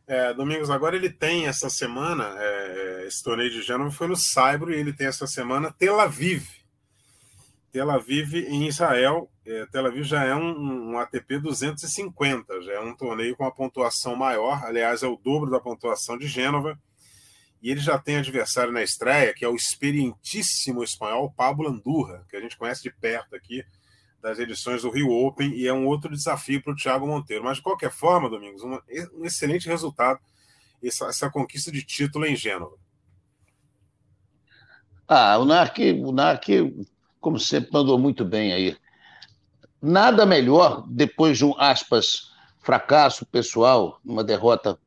É, 0.05 0.33
Domingos, 0.33 0.69
agora 0.69 0.97
ele 0.97 1.09
tem 1.09 1.47
essa 1.47 1.69
semana, 1.69 2.35
é, 2.37 3.05
esse 3.07 3.23
torneio 3.23 3.49
de 3.49 3.61
Gênova 3.61 3.91
foi 3.91 4.07
no 4.07 4.15
Saibro 4.15 4.73
e 4.73 4.77
ele 4.77 4.91
tem 4.91 5.07
essa 5.07 5.25
semana 5.25 5.71
Tel 5.71 5.97
Aviv. 5.97 6.45
Tel 7.71 7.89
Aviv 7.89 8.33
em 8.35 8.67
Israel. 8.67 9.29
É, 9.45 9.65
Tel 9.67 9.85
Aviv 9.85 10.03
já 10.03 10.25
é 10.25 10.35
um, 10.35 10.91
um, 10.91 10.97
ATP 10.97 11.39
250, 11.39 12.61
já 12.61 12.73
é 12.73 12.79
um 12.81 12.95
torneio 12.95 13.37
com 13.37 13.43
uma 13.43 13.53
pontuação 13.53 14.17
maior, 14.17 14.65
aliás, 14.65 15.01
é 15.01 15.07
o 15.07 15.15
dobro 15.15 15.49
da 15.49 15.61
pontuação 15.61 16.17
de 16.17 16.27
Gênova. 16.27 16.77
E 17.61 17.71
ele 17.71 17.79
já 17.79 17.97
tem 17.97 18.17
adversário 18.17 18.71
na 18.71 18.83
estreia, 18.83 19.33
que 19.33 19.43
é 19.43 19.47
o 19.47 19.55
experientíssimo 19.55 20.83
espanhol 20.83 21.33
Pablo 21.35 21.67
Andurra, 21.67 22.25
que 22.29 22.35
a 22.35 22.41
gente 22.41 22.57
conhece 22.57 22.83
de 22.83 22.91
perto 22.91 23.35
aqui 23.35 23.63
das 24.21 24.39
edições 24.39 24.81
do 24.81 24.89
Rio 24.89 25.11
Open, 25.11 25.53
e 25.53 25.67
é 25.67 25.73
um 25.73 25.85
outro 25.85 26.11
desafio 26.11 26.61
para 26.61 26.73
o 26.73 26.75
Thiago 26.75 27.07
Monteiro. 27.07 27.43
Mas, 27.43 27.57
de 27.57 27.63
qualquer 27.63 27.91
forma, 27.91 28.29
Domingos, 28.29 28.63
um, 28.63 28.79
excelente 29.23 29.67
resultado 29.67 30.19
essa, 30.83 31.05
essa 31.07 31.29
conquista 31.29 31.71
de 31.71 31.83
título 31.83 32.25
em 32.25 32.35
Gênova. 32.35 32.75
Ah, 35.07 35.37
o 35.37 35.45
NARC, 35.45 35.79
o 36.03 36.11
NARC 36.11 36.47
como 37.19 37.39
sempre, 37.39 37.71
mandou 37.73 37.99
muito 37.99 38.23
bem 38.23 38.53
aí. 38.53 38.77
Nada 39.81 40.25
melhor, 40.25 40.85
depois 40.87 41.37
de 41.37 41.45
um, 41.45 41.53
aspas, 41.59 42.31
fracasso 42.59 43.25
pessoal, 43.25 43.99
uma 44.03 44.23
derrota 44.23 44.79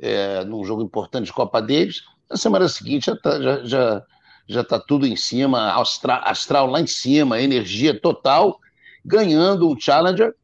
é, 0.00 0.44
num 0.44 0.64
jogo 0.64 0.82
importante 0.82 1.26
de 1.26 1.32
Copa 1.32 1.60
Davis, 1.60 2.02
na 2.28 2.36
semana 2.36 2.68
seguinte 2.68 3.06
já 3.06 3.12
está 3.12 3.40
já, 3.40 3.64
já, 3.64 4.02
já 4.48 4.64
tá 4.64 4.78
tudo 4.78 5.06
em 5.06 5.16
cima, 5.16 5.80
astral, 5.80 6.20
astral 6.24 6.66
lá 6.66 6.80
em 6.80 6.86
cima, 6.86 7.40
energia 7.40 7.98
total, 7.98 8.58
ganhando 9.04 9.68
um 9.68 9.78
Challenger, 9.78 10.34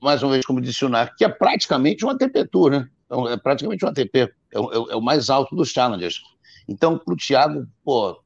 mais 0.00 0.22
uma 0.22 0.32
vez, 0.32 0.44
como 0.44 0.60
disse 0.60 0.84
o 0.84 0.88
Nar, 0.88 1.14
que 1.16 1.24
é 1.24 1.28
praticamente 1.28 2.04
um 2.04 2.10
ATP 2.10 2.46
Tour, 2.48 2.70
né? 2.70 2.88
É, 3.10 3.32
é 3.32 3.36
praticamente 3.36 3.84
um 3.84 3.88
ATP, 3.88 4.18
é, 4.18 4.28
é, 4.52 4.58
é 4.58 4.96
o 4.96 5.00
mais 5.00 5.30
alto 5.30 5.56
dos 5.56 5.70
Challengers. 5.70 6.20
Então, 6.68 6.98
para 6.98 7.14
o 7.14 7.16
Thiago, 7.16 7.66
pô, 7.84 8.20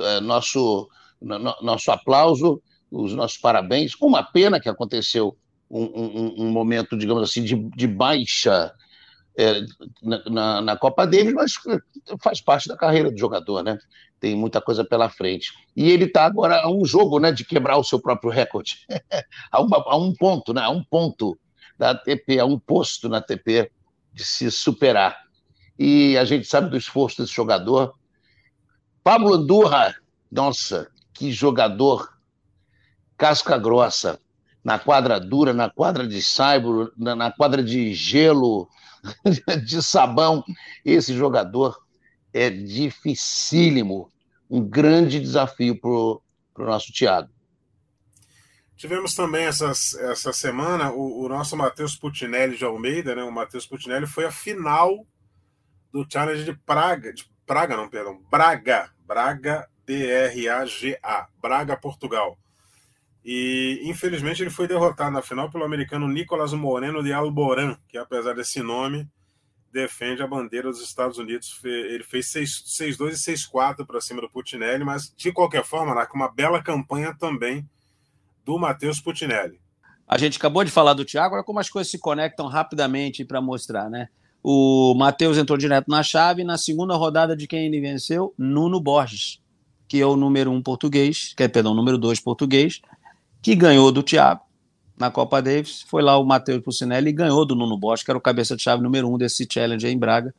é, 0.00 0.20
nosso 0.20 0.88
nosso 1.20 1.90
aplauso, 1.90 2.62
os 2.90 3.12
nossos 3.12 3.38
parabéns. 3.38 3.92
Uma 4.00 4.22
pena 4.22 4.60
que 4.60 4.68
aconteceu 4.68 5.36
um, 5.68 5.82
um, 5.82 6.34
um 6.44 6.50
momento, 6.50 6.96
digamos 6.96 7.22
assim, 7.22 7.42
de, 7.42 7.56
de 7.56 7.86
baixa 7.86 8.72
é, 9.38 9.64
na, 10.28 10.60
na, 10.60 10.76
Copa 10.76 11.06
Davis, 11.06 11.32
mas 11.32 11.52
faz 12.20 12.40
parte 12.40 12.68
da 12.68 12.76
carreira 12.76 13.08
do 13.08 13.16
jogador, 13.16 13.62
né? 13.62 13.78
Tem 14.18 14.34
muita 14.34 14.60
coisa 14.60 14.84
pela 14.84 15.08
frente. 15.08 15.52
E 15.76 15.88
ele 15.88 16.06
está 16.06 16.26
agora 16.26 16.60
a 16.60 16.68
um 16.68 16.84
jogo 16.84 17.20
né, 17.20 17.30
de 17.30 17.44
quebrar 17.44 17.76
o 17.76 17.84
seu 17.84 18.00
próprio 18.00 18.32
recorde. 18.32 18.84
a, 19.52 19.60
uma, 19.62 19.76
a 19.76 19.96
um 19.96 20.12
ponto, 20.12 20.52
né? 20.52 20.62
A 20.62 20.70
um 20.70 20.82
ponto 20.82 21.38
da 21.78 21.90
ATP, 21.90 22.40
a 22.40 22.44
um 22.44 22.58
posto 22.58 23.08
na 23.08 23.18
ATP 23.18 23.70
de 24.12 24.24
se 24.24 24.50
superar. 24.50 25.16
E 25.78 26.18
a 26.18 26.24
gente 26.24 26.44
sabe 26.48 26.68
do 26.68 26.76
esforço 26.76 27.22
desse 27.22 27.32
jogador. 27.32 27.94
Pablo 29.04 29.34
Andurra, 29.34 29.94
nossa, 30.32 30.90
que 31.14 31.30
jogador 31.30 32.12
casca 33.16 33.56
grossa 33.56 34.18
na 34.64 34.80
quadra 34.80 35.20
dura, 35.20 35.54
na 35.54 35.70
quadra 35.70 36.06
de 36.08 36.20
saibro, 36.20 36.92
na, 36.96 37.14
na 37.14 37.30
quadra 37.30 37.62
de 37.62 37.94
gelo, 37.94 38.68
de 39.64 39.82
sabão. 39.82 40.44
Esse 40.84 41.14
jogador 41.14 41.78
é 42.32 42.50
dificílimo, 42.50 44.12
um 44.50 44.62
grande 44.62 45.20
desafio 45.20 45.78
para 45.80 45.90
o 45.90 46.22
nosso 46.56 46.92
Thiago. 46.92 47.30
Tivemos 48.76 49.14
também 49.14 49.44
essas, 49.44 49.94
essa 49.94 50.32
semana 50.32 50.92
o, 50.92 51.24
o 51.24 51.28
nosso 51.28 51.56
Matheus 51.56 51.96
Putinelli 51.96 52.56
de 52.56 52.64
Almeida, 52.64 53.14
né? 53.14 53.24
O 53.24 53.32
Matheus 53.32 53.66
Putinelli 53.66 54.06
foi 54.06 54.24
a 54.24 54.30
final 54.30 55.04
do 55.92 56.06
Challenge 56.08 56.44
de 56.44 56.52
Praga, 56.52 57.12
de 57.12 57.28
Praga 57.44 57.76
não, 57.76 57.88
perdão, 57.88 58.22
Braga, 58.30 58.90
Braga 59.04 59.68
B-R-A-G-A, 59.88 61.28
Braga, 61.40 61.74
Portugal. 61.74 62.38
E 63.30 63.82
infelizmente 63.84 64.42
ele 64.42 64.48
foi 64.48 64.66
derrotado 64.66 65.10
na 65.10 65.20
final 65.20 65.50
pelo 65.50 65.62
americano 65.62 66.08
Nicolas 66.08 66.54
Moreno 66.54 67.02
de 67.02 67.12
Alborán, 67.12 67.76
que 67.86 67.98
apesar 67.98 68.34
desse 68.34 68.62
nome 68.62 69.06
defende 69.70 70.22
a 70.22 70.26
bandeira 70.26 70.70
dos 70.70 70.80
Estados 70.80 71.18
Unidos. 71.18 71.60
Ele 71.62 72.02
fez 72.02 72.32
6-2 72.32 73.10
e 73.10 73.34
6-4 73.52 73.86
para 73.86 74.00
cima 74.00 74.22
do 74.22 74.30
Putinelli, 74.30 74.82
mas 74.82 75.12
de 75.14 75.30
qualquer 75.30 75.62
forma, 75.62 76.06
com 76.06 76.16
uma 76.16 76.32
bela 76.32 76.62
campanha 76.62 77.14
também 77.20 77.68
do 78.46 78.58
Matheus 78.58 78.98
Putinelli. 78.98 79.60
A 80.06 80.16
gente 80.16 80.38
acabou 80.38 80.64
de 80.64 80.70
falar 80.70 80.94
do 80.94 81.04
Thiago, 81.04 81.34
olha 81.34 81.44
como 81.44 81.60
as 81.60 81.68
coisas 81.68 81.90
se 81.90 81.98
conectam 81.98 82.46
rapidamente 82.46 83.26
para 83.26 83.42
mostrar, 83.42 83.90
né? 83.90 84.08
O 84.42 84.94
Matheus 84.94 85.36
entrou 85.36 85.58
direto 85.58 85.90
na 85.90 86.02
chave, 86.02 86.44
na 86.44 86.56
segunda 86.56 86.94
rodada 86.94 87.36
de 87.36 87.46
quem 87.46 87.66
ele 87.66 87.78
venceu, 87.78 88.32
Nuno 88.38 88.80
Borges 88.80 89.38
que 89.88 90.00
é 90.00 90.06
o 90.06 90.14
número 90.14 90.52
um 90.52 90.62
português, 90.62 91.32
que 91.34 91.42
é, 91.42 91.48
perdão, 91.48 91.74
número 91.74 91.96
dois 91.96 92.20
português, 92.20 92.80
que 93.42 93.54
ganhou 93.54 93.90
do 93.92 94.02
Thiago 94.02 94.42
na 94.96 95.10
Copa 95.10 95.40
Davis. 95.40 95.82
Foi 95.88 96.02
lá 96.02 96.18
o 96.18 96.24
Matheus 96.24 96.62
Pucinelli 96.62 97.10
e 97.10 97.12
ganhou 97.12 97.44
do 97.44 97.54
Nuno 97.54 97.78
Bosch, 97.78 98.04
que 98.04 98.10
era 98.10 98.18
o 98.18 98.20
cabeça 98.20 98.56
de 98.56 98.62
chave 98.62 98.82
número 98.82 99.08
um 99.08 99.16
desse 99.16 99.46
challenge 99.50 99.86
em 99.86 99.98
Braga, 99.98 100.34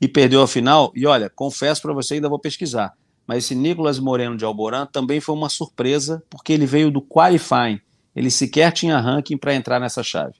e 0.00 0.08
perdeu 0.08 0.42
a 0.42 0.48
final. 0.48 0.92
E 0.94 1.06
olha, 1.06 1.30
confesso 1.30 1.82
para 1.82 1.92
você, 1.92 2.14
ainda 2.14 2.28
vou 2.28 2.38
pesquisar, 2.38 2.92
mas 3.26 3.44
esse 3.44 3.54
Nicolas 3.54 3.98
Moreno 3.98 4.36
de 4.36 4.44
Alborã 4.44 4.86
também 4.86 5.20
foi 5.20 5.34
uma 5.34 5.48
surpresa, 5.48 6.22
porque 6.28 6.52
ele 6.52 6.66
veio 6.66 6.90
do 6.90 7.00
qualifying. 7.00 7.80
Ele 8.14 8.30
sequer 8.30 8.72
tinha 8.72 8.98
ranking 8.98 9.36
para 9.36 9.54
entrar 9.54 9.78
nessa 9.78 10.02
chave. 10.02 10.34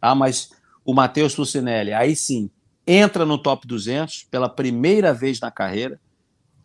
Ah, 0.00 0.14
mas 0.14 0.50
o 0.84 0.94
Matheus 0.94 1.34
Pucinelli, 1.34 1.92
aí 1.92 2.14
sim, 2.14 2.48
entra 2.86 3.26
no 3.26 3.36
top 3.36 3.66
200 3.66 4.24
pela 4.30 4.48
primeira 4.48 5.12
vez 5.12 5.40
na 5.40 5.50
carreira 5.50 6.00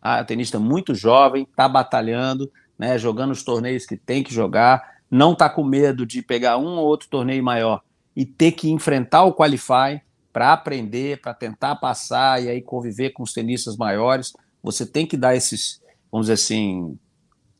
ah, 0.04 0.22
tenista 0.22 0.58
muito 0.58 0.94
jovem, 0.94 1.44
está 1.44 1.66
batalhando, 1.66 2.52
né, 2.78 2.98
jogando 2.98 3.30
os 3.30 3.42
torneios 3.42 3.86
que 3.86 3.96
tem 3.96 4.22
que 4.22 4.32
jogar, 4.32 4.94
não 5.10 5.32
está 5.32 5.48
com 5.48 5.62
medo 5.64 6.04
de 6.04 6.22
pegar 6.22 6.58
um 6.58 6.76
ou 6.76 6.86
outro 6.86 7.08
torneio 7.08 7.42
maior 7.42 7.82
e 8.16 8.24
ter 8.24 8.52
que 8.52 8.70
enfrentar 8.70 9.24
o 9.24 9.34
Qualify 9.34 10.00
para 10.32 10.52
aprender, 10.52 11.20
para 11.20 11.32
tentar 11.32 11.76
passar 11.76 12.42
e 12.42 12.48
aí 12.48 12.60
conviver 12.60 13.10
com 13.10 13.22
os 13.22 13.32
tenistas 13.32 13.76
maiores. 13.76 14.32
Você 14.62 14.84
tem 14.84 15.06
que 15.06 15.16
dar 15.16 15.36
esses, 15.36 15.80
vamos 16.10 16.26
dizer 16.26 16.34
assim, 16.34 16.98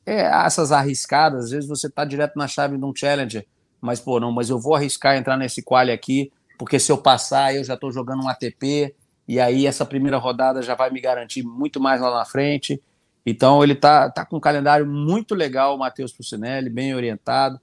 é, 0.05 0.23
essas 0.23 0.73
arriscadas. 0.73 1.47
Às 1.47 1.51
vezes 1.51 1.69
você 1.69 1.87
está 1.87 2.05
direto 2.05 2.37
na 2.37 2.49
chave 2.49 2.77
de 2.77 2.85
um 2.85 2.95
challenger, 2.95 3.47
mas 3.81 4.01
pô, 4.01 4.19
não, 4.19 4.33
mas 4.33 4.51
eu 4.51 4.59
vou 4.59 4.75
arriscar 4.75 5.17
entrar 5.17 5.37
nesse 5.37 5.62
quali 5.62 5.93
aqui, 5.93 6.33
porque 6.59 6.79
se 6.79 6.91
eu 6.91 6.99
passar, 6.99 7.55
eu 7.55 7.62
já 7.62 7.75
estou 7.75 7.93
jogando 7.93 8.25
um 8.25 8.29
ATP, 8.29 8.95
e 9.27 9.41
aí 9.41 9.67
essa 9.67 9.87
primeira 9.87 10.19
rodada 10.19 10.62
já 10.62 10.75
vai 10.75 10.91
me 10.91 11.01
garantir 11.01 11.43
muito 11.43 11.81
mais 11.81 12.01
lá 12.01 12.11
na 12.11 12.25
frente. 12.25 12.81
Então 13.25 13.62
ele 13.62 13.75
tá, 13.75 14.11
tá 14.11 14.25
com 14.25 14.37
um 14.37 14.41
calendário 14.41 14.87
muito 14.87 15.35
legal, 15.35 15.75
o 15.75 15.79
Matheus 15.79 16.12
Pucinelli, 16.12 16.68
bem 16.68 16.95
orientado. 16.95 17.59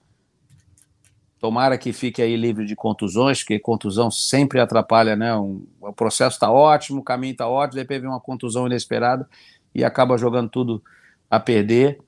Tomara 1.39 1.77
que 1.77 1.91
fique 1.91 2.21
aí 2.21 2.35
livre 2.35 2.65
de 2.65 2.75
contusões, 2.75 3.39
porque 3.39 3.59
contusão 3.59 4.11
sempre 4.11 4.59
atrapalha, 4.59 5.15
né? 5.15 5.35
Um, 5.35 5.65
o 5.79 5.91
processo 5.91 6.35
está 6.35 6.51
ótimo, 6.51 7.01
o 7.01 7.03
caminho 7.03 7.31
está 7.31 7.47
ótimo, 7.47 7.81
depois 7.81 7.99
vem 7.99 8.09
uma 8.09 8.19
contusão 8.19 8.67
inesperada 8.67 9.27
e 9.73 9.83
acaba 9.83 10.17
jogando 10.17 10.49
tudo 10.49 10.83
a 11.29 11.39
perder. 11.39 11.99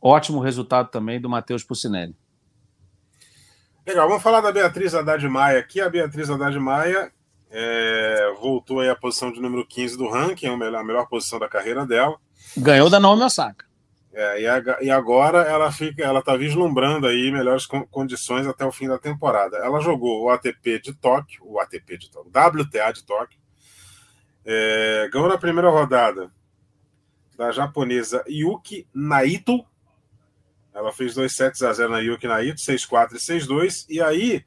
Ótimo 0.00 0.40
resultado 0.40 0.90
também 0.90 1.20
do 1.20 1.28
Matheus 1.28 1.62
Pucinelli. 1.62 2.14
Legal, 3.86 4.08
vamos 4.08 4.22
falar 4.22 4.40
da 4.40 4.50
Beatriz 4.50 4.94
Haddad 4.94 5.26
Maia 5.28 5.58
aqui. 5.58 5.80
A 5.80 5.90
Beatriz 5.90 6.30
Haddad 6.30 6.58
Maia 6.58 7.12
é, 7.50 8.34
voltou 8.40 8.80
aí 8.80 8.88
à 8.88 8.96
posição 8.96 9.30
de 9.30 9.40
número 9.40 9.66
15 9.66 9.98
do 9.98 10.08
ranking, 10.08 10.46
é 10.46 10.48
a 10.48 10.56
melhor, 10.56 10.80
a 10.80 10.84
melhor 10.84 11.06
posição 11.06 11.38
da 11.38 11.48
carreira 11.48 11.86
dela. 11.86 12.18
Ganhou 12.56 12.88
da 12.88 13.00
Naomi 13.00 13.22
Osaka. 13.22 13.64
É, 14.12 14.42
e, 14.42 14.46
a, 14.46 14.62
e, 14.80 14.90
agora 14.90 15.38
ela 15.42 15.72
fica, 15.72 16.02
ela 16.04 16.20
está 16.20 16.36
vislumbrando 16.36 17.08
aí 17.08 17.32
melhores 17.32 17.66
condições 17.66 18.46
até 18.46 18.64
o 18.64 18.70
fim 18.70 18.86
da 18.86 18.96
temporada. 18.96 19.56
Ela 19.56 19.80
jogou 19.80 20.22
o 20.22 20.30
ATP 20.30 20.78
de 20.80 20.94
Tóquio, 20.94 21.42
o 21.44 21.58
ATP 21.58 21.98
de 21.98 22.10
Tóquio, 22.10 22.30
WTA 22.30 22.92
de 22.92 23.02
Tóquio, 23.02 23.40
é, 24.44 25.08
ganhou 25.12 25.28
na 25.28 25.36
primeira 25.36 25.68
rodada 25.68 26.30
da 27.36 27.50
japonesa 27.50 28.22
Yuki 28.28 28.86
Naito. 28.94 29.64
Ela 30.72 30.92
fez 30.92 31.14
2 31.14 31.32
sets 31.32 31.62
a 31.62 31.72
0 31.72 31.90
na 31.90 31.98
Yuki 31.98 32.28
Naito, 32.28 32.60
6-4 32.60 33.14
e 33.14 33.16
6-2. 33.16 33.86
E 33.88 34.00
aí 34.00 34.44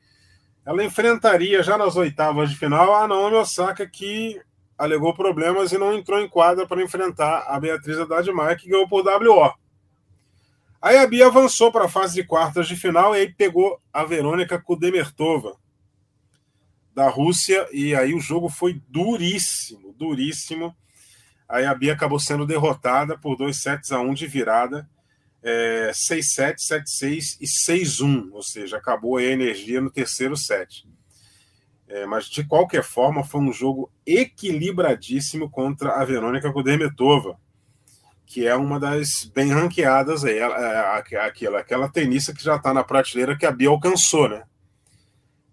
ela 0.65 0.83
enfrentaria 0.83 1.61
já 1.61 1.77
nas 1.77 1.95
oitavas 1.95 2.49
de 2.49 2.55
final 2.55 2.95
a 2.95 3.07
Naomi 3.07 3.35
Osaka, 3.35 3.85
que 3.85 4.41
alegou 4.77 5.13
problemas 5.13 5.71
e 5.71 5.77
não 5.77 5.93
entrou 5.93 6.19
em 6.19 6.29
quadra 6.29 6.67
para 6.67 6.83
enfrentar 6.83 7.45
a 7.47 7.59
Beatriz 7.59 7.97
Haddad 7.97 8.31
Maia, 8.31 8.55
que 8.55 8.69
ganhou 8.69 8.87
por 8.87 9.03
WO. 9.05 9.53
Aí 10.81 10.97
a 10.97 11.07
Bia 11.07 11.27
avançou 11.27 11.71
para 11.71 11.85
a 11.85 11.89
fase 11.89 12.13
de 12.13 12.23
quartas 12.23 12.67
de 12.67 12.75
final 12.75 13.15
e 13.15 13.19
aí 13.19 13.33
pegou 13.33 13.79
a 13.91 14.05
Verônica 14.05 14.59
Kudemertova, 14.59 15.57
da 16.93 17.09
Rússia, 17.09 17.67
e 17.71 17.95
aí 17.95 18.13
o 18.13 18.19
jogo 18.19 18.49
foi 18.49 18.81
duríssimo, 18.87 19.93
duríssimo. 19.93 20.75
Aí 21.47 21.65
a 21.65 21.73
Bia 21.73 21.93
acabou 21.93 22.19
sendo 22.19 22.45
derrotada 22.45 23.17
por 23.17 23.35
dois 23.35 23.61
sets 23.61 23.91
a 23.91 23.99
um 23.99 24.13
de 24.13 24.25
virada, 24.25 24.87
é, 25.43 25.91
6-7, 25.93 26.55
7-6 26.57 27.37
e 27.39 27.45
6-1, 27.45 28.29
ou 28.31 28.41
seja, 28.41 28.77
acabou 28.77 29.17
a 29.17 29.23
energia 29.23 29.79
no 29.79 29.91
terceiro 29.91 30.35
set. 30.35 30.87
É, 31.87 32.05
mas 32.05 32.25
de 32.25 32.43
qualquer 32.45 32.83
forma, 32.83 33.23
foi 33.23 33.41
um 33.41 33.53
jogo 33.53 33.89
equilibradíssimo 34.05 35.49
contra 35.49 35.93
a 35.93 36.03
Verônica 36.03 36.51
Kudermetova, 36.51 37.39
que 38.25 38.45
é 38.45 38.53
uma 38.55 38.77
das 38.77 39.23
bem 39.33 39.51
ranqueadas 39.53 40.25
aí, 40.25 40.37
é, 40.37 40.97
aquela, 41.23 41.59
aquela 41.59 41.89
tenista 41.89 42.33
que 42.33 42.43
já 42.43 42.57
está 42.57 42.73
na 42.73 42.83
prateleira 42.83 43.37
que 43.37 43.45
a 43.45 43.51
Bia 43.51 43.69
alcançou, 43.69 44.27
né? 44.27 44.43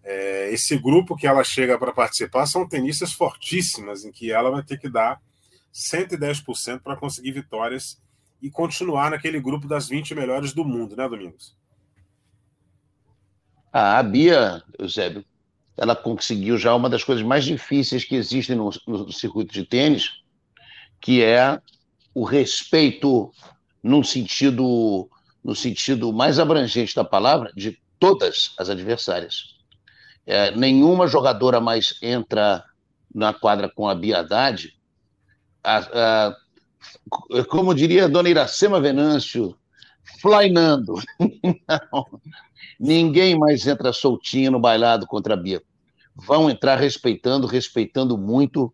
É, 0.02 0.52
esse 0.52 0.76
grupo 0.76 1.16
que 1.16 1.26
ela 1.26 1.42
chega 1.44 1.78
para 1.78 1.92
participar 1.92 2.46
são 2.46 2.68
tenistas 2.68 3.12
fortíssimas, 3.12 4.04
em 4.04 4.10
que 4.10 4.32
ela 4.32 4.50
vai 4.50 4.62
ter 4.62 4.78
que 4.78 4.88
dar 4.88 5.20
110% 5.72 6.80
para 6.80 6.96
conseguir 6.96 7.32
vitórias 7.32 8.02
e 8.42 8.50
continuar 8.50 9.10
naquele 9.10 9.40
grupo 9.40 9.66
das 9.66 9.88
20 9.88 10.14
melhores 10.14 10.52
do 10.52 10.64
mundo, 10.64 10.96
né, 10.96 11.08
Domingos? 11.08 11.56
A 13.72 14.02
Bia, 14.02 14.62
Eusébio, 14.78 15.24
ela 15.76 15.96
conseguiu 15.96 16.56
já 16.56 16.74
uma 16.74 16.88
das 16.88 17.02
coisas 17.02 17.24
mais 17.24 17.44
difíceis 17.44 18.04
que 18.04 18.14
existem 18.14 18.56
no, 18.56 18.70
no 18.86 19.12
circuito 19.12 19.52
de 19.52 19.64
tênis, 19.64 20.10
que 21.00 21.22
é 21.22 21.60
o 22.14 22.24
respeito 22.24 23.30
num 23.82 24.02
sentido 24.02 25.08
no 25.42 25.54
sentido 25.54 26.10
mais 26.10 26.38
abrangente 26.38 26.94
da 26.94 27.04
palavra 27.04 27.52
de 27.54 27.78
todas 27.98 28.54
as 28.58 28.70
adversárias. 28.70 29.56
É, 30.26 30.50
nenhuma 30.52 31.06
jogadora 31.06 31.60
mais 31.60 31.98
entra 32.00 32.64
na 33.14 33.34
quadra 33.34 33.68
com 33.68 33.86
a 33.86 33.94
a, 35.62 36.36
como 37.48 37.74
diria 37.74 38.04
a 38.04 38.08
dona 38.08 38.28
Iracema 38.28 38.80
Venâncio, 38.80 39.56
flainando. 40.20 40.94
Ninguém 42.78 43.38
mais 43.38 43.66
entra 43.66 43.92
soltinho 43.92 44.50
no 44.50 44.60
bailado 44.60 45.06
contra 45.06 45.34
a 45.34 45.36
Bia. 45.36 45.62
Vão 46.14 46.48
entrar 46.48 46.76
respeitando, 46.76 47.46
respeitando 47.46 48.16
muito. 48.16 48.72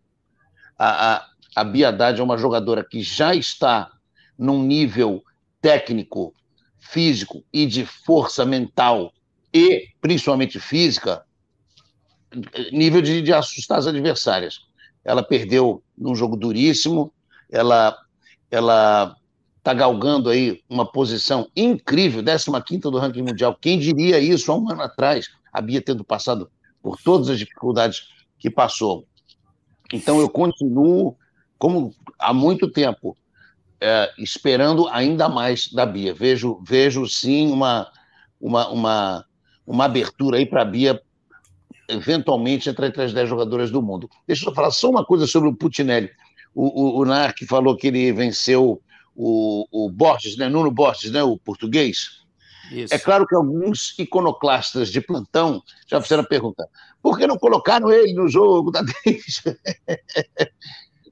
A, 0.79 1.15
a, 1.15 1.27
a 1.57 1.65
Bia 1.65 1.89
Haddad 1.89 2.21
é 2.21 2.25
uma 2.25 2.37
jogadora 2.37 2.85
que 2.85 3.03
já 3.03 3.35
está 3.35 3.91
num 4.39 4.63
nível 4.63 5.23
técnico, 5.61 6.35
físico 6.79 7.45
e 7.53 7.67
de 7.67 7.85
força 7.85 8.45
mental 8.45 9.13
e 9.53 9.89
principalmente 10.01 10.59
física, 10.59 11.25
nível 12.73 13.03
de, 13.03 13.21
de 13.21 13.33
assustar 13.33 13.79
as 13.79 13.87
adversárias. 13.87 14.61
Ela 15.05 15.23
perdeu 15.23 15.83
num 15.97 16.15
jogo 16.15 16.37
duríssimo, 16.37 17.13
ela 17.51 17.97
ela 18.51 19.17
está 19.61 19.75
galgando 19.75 20.31
aí 20.31 20.63
uma 20.69 20.91
posição 20.91 21.49
incrível, 21.55 22.23
15 22.23 22.81
do 22.81 22.99
ranking 22.99 23.23
mundial. 23.23 23.57
Quem 23.61 23.79
diria 23.79 24.19
isso 24.19 24.51
há 24.51 24.57
um 24.57 24.71
ano 24.71 24.83
atrás? 24.83 25.29
A 25.53 25.61
Bia 25.61 25.83
tendo 25.83 26.03
passado 26.03 26.51
por 26.83 26.99
todas 27.01 27.29
as 27.29 27.39
dificuldades 27.39 28.09
que 28.39 28.51
passou. 28.51 29.07
Então 29.93 30.19
eu 30.19 30.31
continuo, 30.31 31.15
como 31.59 31.95
há 32.19 32.33
muito 32.33 32.71
tempo, 32.71 33.15
é, 33.79 34.11
esperando 34.19 34.89
ainda 34.89 35.29
mais 35.29 35.71
da 35.71 35.85
Bia. 35.85 36.15
Vejo, 36.15 36.59
vejo 36.67 37.07
sim 37.07 37.53
uma, 37.53 37.87
uma, 38.41 38.69
uma, 38.69 39.25
uma 39.67 39.85
abertura 39.85 40.39
aí 40.39 40.47
para 40.47 40.63
a 40.63 40.65
Bia 40.65 41.01
eventualmente 41.87 42.71
entrar 42.71 42.87
entre 42.87 43.03
as 43.03 43.13
10 43.13 43.29
jogadoras 43.29 43.71
do 43.71 43.83
mundo. 43.83 44.09
Deixa 44.27 44.49
eu 44.49 44.55
falar 44.55 44.71
só 44.71 44.89
uma 44.89 45.05
coisa 45.05 45.27
sobre 45.27 45.51
o 45.51 45.55
Putinelli. 45.55 46.09
O, 46.55 47.01
o, 47.01 47.03
o 47.03 47.47
falou 47.47 47.77
que 47.77 47.89
ele 47.89 48.13
venceu 48.13 48.81
o, 49.15 49.67
o 49.71 49.91
Borges, 49.91 50.37
né? 50.37 50.49
Nuno 50.49 50.71
Borges, 50.71 51.11
né? 51.11 51.23
o 51.23 51.37
português. 51.37 52.21
Isso. 52.71 52.95
É 52.95 52.99
claro 52.99 53.27
que 53.27 53.35
alguns 53.35 53.99
iconoclastas 53.99 54.91
de 54.91 55.01
plantão 55.01 55.63
já 55.87 56.01
fizeram 56.01 56.23
a 56.23 56.27
pergunta: 56.27 56.69
por 57.03 57.19
que 57.19 57.27
não 57.27 57.37
colocaram 57.37 57.91
ele 57.91 58.13
no 58.13 58.29
jogo 58.29 58.71
da 58.71 58.83
deixa? 59.05 59.59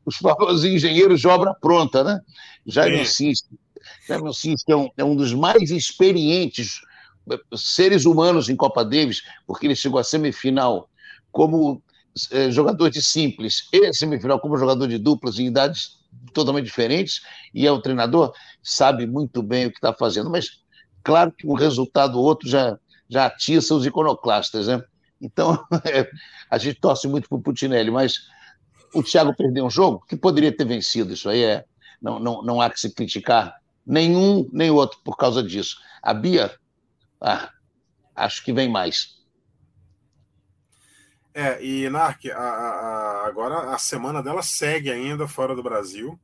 Os 0.04 0.16
famosos 0.16 0.64
engenheiros 0.64 1.20
de 1.20 1.28
obra 1.28 1.54
pronta, 1.54 2.04
né? 2.04 2.20
Jaime 2.66 3.04
Sinsky. 3.04 3.58
Jaime 4.06 4.34
Sinsky 4.34 4.72
é 4.72 4.76
um, 4.76 4.88
é 4.96 5.04
um 5.04 5.16
dos 5.16 5.34
mais 5.34 5.70
experientes 5.70 6.80
eh, 7.30 7.38
seres 7.54 8.04
humanos 8.06 8.48
em 8.48 8.56
Copa 8.56 8.84
Davis, 8.84 9.22
porque 9.46 9.66
ele 9.66 9.76
chegou 9.76 9.98
à 9.98 10.04
semifinal 10.04 10.88
como 11.30 11.82
é, 12.30 12.50
jogador 12.50 12.90
de 12.90 13.02
simples 13.02 13.68
e 13.72 13.92
semifinal 13.92 14.40
como 14.40 14.56
jogador 14.56 14.86
de 14.88 14.98
duplas 14.98 15.38
em 15.38 15.46
idades 15.46 15.97
totalmente 16.32 16.64
diferentes, 16.64 17.22
e 17.54 17.66
é 17.66 17.72
o 17.72 17.80
treinador, 17.80 18.32
sabe 18.62 19.06
muito 19.06 19.42
bem 19.42 19.66
o 19.66 19.70
que 19.70 19.78
está 19.78 19.92
fazendo, 19.92 20.30
mas 20.30 20.62
claro 21.02 21.32
que 21.32 21.46
um 21.46 21.54
resultado 21.54 22.20
outro 22.20 22.48
já, 22.48 22.78
já 23.08 23.26
atiça 23.26 23.74
os 23.74 23.86
iconoclastas, 23.86 24.68
né? 24.68 24.82
Então, 25.20 25.58
é, 25.84 26.08
a 26.50 26.58
gente 26.58 26.80
torce 26.80 27.08
muito 27.08 27.28
para 27.28 27.38
o 27.38 27.42
Putinelli, 27.42 27.90
mas 27.90 28.28
o 28.94 29.02
Thiago 29.02 29.34
perdeu 29.34 29.66
um 29.66 29.70
jogo 29.70 30.04
que 30.08 30.16
poderia 30.16 30.54
ter 30.54 30.64
vencido, 30.64 31.12
isso 31.12 31.28
aí 31.28 31.42
é, 31.42 31.64
não, 32.00 32.18
não, 32.18 32.42
não 32.42 32.60
há 32.60 32.70
que 32.70 32.80
se 32.80 32.94
criticar 32.94 33.56
nenhum 33.86 34.48
nem 34.52 34.70
outro 34.70 35.00
por 35.02 35.16
causa 35.16 35.42
disso. 35.42 35.76
A 36.02 36.12
Bia, 36.12 36.54
ah, 37.20 37.50
acho 38.14 38.44
que 38.44 38.52
vem 38.52 38.68
mais. 38.68 39.17
É, 41.40 41.64
e 41.64 41.88
Nark, 41.88 42.28
a, 42.32 42.36
a, 42.36 43.26
agora 43.28 43.72
a 43.72 43.78
semana 43.78 44.20
dela 44.20 44.42
segue 44.42 44.90
ainda 44.90 45.28
fora 45.28 45.54
do 45.54 45.62
Brasil. 45.62 46.18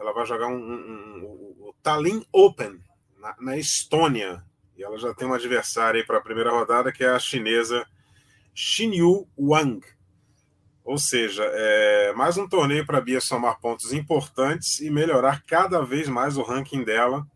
Ela 0.00 0.14
vai 0.14 0.24
jogar 0.24 0.46
um, 0.46 0.56
um, 0.56 0.74
um, 0.74 1.68
o 1.68 1.74
Tallinn 1.82 2.24
Open 2.32 2.80
na, 3.18 3.36
na, 3.38 3.58
Estônia. 3.58 4.42
E 4.74 4.82
ela 4.82 4.96
já 4.96 5.12
tem 5.12 5.26
uma 5.26 5.36
adversária 5.36 6.00
aí 6.00 6.06
para 6.06 6.16
a 6.16 6.22
primeira 6.22 6.50
rodada, 6.50 6.90
que 6.90 7.04
é 7.04 7.10
a 7.10 7.18
chinesa 7.18 7.86
Xinyu 8.54 9.28
Wang. 9.38 9.86
Ou 10.82 10.96
seja, 10.96 11.44
é 11.44 12.14
mais 12.14 12.38
um 12.38 12.48
torneio 12.48 12.86
para 12.86 12.96
a 12.96 13.02
Bia 13.02 13.20
somar 13.20 13.60
pontos 13.60 13.92
importantes 13.92 14.80
e 14.80 14.88
melhorar 14.88 15.42
cada 15.46 15.84
vez 15.84 16.08
mais 16.08 16.38
o 16.38 16.42
ranking 16.42 16.84
dela. 16.84 17.26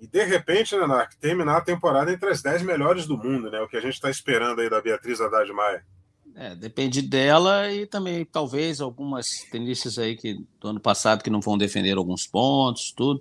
E 0.00 0.06
de 0.08 0.24
repente, 0.24 0.76
né, 0.76 0.84
Nark, 0.84 1.16
terminar 1.20 1.58
a 1.58 1.64
temporada 1.64 2.12
entre 2.12 2.28
as 2.28 2.42
10 2.42 2.62
melhores 2.62 3.06
do 3.06 3.16
mundo, 3.16 3.52
né? 3.52 3.60
O 3.60 3.68
que 3.68 3.76
a 3.76 3.80
gente 3.80 3.94
está 3.94 4.10
esperando 4.10 4.60
aí 4.60 4.68
da 4.68 4.82
Beatriz 4.82 5.20
Haddad 5.20 5.52
Maia. 5.52 5.86
É, 6.40 6.54
depende 6.54 7.02
dela 7.02 7.68
e 7.72 7.84
também 7.84 8.24
talvez 8.24 8.80
algumas 8.80 9.44
tenistas 9.50 9.98
aí 9.98 10.16
que 10.16 10.46
do 10.60 10.68
ano 10.68 10.78
passado 10.78 11.24
que 11.24 11.28
não 11.28 11.40
vão 11.40 11.58
defender 11.58 11.96
alguns 11.96 12.28
pontos, 12.28 12.92
tudo. 12.92 13.20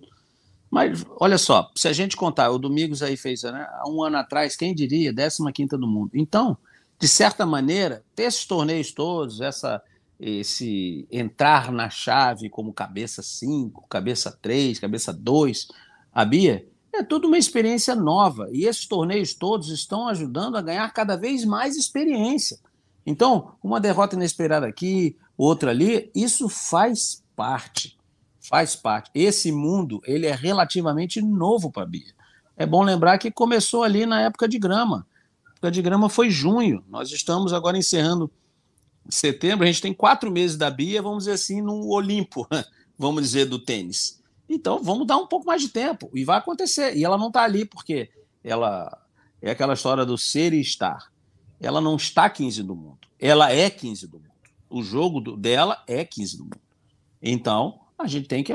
Mas 0.69 1.03
olha 1.19 1.39
só, 1.39 1.71
se 1.75 1.87
a 1.87 1.93
gente 1.93 2.15
contar, 2.15 2.51
o 2.51 2.59
Domingos 2.59 3.01
aí 3.01 3.17
fez 3.17 3.41
né, 3.41 3.67
um 3.87 4.03
ano 4.03 4.17
atrás, 4.17 4.55
quem 4.55 4.75
diria, 4.75 5.11
15 5.11 5.67
do 5.79 5.87
mundo. 5.87 6.11
Então, 6.13 6.55
de 6.99 7.07
certa 7.07 7.43
maneira, 7.43 8.03
ter 8.15 8.25
esses 8.25 8.45
torneios 8.45 8.91
todos, 8.91 9.41
essa, 9.41 9.81
esse 10.19 11.07
entrar 11.09 11.71
na 11.71 11.89
chave 11.89 12.49
como 12.51 12.71
cabeça 12.71 13.23
5, 13.23 13.87
cabeça 13.89 14.37
3, 14.39 14.77
cabeça 14.77 15.11
2, 15.11 15.69
a 16.13 16.23
Bia, 16.23 16.67
é 16.93 17.01
tudo 17.01 17.27
uma 17.27 17.39
experiência 17.39 17.95
nova. 17.95 18.47
E 18.51 18.65
esses 18.65 18.85
torneios 18.85 19.33
todos 19.33 19.69
estão 19.69 20.07
ajudando 20.07 20.55
a 20.55 20.61
ganhar 20.61 20.87
cada 20.93 21.15
vez 21.15 21.43
mais 21.43 21.75
experiência. 21.75 22.59
Então, 23.07 23.53
uma 23.63 23.79
derrota 23.79 24.17
inesperada 24.17 24.67
aqui, 24.67 25.15
outra 25.37 25.71
ali, 25.71 26.11
isso 26.13 26.49
faz 26.49 27.23
parte. 27.37 27.97
Faz 28.41 28.75
parte. 28.75 29.09
Esse 29.15 29.49
mundo, 29.49 30.01
ele 30.03 30.25
é 30.25 30.35
relativamente 30.35 31.21
novo 31.21 31.71
para 31.71 31.83
a 31.83 31.85
Bia. 31.85 32.13
É 32.57 32.65
bom 32.65 32.83
lembrar 32.83 33.17
que 33.17 33.31
começou 33.31 33.81
ali 33.81 34.05
na 34.05 34.19
época 34.23 34.45
de 34.45 34.59
grama. 34.59 35.07
A 35.45 35.51
época 35.51 35.71
de 35.71 35.81
grama 35.81 36.09
foi 36.09 36.29
junho. 36.29 36.83
Nós 36.89 37.09
estamos 37.09 37.53
agora 37.53 37.77
encerrando 37.77 38.29
setembro. 39.09 39.63
A 39.63 39.67
gente 39.67 39.81
tem 39.81 39.93
quatro 39.93 40.29
meses 40.29 40.57
da 40.57 40.69
Bia, 40.69 41.01
vamos 41.01 41.19
dizer 41.19 41.31
assim, 41.31 41.61
no 41.61 41.87
Olimpo. 41.87 42.45
vamos 42.99 43.23
dizer, 43.23 43.45
do 43.45 43.57
tênis. 43.57 44.21
Então, 44.49 44.83
vamos 44.83 45.07
dar 45.07 45.15
um 45.15 45.27
pouco 45.27 45.45
mais 45.45 45.61
de 45.61 45.69
tempo 45.69 46.09
e 46.13 46.25
vai 46.25 46.39
acontecer. 46.39 46.93
E 46.97 47.05
ela 47.05 47.17
não 47.17 47.27
está 47.27 47.43
ali 47.43 47.63
porque 47.63 48.09
ela 48.43 49.01
é 49.41 49.49
aquela 49.49 49.75
história 49.75 50.05
do 50.05 50.17
ser 50.17 50.51
e 50.51 50.59
estar. 50.59 51.09
Ela 51.59 51.81
não 51.81 51.95
está 51.95 52.29
15 52.29 52.63
do 52.63 52.75
mundo. 52.75 52.99
Ela 53.19 53.51
é 53.51 53.69
15 53.69 54.07
do 54.07 54.19
mundo. 54.19 54.27
O 54.69 54.83
jogo 54.83 55.19
do, 55.19 55.37
dela 55.37 55.83
é 55.87 56.03
15 56.03 56.37
do 56.37 56.43
mundo. 56.43 56.59
Então, 57.21 57.79
a 57.97 58.05
gente 58.07 58.27
tem 58.27 58.43
que 58.43 58.53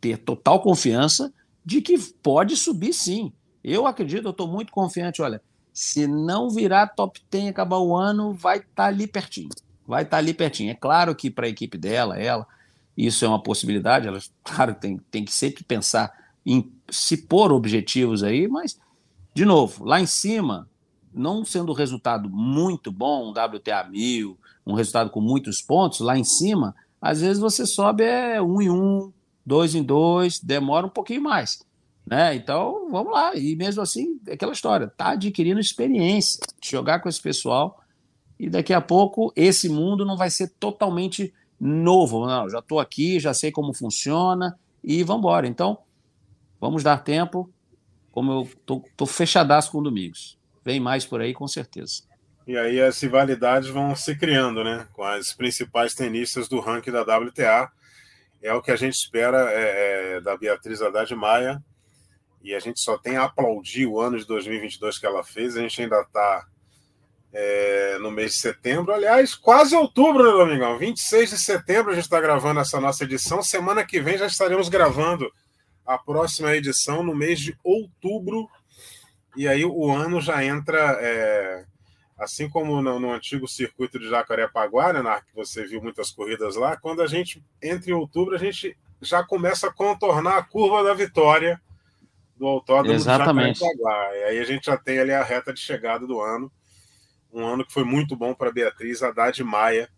ter 0.00 0.18
total 0.18 0.60
confiança 0.60 1.32
de 1.64 1.80
que 1.80 1.98
pode 2.22 2.56
subir 2.56 2.92
sim. 2.92 3.32
Eu 3.62 3.86
acredito, 3.86 4.26
eu 4.26 4.30
estou 4.30 4.46
muito 4.46 4.70
confiante. 4.72 5.22
Olha, 5.22 5.40
se 5.72 6.06
não 6.06 6.50
virar 6.50 6.88
top 6.88 7.20
10 7.30 7.44
e 7.44 7.48
acabar 7.48 7.78
o 7.78 7.96
ano, 7.96 8.34
vai 8.34 8.58
estar 8.58 8.68
tá 8.74 8.84
ali 8.84 9.06
pertinho. 9.06 9.48
Vai 9.86 10.02
estar 10.02 10.18
tá 10.18 10.18
ali 10.18 10.34
pertinho. 10.34 10.70
É 10.70 10.74
claro 10.74 11.14
que 11.14 11.30
para 11.30 11.46
a 11.46 11.48
equipe 11.48 11.78
dela, 11.78 12.18
ela, 12.18 12.46
isso 12.96 13.24
é 13.24 13.28
uma 13.28 13.42
possibilidade. 13.42 14.06
Ela, 14.06 14.20
claro, 14.44 14.74
tem, 14.74 14.98
tem 15.10 15.24
que 15.24 15.32
sempre 15.32 15.64
pensar 15.64 16.12
em 16.44 16.70
se 16.90 17.16
pôr 17.16 17.50
objetivos 17.50 18.22
aí, 18.22 18.46
mas, 18.46 18.78
de 19.32 19.46
novo, 19.46 19.84
lá 19.84 19.98
em 19.98 20.06
cima, 20.06 20.68
não 21.14 21.44
sendo 21.44 21.70
o 21.70 21.74
resultado 21.74 22.28
muito 22.28 22.90
bom, 22.90 23.28
um 23.28 23.30
WTA 23.30 23.84
1000, 23.84 24.36
um 24.66 24.74
resultado 24.74 25.10
com 25.10 25.20
muitos 25.20 25.62
pontos, 25.62 26.00
lá 26.00 26.18
em 26.18 26.24
cima, 26.24 26.74
às 27.00 27.20
vezes 27.20 27.38
você 27.38 27.66
sobe 27.66 28.02
é 28.02 28.40
um 28.40 28.60
em 28.60 28.70
um, 28.70 29.12
dois 29.44 29.74
em 29.74 29.82
dois, 29.82 30.40
demora 30.40 30.86
um 30.86 30.90
pouquinho 30.90 31.22
mais. 31.22 31.64
Né? 32.06 32.34
Então, 32.34 32.88
vamos 32.90 33.12
lá. 33.12 33.34
E 33.34 33.56
mesmo 33.56 33.82
assim, 33.82 34.18
é 34.26 34.34
aquela 34.34 34.52
história, 34.52 34.88
tá 34.88 35.10
adquirindo 35.10 35.60
experiência 35.60 36.40
jogar 36.62 37.00
com 37.00 37.08
esse 37.08 37.20
pessoal. 37.20 37.80
E 38.38 38.48
daqui 38.50 38.72
a 38.72 38.80
pouco 38.80 39.32
esse 39.36 39.68
mundo 39.68 40.04
não 40.04 40.16
vai 40.16 40.30
ser 40.30 40.48
totalmente 40.58 41.32
novo. 41.60 42.26
Não, 42.26 42.48
já 42.48 42.58
estou 42.58 42.80
aqui, 42.80 43.20
já 43.20 43.32
sei 43.32 43.52
como 43.52 43.72
funciona 43.72 44.58
e 44.82 45.02
vamos 45.02 45.20
embora. 45.20 45.46
Então, 45.46 45.78
vamos 46.60 46.82
dar 46.82 46.98
tempo. 46.98 47.50
Como 48.10 48.32
eu 48.32 48.48
tô 48.96 49.06
fechadaço 49.06 49.72
com 49.72 49.78
o 49.78 49.82
Domingos. 49.82 50.38
Vem 50.64 50.80
mais 50.80 51.04
por 51.04 51.20
aí, 51.20 51.34
com 51.34 51.46
certeza. 51.46 52.02
E 52.46 52.56
aí 52.56 52.80
as 52.80 53.00
rivalidades 53.00 53.68
vão 53.68 53.94
se 53.96 54.16
criando, 54.16 54.62
né? 54.62 54.86
Com 54.92 55.02
as 55.02 55.32
principais 55.32 55.94
tenistas 55.94 56.48
do 56.48 56.60
ranking 56.60 56.90
da 56.90 57.02
WTA 57.02 57.70
é 58.44 58.52
o 58.52 58.60
que 58.60 58.70
a 58.70 58.76
gente 58.76 58.94
espera 58.94 59.50
é, 59.50 60.16
é, 60.16 60.20
da 60.20 60.36
Beatriz 60.36 60.82
Haddad 60.82 61.14
Maia. 61.14 61.62
E 62.42 62.54
a 62.54 62.60
gente 62.60 62.78
só 62.78 62.98
tem 62.98 63.16
a 63.16 63.24
aplaudir 63.24 63.86
o 63.86 63.98
ano 63.98 64.18
de 64.18 64.26
2022 64.26 64.98
que 64.98 65.06
ela 65.06 65.24
fez. 65.24 65.56
A 65.56 65.62
gente 65.62 65.80
ainda 65.80 65.98
está 66.02 66.46
é, 67.32 67.96
no 68.00 68.10
mês 68.10 68.32
de 68.32 68.38
setembro. 68.38 68.92
Aliás, 68.92 69.34
quase 69.34 69.74
outubro, 69.74 70.22
né, 70.22 70.30
Domingão? 70.30 70.76
26 70.78 71.30
de 71.30 71.38
setembro 71.38 71.92
a 71.92 71.94
gente 71.94 72.04
está 72.04 72.20
gravando 72.20 72.60
essa 72.60 72.78
nossa 72.78 73.04
edição. 73.04 73.42
Semana 73.42 73.82
que 73.82 73.98
vem 73.98 74.18
já 74.18 74.26
estaremos 74.26 74.68
gravando 74.68 75.32
a 75.86 75.96
próxima 75.96 76.54
edição 76.54 77.02
no 77.02 77.14
mês 77.14 77.40
de 77.40 77.56
outubro. 77.64 78.46
E 79.36 79.48
aí 79.48 79.64
o 79.64 79.90
ano 79.90 80.20
já 80.20 80.44
entra 80.44 80.98
é, 81.00 81.64
assim 82.18 82.48
como 82.48 82.80
no, 82.80 82.98
no, 82.98 83.12
antigo 83.12 83.48
circuito 83.48 83.98
de 83.98 84.08
Jacarepaguá, 84.08 84.92
né, 84.92 85.20
que 85.26 85.34
você 85.34 85.66
viu 85.66 85.82
muitas 85.82 86.10
corridas 86.10 86.56
lá, 86.56 86.76
quando 86.76 87.02
a 87.02 87.06
gente 87.06 87.42
entra 87.62 87.90
em 87.90 87.94
outubro, 87.94 88.34
a 88.34 88.38
gente 88.38 88.76
já 89.00 89.22
começa 89.22 89.68
a 89.68 89.72
contornar 89.72 90.38
a 90.38 90.42
curva 90.42 90.82
da 90.82 90.94
vitória 90.94 91.60
do 92.36 92.46
autódromo 92.46 92.94
Exatamente. 92.94 93.54
de 93.54 93.60
Jacarepaguá. 93.60 94.16
E 94.16 94.24
aí 94.24 94.38
a 94.38 94.44
gente 94.44 94.66
já 94.66 94.76
tem 94.76 94.98
ali 94.98 95.12
a 95.12 95.22
reta 95.22 95.52
de 95.52 95.60
chegada 95.60 96.06
do 96.06 96.20
ano, 96.20 96.50
um 97.32 97.44
ano 97.44 97.66
que 97.66 97.72
foi 97.72 97.84
muito 97.84 98.16
bom 98.16 98.32
para 98.32 98.52
Beatriz 98.52 99.02
Haddad 99.02 99.42
Maia, 99.42 99.88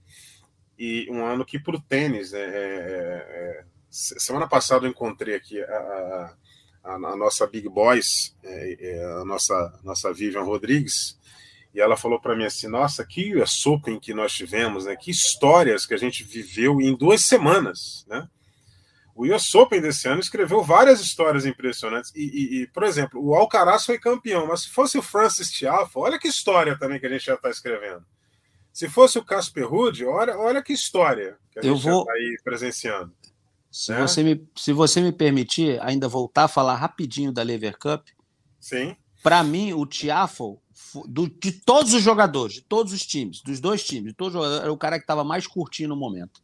e 0.79 1.07
um 1.11 1.25
ano 1.25 1.45
que 1.45 1.59
para 1.59 1.77
o 1.77 1.81
tênis, 1.81 2.33
né, 2.33 2.41
é, 2.41 2.45
é, 2.45 3.61
é, 3.61 3.65
semana 3.91 4.47
passada 4.47 4.87
eu 4.87 4.91
encontrei 4.91 5.35
aqui 5.35 5.63
a, 5.63 5.67
a, 5.67 6.35
a 6.95 7.17
nossa 7.17 7.47
Big 7.47 7.69
Boys, 7.69 8.35
é, 8.45 8.77
é, 8.81 9.05
a 9.21 9.25
nossa, 9.25 9.81
nossa 9.83 10.13
Vivian 10.13 10.43
Rodrigues, 10.43 11.19
e 11.75 11.81
ela 11.81 11.97
falou 11.97 12.21
para 12.21 12.35
mim 12.35 12.45
assim: 12.45 12.69
Nossa, 12.69 13.05
que 13.05 13.35
Open 13.67 14.01
que 14.01 14.15
nós 14.15 14.33
tivemos, 14.33 14.87
né? 14.87 14.97
Que 14.97 15.11
histórias 15.11 15.85
que 15.85 15.95
a 15.95 15.99
gente 15.99 16.25
viveu 16.25 16.81
em 16.81 16.97
duas 16.97 17.23
semanas, 17.23 18.05
né? 18.09 18.27
O 19.15 19.27
US 19.27 19.55
Open 19.55 19.81
desse 19.81 20.07
ano 20.07 20.21
escreveu 20.21 20.63
várias 20.63 21.01
histórias 21.01 21.47
impressionantes. 21.47 22.13
E, 22.15 22.21
e, 22.21 22.63
e 22.63 22.67
por 22.67 22.83
exemplo, 22.83 23.23
o 23.23 23.35
Alcaraz 23.35 23.85
foi 23.85 23.99
campeão, 23.99 24.47
mas 24.47 24.63
se 24.63 24.71
fosse 24.71 24.99
o 24.99 25.03
Francis 25.03 25.51
Tiafoe, 25.51 26.03
olha 26.03 26.19
que 26.19 26.29
história 26.29 26.79
também 26.79 27.01
que 27.01 27.07
a 27.07 27.09
gente 27.09 27.25
já 27.25 27.35
está 27.35 27.49
escrevendo. 27.49 28.05
Se 28.73 28.91
fosse 28.91 29.19
o 29.19 29.25
Casper 29.25 29.67
Ruud, 29.67 30.05
olha, 30.05 30.37
olha 30.37 30.63
que 30.63 30.75
história 30.75 31.39
que 31.51 31.59
a 31.59 31.63
gente 31.63 31.83
vou... 31.83 31.93
já 31.93 31.99
está 32.01 32.13
aí 32.13 32.39
presenciando. 32.45 33.15
Se, 33.77 33.93
né? 33.93 34.01
você 34.01 34.23
me, 34.23 34.49
se 34.57 34.73
você 34.73 35.03
me 35.03 35.13
permitir 35.13 35.79
ainda 35.83 36.09
voltar 36.09 36.45
a 36.45 36.49
falar 36.49 36.77
rapidinho 36.77 37.31
da 37.31 37.43
Lever 37.43 37.77
Cup. 37.79 38.07
Sim. 38.59 38.97
Para 39.23 39.45
mim, 39.45 39.75
o 39.75 39.85
Tiafoe 39.85 40.57
do, 41.07 41.29
de 41.29 41.53
todos 41.53 41.93
os 41.93 42.03
jogadores, 42.03 42.55
de 42.55 42.63
todos 42.63 42.95
os 42.95 43.05
times, 43.05 43.43
dos 43.43 43.61
dois 43.61 43.85
times, 43.85 44.13
de 44.13 44.15
todos 44.15 44.35
era 44.63 44.73
o 44.73 44.79
cara 44.79 44.99
que 44.99 45.03
estava 45.05 45.23
mais 45.23 45.47
curtindo 45.47 45.93
o 45.93 45.97
momento. 45.97 46.41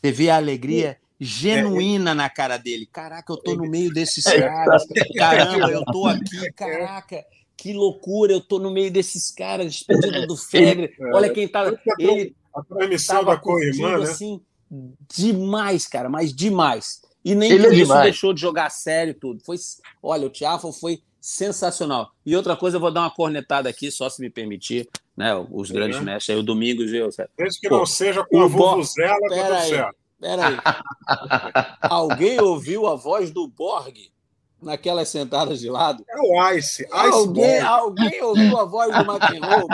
Você 0.00 0.12
vê 0.12 0.30
a 0.30 0.36
alegria 0.36 0.98
genuína 1.18 2.14
na 2.14 2.30
cara 2.30 2.58
dele. 2.58 2.86
Caraca, 2.86 3.32
eu 3.32 3.38
tô 3.38 3.56
no 3.56 3.68
meio 3.68 3.92
desses 3.92 4.22
caras. 4.22 4.86
Caramba, 5.18 5.68
eu 5.68 5.84
tô 5.86 6.06
aqui, 6.06 6.52
caraca. 6.52 7.24
Que 7.56 7.72
loucura, 7.72 8.32
eu 8.32 8.40
tô 8.40 8.60
no 8.60 8.70
meio 8.70 8.90
desses 8.92 9.32
caras, 9.32 9.66
despedido 9.66 10.28
do 10.28 10.36
Federer. 10.36 10.94
Olha 11.12 11.28
quem 11.32 11.48
tá. 11.48 11.72
Ele 11.98 12.36
a 12.54 12.62
transmissão 12.62 13.24
da 13.24 13.36
co-irmã, 13.36 13.98
né? 13.98 14.04
assim, 14.04 14.40
demais, 15.08 15.86
cara, 15.86 16.08
mas 16.08 16.34
demais. 16.34 17.02
E 17.24 17.34
nem 17.34 17.52
ele 17.52 17.64
por 17.64 17.72
é 17.72 17.76
isso 17.76 17.84
demais. 17.84 18.02
deixou 18.04 18.32
de 18.32 18.40
jogar 18.40 18.70
sério 18.70 19.14
tudo. 19.14 19.42
Foi, 19.44 19.56
olha, 20.02 20.26
o 20.26 20.30
Tiafo 20.30 20.72
foi 20.72 21.02
sensacional. 21.20 22.10
E 22.26 22.34
outra 22.34 22.56
coisa, 22.56 22.76
eu 22.76 22.80
vou 22.80 22.90
dar 22.90 23.02
uma 23.02 23.10
cornetada 23.10 23.68
aqui, 23.68 23.90
só 23.90 24.08
se 24.08 24.20
me 24.20 24.28
permitir, 24.28 24.88
né? 25.16 25.32
Os 25.50 25.70
grandes 25.70 25.98
uhum. 25.98 26.04
mestres 26.04 26.34
aí, 26.34 26.40
o 26.40 26.44
Domingos 26.44 26.90
e 26.90 26.96
eu. 26.96 27.08
Desde 27.36 27.60
que 27.60 27.68
Pô, 27.68 27.78
não 27.78 27.86
seja 27.86 28.24
com 28.24 28.40
a 28.40 28.46
Vuvuzela, 28.46 29.20
tá 29.28 29.48
tudo 29.48 29.68
certo. 29.68 29.96
Peraí. 30.20 30.56
Alguém 31.82 32.40
ouviu 32.40 32.86
a 32.86 32.94
voz 32.94 33.30
do 33.30 33.46
Borg 33.46 34.10
naquelas 34.62 35.08
sentadas 35.08 35.60
de 35.60 35.68
lado. 35.68 36.04
É 36.08 36.16
o 36.18 36.50
Ice. 36.52 36.82
Ice 36.82 36.90
alguém, 36.92 37.60
alguém 37.60 38.22
ouviu 38.22 38.58
a 38.58 38.64
voz 38.64 38.94
do 38.94 39.00
McEnroe? 39.00 39.64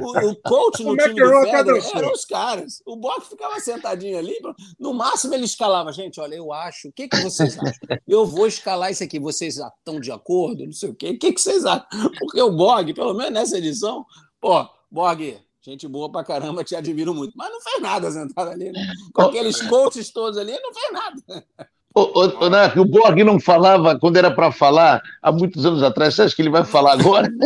O, 0.00 0.30
o, 0.30 0.36
coach 0.36 0.82
no 0.82 0.92
o 0.92 0.96
time 0.96 1.14
do 1.14 1.40
Federer 1.42 1.90
eram 1.94 2.12
os 2.12 2.24
caras. 2.24 2.82
O 2.86 2.96
Bock 2.96 3.28
ficava 3.28 3.58
sentadinho 3.60 4.18
ali. 4.18 4.38
No 4.78 4.94
máximo 4.94 5.34
ele 5.34 5.44
escalava. 5.44 5.92
Gente, 5.92 6.20
olha, 6.20 6.34
eu 6.34 6.52
acho. 6.52 6.88
O 6.88 6.92
que, 6.92 7.08
que 7.08 7.20
vocês 7.20 7.58
acham? 7.58 7.98
Eu 8.06 8.24
vou 8.24 8.46
escalar 8.46 8.90
isso 8.90 9.02
aqui. 9.02 9.18
Vocês 9.18 9.56
estão 9.58 10.00
de 10.00 10.12
acordo? 10.12 10.64
Não 10.64 10.72
sei 10.72 10.90
o 10.90 10.94
quê. 10.94 11.10
O 11.10 11.18
que, 11.18 11.32
que 11.32 11.40
vocês 11.40 11.64
acham? 11.64 11.86
Porque 12.18 12.40
o 12.40 12.52
Borg, 12.52 12.92
pelo 12.94 13.14
menos 13.14 13.32
nessa 13.32 13.58
edição, 13.58 14.04
pô, 14.40 14.66
Borg, 14.90 15.38
gente 15.60 15.88
boa 15.88 16.10
pra 16.10 16.22
caramba, 16.22 16.62
te 16.62 16.76
admiro 16.76 17.14
muito. 17.14 17.32
Mas 17.36 17.50
não 17.50 17.60
fez 17.60 17.80
nada 17.80 18.10
sentado 18.10 18.50
ali, 18.50 18.70
né? 18.70 18.86
Com 19.12 19.22
aqueles 19.22 19.60
coaches 19.62 20.10
todos 20.10 20.38
ali, 20.38 20.52
não 20.52 20.72
fez 20.72 20.92
nada. 20.92 21.46
O, 21.94 22.00
o, 22.00 22.26
o, 22.26 22.80
o 22.80 22.84
Borg 22.84 23.22
não 23.22 23.38
falava 23.38 23.96
quando 23.96 24.16
era 24.16 24.28
para 24.28 24.50
falar 24.50 25.00
há 25.22 25.30
muitos 25.30 25.64
anos 25.64 25.80
atrás. 25.82 26.14
Você 26.14 26.22
acha 26.22 26.34
que 26.34 26.42
ele 26.42 26.50
vai 26.50 26.64
falar 26.64 26.94
agora? 26.94 27.28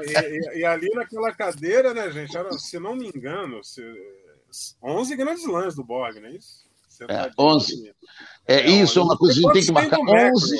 e, 0.00 0.58
e, 0.58 0.60
e, 0.60 0.64
ali 0.64 0.88
naquela 0.94 1.32
cadeira, 1.32 1.92
né, 1.92 2.08
gente? 2.12 2.36
Era, 2.36 2.52
se 2.52 2.78
não 2.78 2.94
me 2.94 3.08
engano, 3.08 3.64
se, 3.64 3.82
11 4.82 5.16
grandes 5.16 5.46
lãs 5.46 5.74
do 5.74 5.82
Borg, 5.82 6.20
não 6.20 6.28
é 6.28 6.32
isso? 6.32 6.64
É, 7.08 7.30
11. 7.38 7.92
É, 8.46 8.60
é, 8.60 8.70
isso, 8.70 8.98
é 8.98 9.02
uma 9.02 9.16
coisa 9.16 9.34
que 9.34 9.40
a 9.40 9.42
gente 9.42 9.52
tem 9.52 9.64
que 9.64 9.72
marcar. 9.72 9.98
11, 9.98 10.56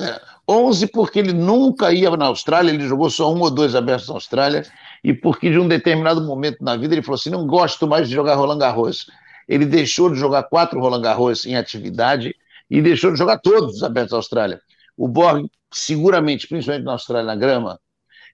é, 0.00 0.20
11 0.46 0.86
porque 0.88 1.18
ele 1.18 1.32
nunca 1.32 1.92
ia 1.92 2.10
na 2.16 2.26
Austrália, 2.26 2.70
ele 2.70 2.86
jogou 2.86 3.08
só 3.08 3.32
um 3.32 3.40
ou 3.40 3.50
dois 3.50 3.74
abertos 3.74 4.08
na 4.08 4.14
Austrália, 4.14 4.66
e 5.02 5.14
porque 5.14 5.50
de 5.50 5.58
um 5.58 5.68
determinado 5.68 6.20
momento 6.20 6.62
na 6.62 6.76
vida 6.76 6.94
ele 6.94 7.02
falou 7.02 7.14
assim: 7.14 7.30
não 7.30 7.46
gosto 7.46 7.86
mais 7.86 8.08
de 8.08 8.14
jogar 8.14 8.34
Roland 8.34 8.58
Garros 8.58 9.06
ele 9.48 9.64
deixou 9.64 10.10
de 10.10 10.18
jogar 10.18 10.42
quatro 10.44 10.78
Roland 10.78 11.02
Garros 11.02 11.46
em 11.46 11.56
atividade 11.56 12.34
e 12.70 12.82
deixou 12.82 13.10
de 13.10 13.18
jogar 13.18 13.38
todos 13.38 13.76
os 13.76 13.82
abertos 13.82 14.10
da 14.10 14.18
Austrália. 14.18 14.60
O 14.96 15.08
Borg, 15.08 15.46
seguramente, 15.72 16.46
principalmente 16.46 16.84
na 16.84 16.92
Austrália, 16.92 17.24
na 17.24 17.36
grama, 17.36 17.80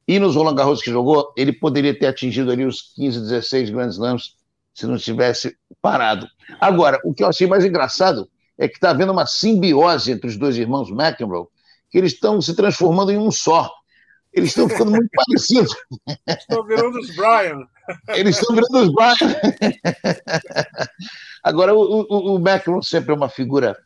e 0.07 0.19
nos 0.19 0.35
Roland 0.35 0.55
Garros 0.55 0.83
que 0.83 0.91
jogou, 0.91 1.33
ele 1.37 1.53
poderia 1.53 1.97
ter 1.97 2.07
atingido 2.07 2.51
ali 2.51 2.65
os 2.65 2.93
15, 2.95 3.21
16 3.21 3.71
grandes 3.71 3.95
slams 3.97 4.37
se 4.75 4.87
não 4.87 4.99
tivesse 4.99 5.57
parado. 5.81 6.27
Agora, 6.61 7.01
o 7.05 7.15
que 7.15 7.23
eu 7.23 7.29
achei 7.29 7.47
mais 7.47 7.65
engraçado 7.65 8.29
é 8.59 8.69
que 8.69 8.75
está 8.75 8.91
havendo 8.91 9.12
uma 9.12 9.27
simbiose 9.27 10.12
entre 10.12 10.29
os 10.29 10.37
dois 10.37 10.57
irmãos 10.57 10.91
McEnroe, 10.91 11.47
que 11.91 11.99
eles 11.99 12.12
estão 12.12 12.41
se 12.41 12.55
transformando 12.55 13.12
em 13.12 13.19
um 13.19 13.31
só. 13.31 13.73
Eles 14.33 14.51
estão 14.51 14.69
ficando 14.69 14.91
muito 14.91 15.09
parecidos. 15.15 15.75
Estão 16.27 16.65
virando 16.65 16.99
os 16.99 17.15
Brian. 17.15 17.61
Eles 18.09 18.37
estão 18.37 18.55
virando 18.55 18.78
os 18.78 18.93
Brian. 18.93 19.35
Agora, 21.43 21.74
o, 21.74 22.07
o, 22.09 22.37
o 22.37 22.39
Macron 22.39 22.80
sempre 22.82 23.12
é 23.12 23.16
uma 23.16 23.28
figura 23.28 23.76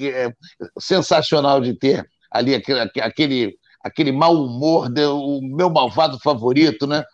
é, 0.00 0.32
sensacional 0.78 1.60
de 1.60 1.74
ter 1.74 2.08
ali 2.30 2.54
aquele, 2.54 2.80
aquele, 2.80 3.58
aquele 3.82 4.12
mau 4.12 4.34
humor, 4.34 4.88
o 4.88 5.40
meu 5.42 5.70
malvado 5.70 6.18
favorito, 6.18 6.86
né? 6.86 7.04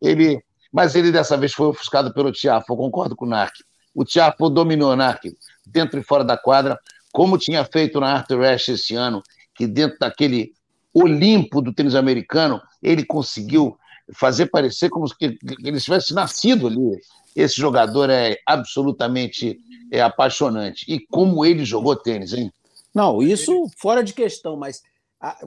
Ele, 0.00 0.42
mas 0.72 0.94
ele 0.94 1.12
dessa 1.12 1.36
vez 1.36 1.52
foi 1.52 1.68
ofuscado 1.68 2.12
pelo 2.12 2.32
Tiafo, 2.32 2.72
eu 2.72 2.76
concordo 2.76 3.14
com 3.14 3.24
o 3.24 3.28
Narc. 3.28 3.54
O 3.94 4.04
Tiafo 4.04 4.48
dominou 4.48 4.92
o 4.92 4.96
Narc. 4.96 5.24
dentro 5.66 6.00
e 6.00 6.02
fora 6.02 6.24
da 6.24 6.36
quadra, 6.36 6.78
como 7.12 7.38
tinha 7.38 7.64
feito 7.64 8.00
na 8.00 8.14
Arthur 8.14 8.44
Ashe 8.44 8.72
esse 8.72 8.94
ano, 8.94 9.22
que 9.54 9.66
dentro 9.66 9.98
daquele 9.98 10.52
Olimpo 10.94 11.62
do 11.62 11.72
tênis 11.72 11.94
americano, 11.94 12.60
ele 12.82 13.04
conseguiu 13.04 13.78
fazer 14.14 14.46
parecer 14.46 14.88
como 14.90 15.08
se 15.08 15.14
ele 15.20 15.80
tivesse 15.80 16.14
nascido 16.14 16.66
ali. 16.66 17.00
Esse 17.34 17.56
jogador 17.56 18.10
é 18.10 18.38
absolutamente 18.46 19.58
é, 19.90 20.00
apaixonante. 20.02 20.84
E 20.86 21.00
como 21.00 21.44
ele 21.44 21.64
jogou 21.64 21.96
tênis, 21.96 22.32
hein? 22.32 22.52
Não, 22.94 23.22
isso 23.22 23.66
fora 23.78 24.02
de 24.02 24.12
questão, 24.12 24.56
mas 24.56 24.82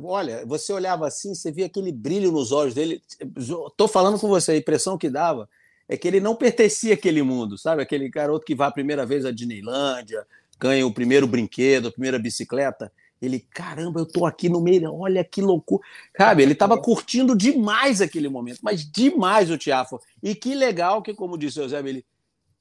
olha, 0.03 0.45
você 0.45 0.71
olhava 0.71 1.07
assim, 1.07 1.35
você 1.35 1.51
via 1.51 1.65
aquele 1.65 1.91
brilho 1.91 2.31
nos 2.31 2.51
olhos 2.51 2.73
dele. 2.73 3.01
Estou 3.37 3.87
falando 3.87 4.17
com 4.19 4.27
você, 4.27 4.53
a 4.53 4.57
impressão 4.57 4.97
que 4.97 5.09
dava 5.09 5.49
é 5.87 5.97
que 5.97 6.07
ele 6.07 6.19
não 6.19 6.35
pertencia 6.35 6.93
àquele 6.93 7.21
mundo, 7.21 7.57
sabe? 7.57 7.81
Aquele 7.81 8.09
garoto 8.09 8.45
que 8.45 8.55
vai 8.55 8.67
a 8.67 8.71
primeira 8.71 9.05
vez 9.05 9.25
à 9.25 9.31
Disneylândia, 9.31 10.25
ganha 10.59 10.87
o 10.87 10.93
primeiro 10.93 11.27
brinquedo, 11.27 11.89
a 11.89 11.91
primeira 11.91 12.17
bicicleta. 12.17 12.91
Ele, 13.21 13.39
caramba, 13.39 13.99
eu 13.99 14.05
tô 14.05 14.25
aqui 14.25 14.49
no 14.49 14.61
meio, 14.61 14.93
olha 14.93 15.23
que 15.23 15.41
loucura. 15.41 15.81
Sabe, 16.17 16.43
ele 16.43 16.53
estava 16.53 16.79
curtindo 16.79 17.35
demais 17.35 18.01
aquele 18.01 18.29
momento, 18.29 18.59
mas 18.61 18.89
demais 18.89 19.49
o 19.49 19.57
Tiafo. 19.57 19.99
E 20.21 20.35
que 20.35 20.53
legal 20.53 21.01
que, 21.01 21.13
como 21.13 21.37
disse 21.37 21.59
o 21.59 21.63
José, 21.63 21.79
ele, 21.79 22.05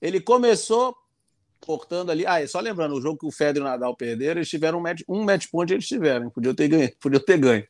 ele 0.01 0.21
começou 0.21 0.97
cortando 1.61 2.11
ali. 2.11 2.27
Ah, 2.27 2.47
só 2.47 2.61
lembrando, 2.61 2.95
o 2.95 3.01
jogo 3.01 3.19
que 3.19 3.27
o 3.27 3.33
Federer 3.33 3.59
e 3.59 3.61
o 3.61 3.65
Nadal 3.65 3.97
perderam, 3.97 4.39
eles 4.39 4.49
tiveram 4.49 4.79
um 4.79 4.83
match, 4.83 5.03
um 5.09 5.25
match 5.25 5.47
point, 5.51 5.73
eles 5.73 5.87
tiveram, 5.87 6.31
podiam 6.31 6.55
ter 6.55 6.69
ganho, 6.69 6.93
podiam 7.01 7.23
ter 7.23 7.39
ganho. 7.39 7.67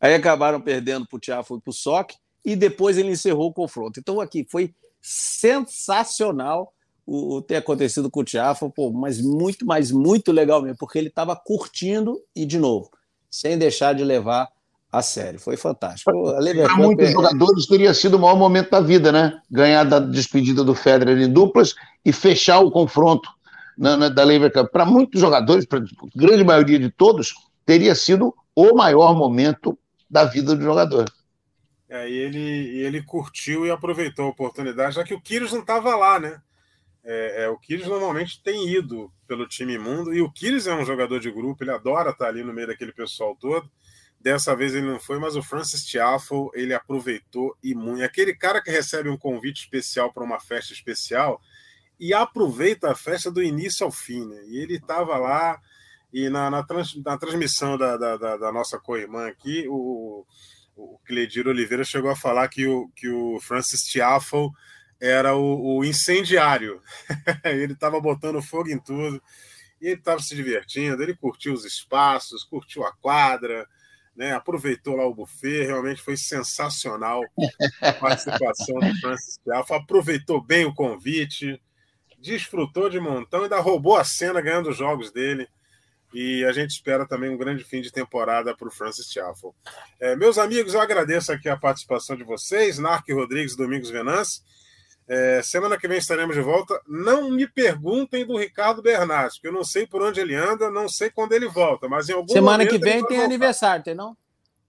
Aí 0.00 0.14
acabaram 0.14 0.60
perdendo 0.60 1.06
para 1.06 1.16
o 1.16 1.20
Tiafo 1.20 1.56
e 1.56 1.60
para 1.60 1.70
o 1.70 1.74
Sock, 1.74 2.14
e 2.44 2.54
depois 2.54 2.96
ele 2.96 3.10
encerrou 3.10 3.48
o 3.48 3.52
confronto. 3.52 3.98
Então, 3.98 4.20
aqui 4.20 4.46
foi 4.48 4.74
sensacional 5.00 6.72
o, 7.08 7.36
o 7.36 7.42
ter 7.42 7.56
acontecido 7.56 8.10
com 8.10 8.20
o 8.20 8.24
Tiafa, 8.24 8.68
pô, 8.68 8.92
mas 8.92 9.18
muito, 9.18 9.64
mas 9.64 9.90
muito 9.90 10.30
legal 10.30 10.60
mesmo, 10.60 10.76
porque 10.76 10.98
ele 10.98 11.08
estava 11.08 11.34
curtindo 11.34 12.20
e, 12.36 12.44
de 12.44 12.58
novo, 12.58 12.90
sem 13.30 13.56
deixar 13.56 13.94
de 13.94 14.04
levar 14.04 14.46
a 14.92 15.00
sério. 15.00 15.40
Foi 15.40 15.56
fantástico. 15.56 16.12
Para 16.12 16.76
muitos 16.76 17.10
jogadores 17.10 17.66
teria 17.66 17.94
sido 17.94 18.18
o 18.18 18.20
maior 18.20 18.36
momento 18.36 18.70
da 18.70 18.80
vida, 18.80 19.10
né? 19.10 19.40
Ganhar 19.50 19.84
da 19.84 19.98
despedida 19.98 20.62
do 20.62 20.74
Federer 20.74 21.18
em 21.18 21.32
duplas 21.32 21.74
e 22.04 22.12
fechar 22.12 22.60
o 22.60 22.70
confronto 22.70 23.30
na, 23.76 23.96
na, 23.96 24.08
da 24.10 24.22
Lever 24.22 24.52
Cup. 24.52 24.70
Para 24.70 24.84
muitos 24.84 25.18
jogadores, 25.18 25.64
para 25.64 25.78
a 25.78 25.82
grande 26.14 26.44
maioria 26.44 26.78
de 26.78 26.90
todos, 26.90 27.34
teria 27.64 27.94
sido 27.94 28.34
o 28.54 28.74
maior 28.74 29.16
momento 29.16 29.78
da 30.10 30.24
vida 30.24 30.54
do 30.54 30.62
jogador. 30.62 31.10
É, 31.88 32.06
e 32.06 32.12
ele, 32.12 32.80
ele 32.80 33.02
curtiu 33.02 33.64
e 33.64 33.70
aproveitou 33.70 34.26
a 34.26 34.28
oportunidade, 34.28 34.96
já 34.96 35.04
que 35.04 35.14
o 35.14 35.20
Kyrgios 35.20 35.52
não 35.52 35.60
estava 35.60 35.96
lá, 35.96 36.20
né? 36.20 36.38
É, 37.10 37.44
é, 37.44 37.48
o 37.48 37.56
Kyrgios 37.56 37.88
normalmente 37.88 38.42
tem 38.42 38.68
ido 38.68 39.10
pelo 39.26 39.48
time 39.48 39.72
imundo, 39.72 40.12
e 40.12 40.20
o 40.20 40.30
Kyrgios 40.30 40.66
é 40.66 40.74
um 40.74 40.84
jogador 40.84 41.18
de 41.18 41.30
grupo, 41.30 41.64
ele 41.64 41.70
adora 41.70 42.10
estar 42.10 42.28
ali 42.28 42.44
no 42.44 42.52
meio 42.52 42.66
daquele 42.66 42.92
pessoal 42.92 43.34
todo. 43.34 43.70
Dessa 44.20 44.54
vez 44.54 44.74
ele 44.74 44.86
não 44.86 45.00
foi, 45.00 45.18
mas 45.18 45.34
o 45.34 45.42
Francis 45.42 45.86
Tiafoe, 45.86 46.50
ele 46.52 46.74
aproveitou 46.74 47.56
e 47.62 47.74
muito. 47.74 48.02
Aquele 48.02 48.34
cara 48.34 48.60
que 48.60 48.70
recebe 48.70 49.08
um 49.08 49.16
convite 49.16 49.62
especial 49.62 50.12
para 50.12 50.22
uma 50.22 50.38
festa 50.38 50.74
especial 50.74 51.40
e 51.98 52.12
aproveita 52.12 52.90
a 52.90 52.94
festa 52.94 53.30
do 53.30 53.42
início 53.42 53.86
ao 53.86 53.90
fim, 53.90 54.26
né? 54.26 54.42
E 54.46 54.58
ele 54.58 54.74
estava 54.74 55.16
lá, 55.16 55.58
e 56.12 56.28
na, 56.28 56.50
na, 56.50 56.62
trans, 56.62 56.94
na 57.02 57.16
transmissão 57.16 57.78
da, 57.78 57.96
da, 57.96 58.16
da, 58.18 58.36
da 58.36 58.52
nossa 58.52 58.78
co-irmã 58.78 59.28
aqui, 59.28 59.66
o, 59.66 60.26
o 60.76 60.98
Cledir 61.06 61.48
Oliveira 61.48 61.84
chegou 61.84 62.10
a 62.10 62.16
falar 62.16 62.48
que 62.48 62.66
o, 62.66 62.90
que 62.94 63.08
o 63.08 63.40
Francis 63.40 63.84
Tiafoe 63.84 64.50
era 65.00 65.34
o, 65.34 65.78
o 65.78 65.84
incendiário. 65.84 66.82
ele 67.44 67.72
estava 67.72 68.00
botando 68.00 68.42
fogo 68.42 68.70
em 68.70 68.78
tudo 68.78 69.22
e 69.80 69.86
ele 69.86 69.94
estava 69.94 70.20
se 70.20 70.34
divertindo. 70.34 71.02
Ele 71.02 71.16
curtiu 71.16 71.52
os 71.52 71.64
espaços, 71.64 72.44
curtiu 72.44 72.84
a 72.84 72.92
quadra, 72.92 73.66
né? 74.16 74.32
aproveitou 74.32 74.96
lá 74.96 75.06
o 75.06 75.14
buffet. 75.14 75.64
Realmente 75.64 76.02
foi 76.02 76.16
sensacional 76.16 77.22
a 77.80 77.92
participação 77.94 78.78
do 78.80 79.00
Francis 79.00 79.38
Piafo. 79.44 79.74
Aproveitou 79.74 80.42
bem 80.42 80.64
o 80.64 80.74
convite, 80.74 81.60
desfrutou 82.18 82.90
de 82.90 82.98
montão 82.98 83.40
e 83.40 83.42
ainda 83.44 83.60
roubou 83.60 83.96
a 83.96 84.04
cena 84.04 84.40
ganhando 84.40 84.70
os 84.70 84.76
jogos 84.76 85.12
dele. 85.12 85.48
E 86.12 86.42
a 86.46 86.52
gente 86.52 86.70
espera 86.70 87.06
também 87.06 87.28
um 87.28 87.36
grande 87.36 87.62
fim 87.62 87.82
de 87.82 87.92
temporada 87.92 88.56
para 88.56 88.66
o 88.66 88.70
Francis 88.70 89.08
Tiafo. 89.08 89.54
É, 90.00 90.16
meus 90.16 90.38
amigos, 90.38 90.72
eu 90.72 90.80
agradeço 90.80 91.30
aqui 91.30 91.50
a 91.50 91.56
participação 91.56 92.16
de 92.16 92.24
vocês, 92.24 92.78
Narc 92.78 93.06
Rodrigues 93.12 93.54
Domingos 93.54 93.90
Venance. 93.90 94.40
É, 95.08 95.40
semana 95.42 95.78
que 95.78 95.88
vem 95.88 95.96
estaremos 95.96 96.36
de 96.36 96.42
volta. 96.42 96.78
Não 96.86 97.30
me 97.30 97.48
perguntem 97.48 98.26
do 98.26 98.36
Ricardo 98.36 98.82
Bernardes, 98.82 99.36
porque 99.36 99.48
eu 99.48 99.52
não 99.52 99.64
sei 99.64 99.86
por 99.86 100.02
onde 100.02 100.20
ele 100.20 100.34
anda, 100.34 100.70
não 100.70 100.86
sei 100.86 101.08
quando 101.08 101.32
ele 101.32 101.48
volta, 101.48 101.88
mas 101.88 102.10
em 102.10 102.12
algum 102.12 102.30
Semana 102.30 102.66
que 102.66 102.76
vem 102.78 103.02
tem 103.06 103.16
voltar. 103.16 103.24
aniversário, 103.24 103.84
tem 103.84 103.94
não? 103.94 104.14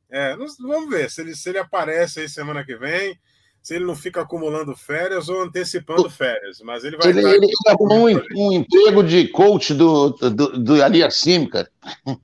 É, 0.09 0.35
vamos 0.35 0.89
ver 0.89 1.11
se 1.11 1.21
ele, 1.21 1.35
se 1.35 1.49
ele 1.49 1.59
aparece 1.59 2.21
aí 2.21 2.29
semana 2.29 2.63
que 2.63 2.75
vem, 2.75 3.19
se 3.61 3.75
ele 3.75 3.85
não 3.85 3.95
fica 3.95 4.21
acumulando 4.21 4.75
férias 4.75 5.27
ou 5.27 5.43
antecipando 5.43 6.09
férias, 6.09 6.61
mas 6.63 6.85
ele 6.85 6.95
vai. 6.95 7.09
Ele, 7.09 7.19
ele, 7.19 7.45
ele 7.45 7.53
arrumou 7.67 8.09
um, 8.09 8.21
um, 8.35 8.53
emprego 8.53 9.03
de 9.03 9.27
coach 9.27 9.73
do, 9.73 10.09
do, 10.09 10.57
do 10.57 10.81
Aliassim, 10.81 11.45
cara. 11.47 11.69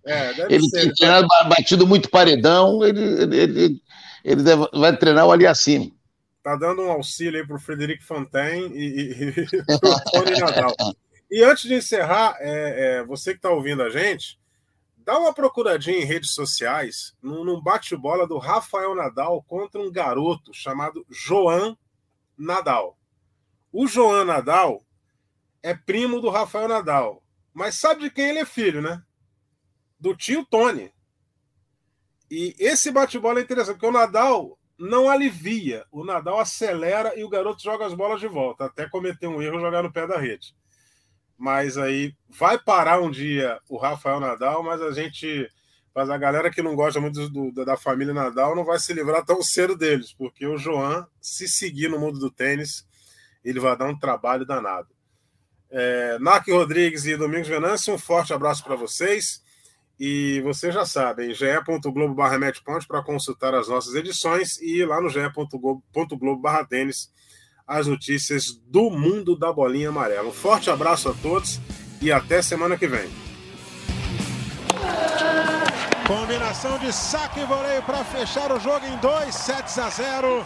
É, 0.06 0.46
ele 0.50 0.64
ser, 0.70 0.82
tem 0.82 0.94
treinado, 0.94 1.28
batido 1.50 1.86
muito 1.86 2.10
paredão, 2.10 2.84
ele, 2.84 3.04
ele, 3.04 3.38
ele, 3.38 3.82
ele 4.24 4.42
deve, 4.42 4.68
vai 4.74 4.96
treinar 4.98 5.28
o 5.28 5.32
Aliassim 5.32 5.95
tá 6.46 6.56
dando 6.56 6.84
um 6.84 6.92
auxílio 6.92 7.42
aí 7.42 7.48
para 7.48 7.56
o 7.56 7.60
Frederico 7.60 8.04
Fontaine 8.04 8.70
e, 8.78 9.14
e, 9.14 9.30
e 9.30 9.66
para 9.66 9.90
o 9.90 10.12
Tony 10.12 10.40
Nadal. 10.40 10.76
E 11.32 11.44
antes 11.44 11.64
de 11.64 11.74
encerrar, 11.74 12.38
é, 12.40 13.00
é, 13.00 13.04
você 13.04 13.32
que 13.32 13.40
está 13.40 13.50
ouvindo 13.50 13.82
a 13.82 13.90
gente, 13.90 14.40
dá 14.96 15.18
uma 15.18 15.34
procuradinha 15.34 15.98
em 15.98 16.06
redes 16.06 16.36
sociais 16.36 17.16
num, 17.20 17.44
num 17.44 17.60
bate-bola 17.60 18.28
do 18.28 18.38
Rafael 18.38 18.94
Nadal 18.94 19.42
contra 19.48 19.82
um 19.82 19.92
garoto 19.92 20.54
chamado 20.54 21.04
Joan 21.10 21.76
Nadal. 22.38 22.96
O 23.74 23.88
Joan 23.88 24.26
Nadal 24.26 24.86
é 25.64 25.74
primo 25.74 26.22
do 26.22 26.30
Rafael 26.30 26.68
Nadal, 26.68 27.24
mas 27.56 27.74
sabe 27.74 28.02
de 28.02 28.12
quem 28.12 28.30
ele 28.30 28.40
é 28.40 28.46
filho, 28.46 28.84
né? 28.84 29.02
Do 30.00 30.16
tio 30.16 30.46
Tony. 30.46 30.94
E 32.30 32.54
esse 32.60 32.92
bate-bola 32.92 33.40
é 33.40 33.44
interessante, 33.44 33.78
porque 33.78 33.88
o 33.88 33.92
Nadal 33.92 34.60
não 34.78 35.10
alivia. 35.10 35.86
O 35.92 36.04
Nadal 36.04 36.40
acelera 36.40 37.18
e 37.18 37.24
o 37.24 37.30
garoto 37.30 37.62
joga 37.62 37.86
as 37.86 37.94
bolas 37.94 38.20
de 38.20 38.28
volta, 38.28 38.66
até 38.66 38.88
cometer 38.88 39.28
um 39.28 39.42
erro 39.42 39.60
jogar 39.60 39.84
no 39.84 39.92
pé 39.92 40.06
da 40.08 40.18
rede. 40.18 40.56
Mas 41.38 41.78
aí 41.78 42.14
vai 42.30 42.58
parar 42.58 43.02
um 43.02 43.12
dia 43.12 43.60
o 43.70 43.78
Rafael 43.78 44.20
Nadal, 44.20 44.64
mas 44.64 44.82
a 44.82 44.92
gente. 44.92 45.50
Mas 45.94 46.10
a 46.10 46.18
galera 46.18 46.52
que 46.52 46.62
não 46.62 46.76
gosta 46.76 47.00
muito 47.00 47.30
do, 47.30 47.52
da 47.64 47.78
família 47.78 48.14
Nadal 48.14 48.54
não 48.54 48.66
vai 48.66 48.78
se 48.80 48.94
livrar 48.94 49.24
tão 49.24 49.42
cedo 49.42 49.78
deles, 49.78 50.12
porque 50.12 50.46
o 50.46 50.58
Joan, 50.58 51.08
se 51.22 51.48
seguir 51.48 51.90
no 51.90 51.98
mundo 51.98 52.20
do 52.20 52.30
tênis, 52.30 52.86
ele 53.44 53.62
vai 53.62 53.78
dar 53.78 53.88
um 53.88 53.98
trabalho 53.98 54.46
danado. 54.46 54.90
É, 55.70 56.20
Narc 56.20 56.48
Rodrigues 56.50 57.06
e 57.06 57.16
Domingos 57.16 57.48
Venâncio, 57.48 57.94
um 57.94 57.98
forte 57.98 58.34
abraço 58.34 58.64
para 58.64 58.76
vocês. 58.76 59.42
E 60.00 60.42
vocês 60.42 60.74
já 60.74 60.86
sabem, 60.86 61.34
ge.globo 61.34 62.14
barra 62.14 62.38
para 62.88 63.02
consultar 63.02 63.54
as 63.56 63.70
nossas 63.70 63.96
edições 63.96 64.62
e 64.62 64.84
lá 64.84 65.00
no 65.00 65.10
ge.globo 65.10 66.42
barra 66.42 66.66
tênis 66.66 67.10
as 67.68 67.88
notícias 67.88 68.62
do 68.68 68.90
mundo 68.90 69.38
da 69.38 69.52
bolinha 69.52 69.90
amarela. 69.90 70.30
Um 70.30 70.34
forte 70.34 70.70
abraço 70.70 71.10
a 71.10 71.14
todos 71.14 71.60
e 72.02 72.12
até 72.12 72.42
semana 72.42 72.78
que 72.78 72.88
vem. 72.88 73.10
Combinação 76.06 76.78
de 76.78 76.94
saque 76.94 77.40
e 77.40 77.46
voleio 77.46 77.82
para 77.82 78.04
fechar 78.04 78.52
o 78.52 78.60
jogo 78.60 78.86
em 78.86 78.96
2 78.98 79.34
sets 79.34 79.80
a 79.80 79.90
0. 79.90 80.46